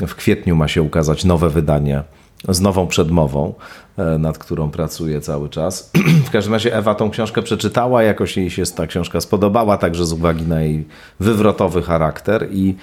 [0.00, 2.02] w kwietniu ma się ukazać nowe wydanie
[2.48, 3.54] z nową przedmową,
[3.98, 5.90] e, nad którą pracuję cały czas.
[6.28, 10.12] W każdym razie Ewa tą książkę przeczytała, jakoś jej się ta książka spodobała, także z
[10.12, 10.88] uwagi na jej
[11.20, 12.76] wywrotowy charakter i,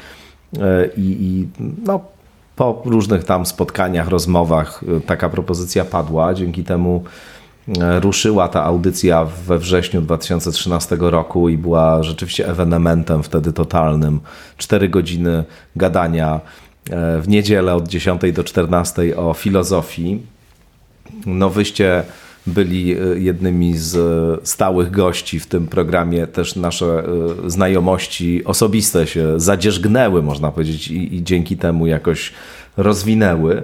[0.60, 1.48] e, i, i
[1.86, 2.00] no,
[2.56, 6.34] po różnych tam spotkaniach, rozmowach e, taka propozycja padła.
[6.34, 7.04] Dzięki temu
[8.00, 14.20] ruszyła ta audycja we wrześniu 2013 roku i była rzeczywiście ewenementem wtedy totalnym.
[14.58, 15.44] Cztery godziny
[15.76, 16.42] gadania
[17.22, 20.22] w niedzielę od 10 do 14 o filozofii.
[21.26, 22.04] No wyście
[22.48, 26.28] byli e, jednymi z e, stałych gości w tym programie.
[26.28, 27.04] Też nasze
[27.48, 32.34] znajomości osobiste się zadzierzgnęły, można powiedzieć, i, i dzięki temu jakoś
[32.78, 33.64] rozwinęły.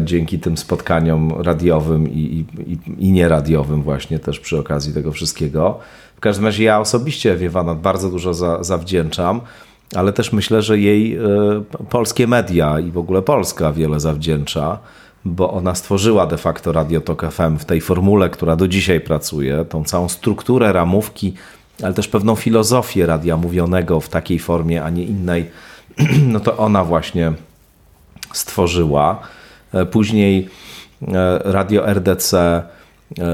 [0.00, 5.78] Dzięki tym spotkaniom radiowym i, i, i nieradiowym, właśnie też przy okazji tego wszystkiego.
[6.16, 9.40] W każdym razie ja osobiście Wiewana bardzo dużo za, zawdzięczam
[9.94, 11.20] ale też myślę, że jej e,
[11.90, 14.78] polskie media i w ogóle Polska wiele zawdzięcza,
[15.24, 19.64] bo ona stworzyła de facto Radio Tok FM w tej formule, która do dzisiaj pracuje,
[19.64, 21.34] tą całą strukturę ramówki,
[21.82, 25.50] ale też pewną filozofię radia mówionego w takiej formie, a nie innej,
[26.32, 27.32] no to ona właśnie
[28.32, 29.20] stworzyła.
[29.74, 30.48] E, później
[31.08, 32.62] e, Radio RDC,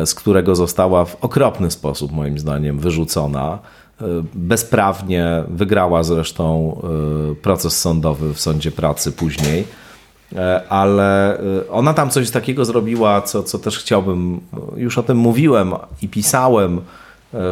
[0.05, 3.59] z którego została w okropny sposób, moim zdaniem, wyrzucona
[4.34, 6.76] bezprawnie wygrała zresztą
[7.32, 9.64] e, proces sądowy w sądzie pracy później,
[10.36, 11.38] e, ale
[11.70, 14.40] ona tam coś takiego zrobiła, co, co też chciałbym,
[14.76, 15.72] już o tym mówiłem
[16.02, 16.80] i pisałem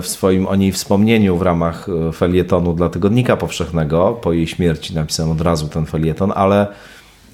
[0.03, 4.19] w swoim o niej wspomnieniu w ramach felietonu dla Tygodnika Powszechnego.
[4.23, 6.67] Po jej śmierci napisałem od razu ten felieton, ale,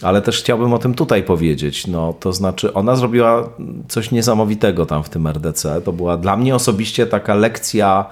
[0.03, 1.87] ale też chciałbym o tym tutaj powiedzieć.
[1.87, 3.49] No, to znaczy, ona zrobiła
[3.89, 5.81] coś niesamowitego tam w tym RDC.
[5.81, 8.07] To była dla mnie osobiście taka lekcja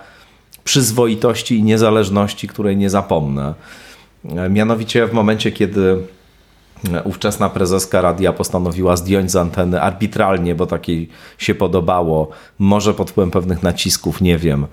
[0.67, 3.55] przyzwoitości i niezależności, której nie zapomnę.
[4.51, 5.97] Mianowicie w momencie, kiedy
[7.05, 12.29] ówczesna prezeska radia postanowiła zdjąć z anteny arbitralnie, bo takiej się podobało,
[12.59, 14.67] może pod wpływem pewnych nacisków, nie wiem,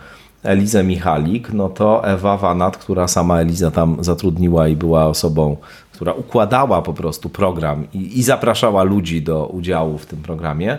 [0.43, 5.57] Elizę Michalik, no to Ewa Wanat, która sama Eliza tam zatrudniła i była osobą,
[5.91, 10.77] która układała po prostu program i, i zapraszała ludzi do udziału w tym programie,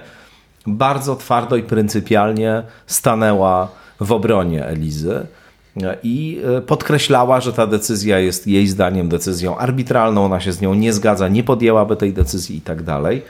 [0.67, 3.69] bardzo twardo i pryncypialnie stanęła
[4.01, 5.27] w obronie Elizy
[6.03, 10.75] i e, podkreślała, że ta decyzja jest jej zdaniem decyzją arbitralną, ona się z nią
[10.75, 13.23] nie zgadza, nie podjęłaby tej decyzji i tak dalej.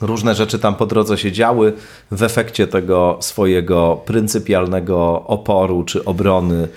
[0.00, 1.72] Różne rzeczy tam po drodze się działy.
[2.10, 6.68] W efekcie tego swojego pryncypialnego oporu czy obrony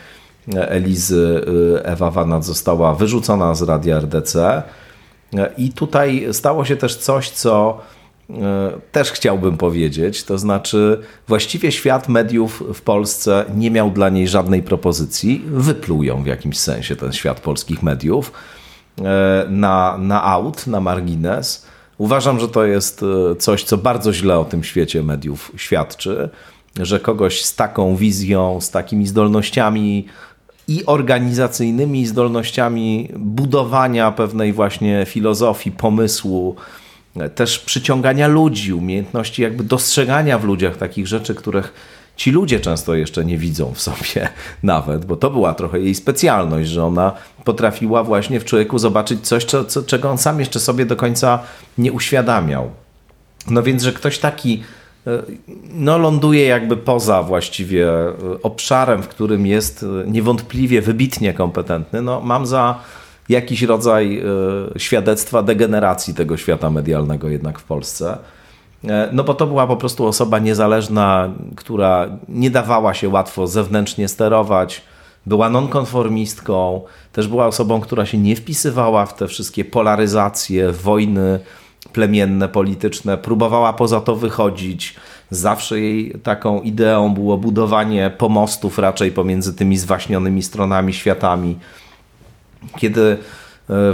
[0.55, 1.45] Elizy
[1.77, 4.63] e, Ewa Wanat została wyrzucona z radia RDC.
[5.57, 8.00] I tutaj stało się też coś, co E,
[8.91, 10.23] też chciałbym powiedzieć.
[10.23, 15.43] To znaczy, właściwie świat mediów w Polsce nie miał dla niej żadnej propozycji.
[15.47, 18.31] Wypluł ją w jakimś sensie ten świat polskich mediów
[19.01, 21.65] e, na, na aut, na margines.
[21.97, 26.29] Uważam, że to jest e, coś, co bardzo źle o tym świecie mediów świadczy,
[26.79, 30.05] że kogoś z taką wizją, z takimi zdolnościami
[30.67, 36.55] i organizacyjnymi zdolnościami budowania pewnej właśnie filozofii, pomysłu,
[37.35, 41.73] też przyciągania ludzi, umiejętności jakby dostrzegania w ludziach takich rzeczy, których
[42.15, 44.29] ci ludzie często jeszcze nie widzą w sobie
[44.63, 47.11] nawet, bo to była trochę jej specjalność, że ona
[47.43, 51.39] potrafiła właśnie w człowieku zobaczyć coś, co, co, czego on sam jeszcze sobie do końca
[51.77, 52.71] nie uświadamiał.
[53.49, 54.63] No więc, że ktoś taki
[55.07, 55.23] e,
[55.73, 58.13] no, ląduje jakby poza właściwie e,
[58.43, 62.79] obszarem, w którym jest e, niewątpliwie wybitnie kompetentny, no mam za
[63.29, 64.23] jakiś rodzaj e,
[64.79, 68.17] świadectwa degeneracji tego świata medialnego jednak w Polsce.
[68.87, 74.07] E, no bo to była po prostu osoba niezależna, która nie dawała się łatwo zewnętrznie
[74.07, 74.81] sterować,
[75.25, 76.81] była nonkonformistką,
[77.11, 81.39] też była osobą, która się nie wpisywała w te wszystkie polaryzacje, wojny
[81.93, 84.95] plemienne, polityczne, próbowała poza to wychodzić.
[85.29, 91.57] Zawsze jej taką ideą było budowanie pomostów raczej pomiędzy tymi zwaśnionymi stronami światami.
[92.77, 93.17] Kiedy e,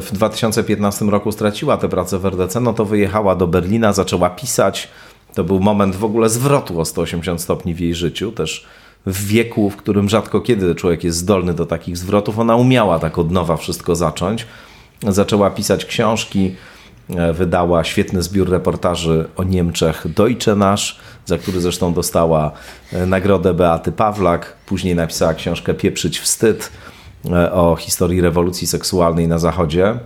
[0.02, 4.90] w 2015 roku straciła tę pracę w RDC, no to wyjechała do Berlina, zaczęła pisać.
[5.34, 8.68] To był moment w ogóle zwrotu o 180 stopni w jej życiu, też
[9.06, 12.40] w wieku, w którym rzadko kiedy człowiek jest zdolny do takich zwrotów.
[12.40, 14.46] Ona umiała tak od nowa wszystko zacząć.
[15.04, 16.56] Zaczęła pisać książki,
[17.10, 22.52] e, wydała świetny zbiór reportaży o Niemczech Deutsche Nasz, za który zresztą dostała
[22.94, 24.56] e, nagrodę Beaty Pawlak.
[24.66, 26.72] Później napisała książkę Pieprzyć wstyd
[27.52, 30.00] o historii rewolucji seksualnej na Zachodzie.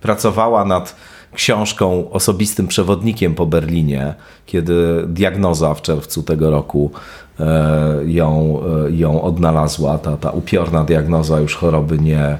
[0.00, 0.96] Pracowała nad
[1.34, 4.14] książką osobistym przewodnikiem po Berlinie,
[4.46, 6.90] kiedy diagnoza w czerwcu tego roku
[7.40, 7.44] e,
[8.06, 12.38] ją, e, ją odnalazła, ta, ta upiorna diagnoza już choroby nie.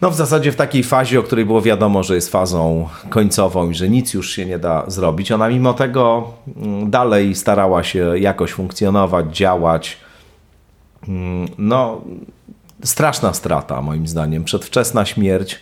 [0.00, 3.74] No w zasadzie w takiej fazie, o której było wiadomo, że jest fazą końcową i
[3.74, 5.32] że nic już się nie da zrobić.
[5.32, 6.24] Ona mimo tego
[6.56, 10.05] mm, dalej starała się jakoś funkcjonować, działać.
[11.08, 12.00] Mm, no,
[12.84, 14.44] straszna strata, moim zdaniem.
[14.44, 15.60] Przedwczesna śmierć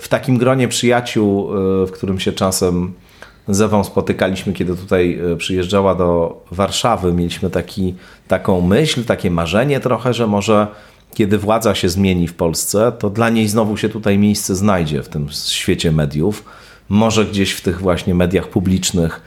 [0.00, 1.50] w takim gronie przyjaciół,
[1.82, 2.92] e, w którym się czasem
[3.48, 7.94] z Ewą spotykaliśmy, kiedy tutaj e, przyjeżdżała do Warszawy, mieliśmy taki,
[8.28, 10.66] taką myśl, takie marzenie trochę, że może
[11.14, 15.08] kiedy władza się zmieni w Polsce, to dla niej znowu się tutaj miejsce znajdzie w
[15.08, 16.44] tym świecie mediów.
[16.88, 19.20] Może gdzieś w tych właśnie mediach publicznych.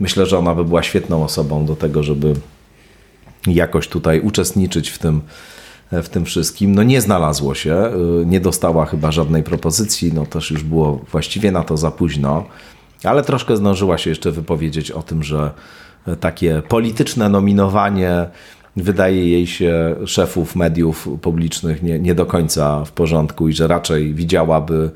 [0.00, 2.34] Myślę, że ona by była świetną osobą do tego, żeby
[3.46, 5.20] jakoś tutaj uczestniczyć w tym,
[5.92, 6.74] w tym wszystkim.
[6.74, 7.90] No nie znalazło się,
[8.22, 12.46] y, nie dostała chyba żadnej propozycji, no też już było właściwie na to za późno,
[13.04, 15.50] ale troszkę zdążyła się jeszcze wypowiedzieć o tym, że
[16.20, 18.26] takie polityczne nominowanie
[18.76, 24.14] wydaje jej się szefów mediów publicznych nie, nie do końca w porządku i że raczej
[24.14, 24.90] widziałaby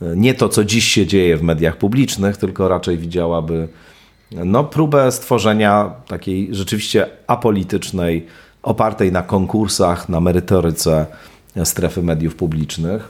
[0.00, 3.68] nie to, co dziś się dzieje w mediach publicznych, tylko raczej widziałaby
[4.44, 8.26] no, próbę stworzenia takiej rzeczywiście apolitycznej
[8.62, 11.06] opartej na konkursach, na merytoryce
[11.64, 13.08] strefy mediów publicznych.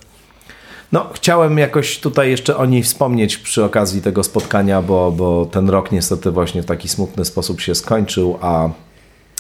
[0.92, 5.70] No, chciałem jakoś tutaj jeszcze o niej wspomnieć przy okazji tego spotkania, bo, bo ten
[5.70, 8.70] rok niestety właśnie w taki smutny sposób się skończył, a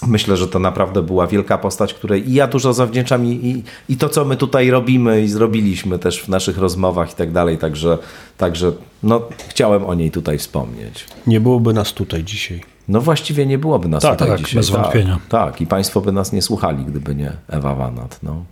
[0.06, 3.62] myślę, że to naprawdę była wielka postać, której i ja dużo zawdzięczam i, i,
[3.92, 7.58] i to, co my tutaj robimy i zrobiliśmy też w naszych rozmowach i tak dalej,
[7.58, 7.98] także,
[8.38, 8.72] także
[9.02, 11.06] no, chciałem o niej tutaj wspomnieć.
[11.26, 12.60] Nie byłoby nas tutaj dzisiaj.
[12.88, 14.56] No właściwie nie byłoby nas tak, tutaj tak, dzisiaj.
[14.56, 15.18] Bez tak, wątpienia.
[15.28, 18.18] Tak, i Państwo by nas nie słuchali, gdyby nie Ewa Wanat.
[18.22, 18.44] No.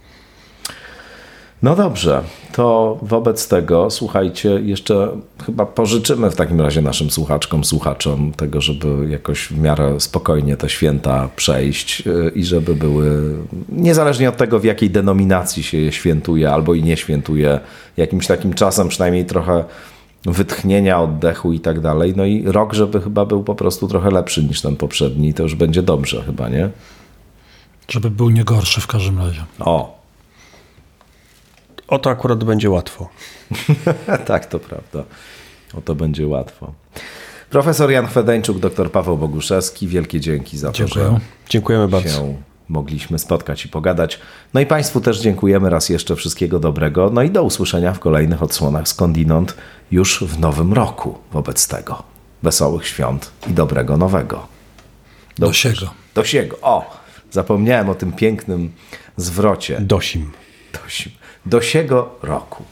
[1.62, 2.22] No dobrze,
[2.52, 5.08] to wobec tego słuchajcie, jeszcze
[5.46, 10.68] chyba pożyczymy w takim razie naszym słuchaczkom, słuchaczom tego, żeby jakoś w miarę spokojnie te
[10.68, 13.36] święta przejść y, i żeby były,
[13.68, 17.60] niezależnie od tego w jakiej denominacji się je świętuje albo i nie świętuje,
[17.96, 19.64] jakimś takim czasem przynajmniej trochę
[20.24, 22.14] wytchnienia, oddechu i tak dalej.
[22.16, 25.54] No i rok, żeby chyba był po prostu trochę lepszy niż ten poprzedni, to już
[25.54, 26.70] będzie dobrze chyba, nie?
[27.88, 29.44] Żeby był nie gorszy w każdym razie.
[29.58, 29.99] O.
[31.90, 33.08] O to akurat będzie łatwo.
[34.26, 35.04] tak, to prawda.
[35.74, 36.72] O to będzie łatwo.
[37.50, 41.04] Profesor Jan Chwedeńczuk, dr Paweł Boguszewski, wielkie dzięki za Dziękuję.
[41.04, 42.08] to, że Dziękujemy bardzo.
[42.08, 42.34] się
[42.68, 44.20] mogliśmy spotkać i pogadać.
[44.54, 47.10] No i Państwu też dziękujemy raz jeszcze wszystkiego dobrego.
[47.12, 49.54] No i do usłyszenia w kolejnych odsłonach skądinąd
[49.90, 52.02] już w nowym roku wobec tego.
[52.42, 54.46] Wesołych świąt i dobrego nowego.
[55.38, 55.90] Do, do siego.
[56.14, 56.56] Do siego.
[56.62, 56.96] O,
[57.30, 58.72] zapomniałem o tym pięknym
[59.16, 59.80] zwrocie.
[59.80, 60.30] Dosim.
[60.84, 61.12] Dosim.
[61.46, 62.64] Do siego roku.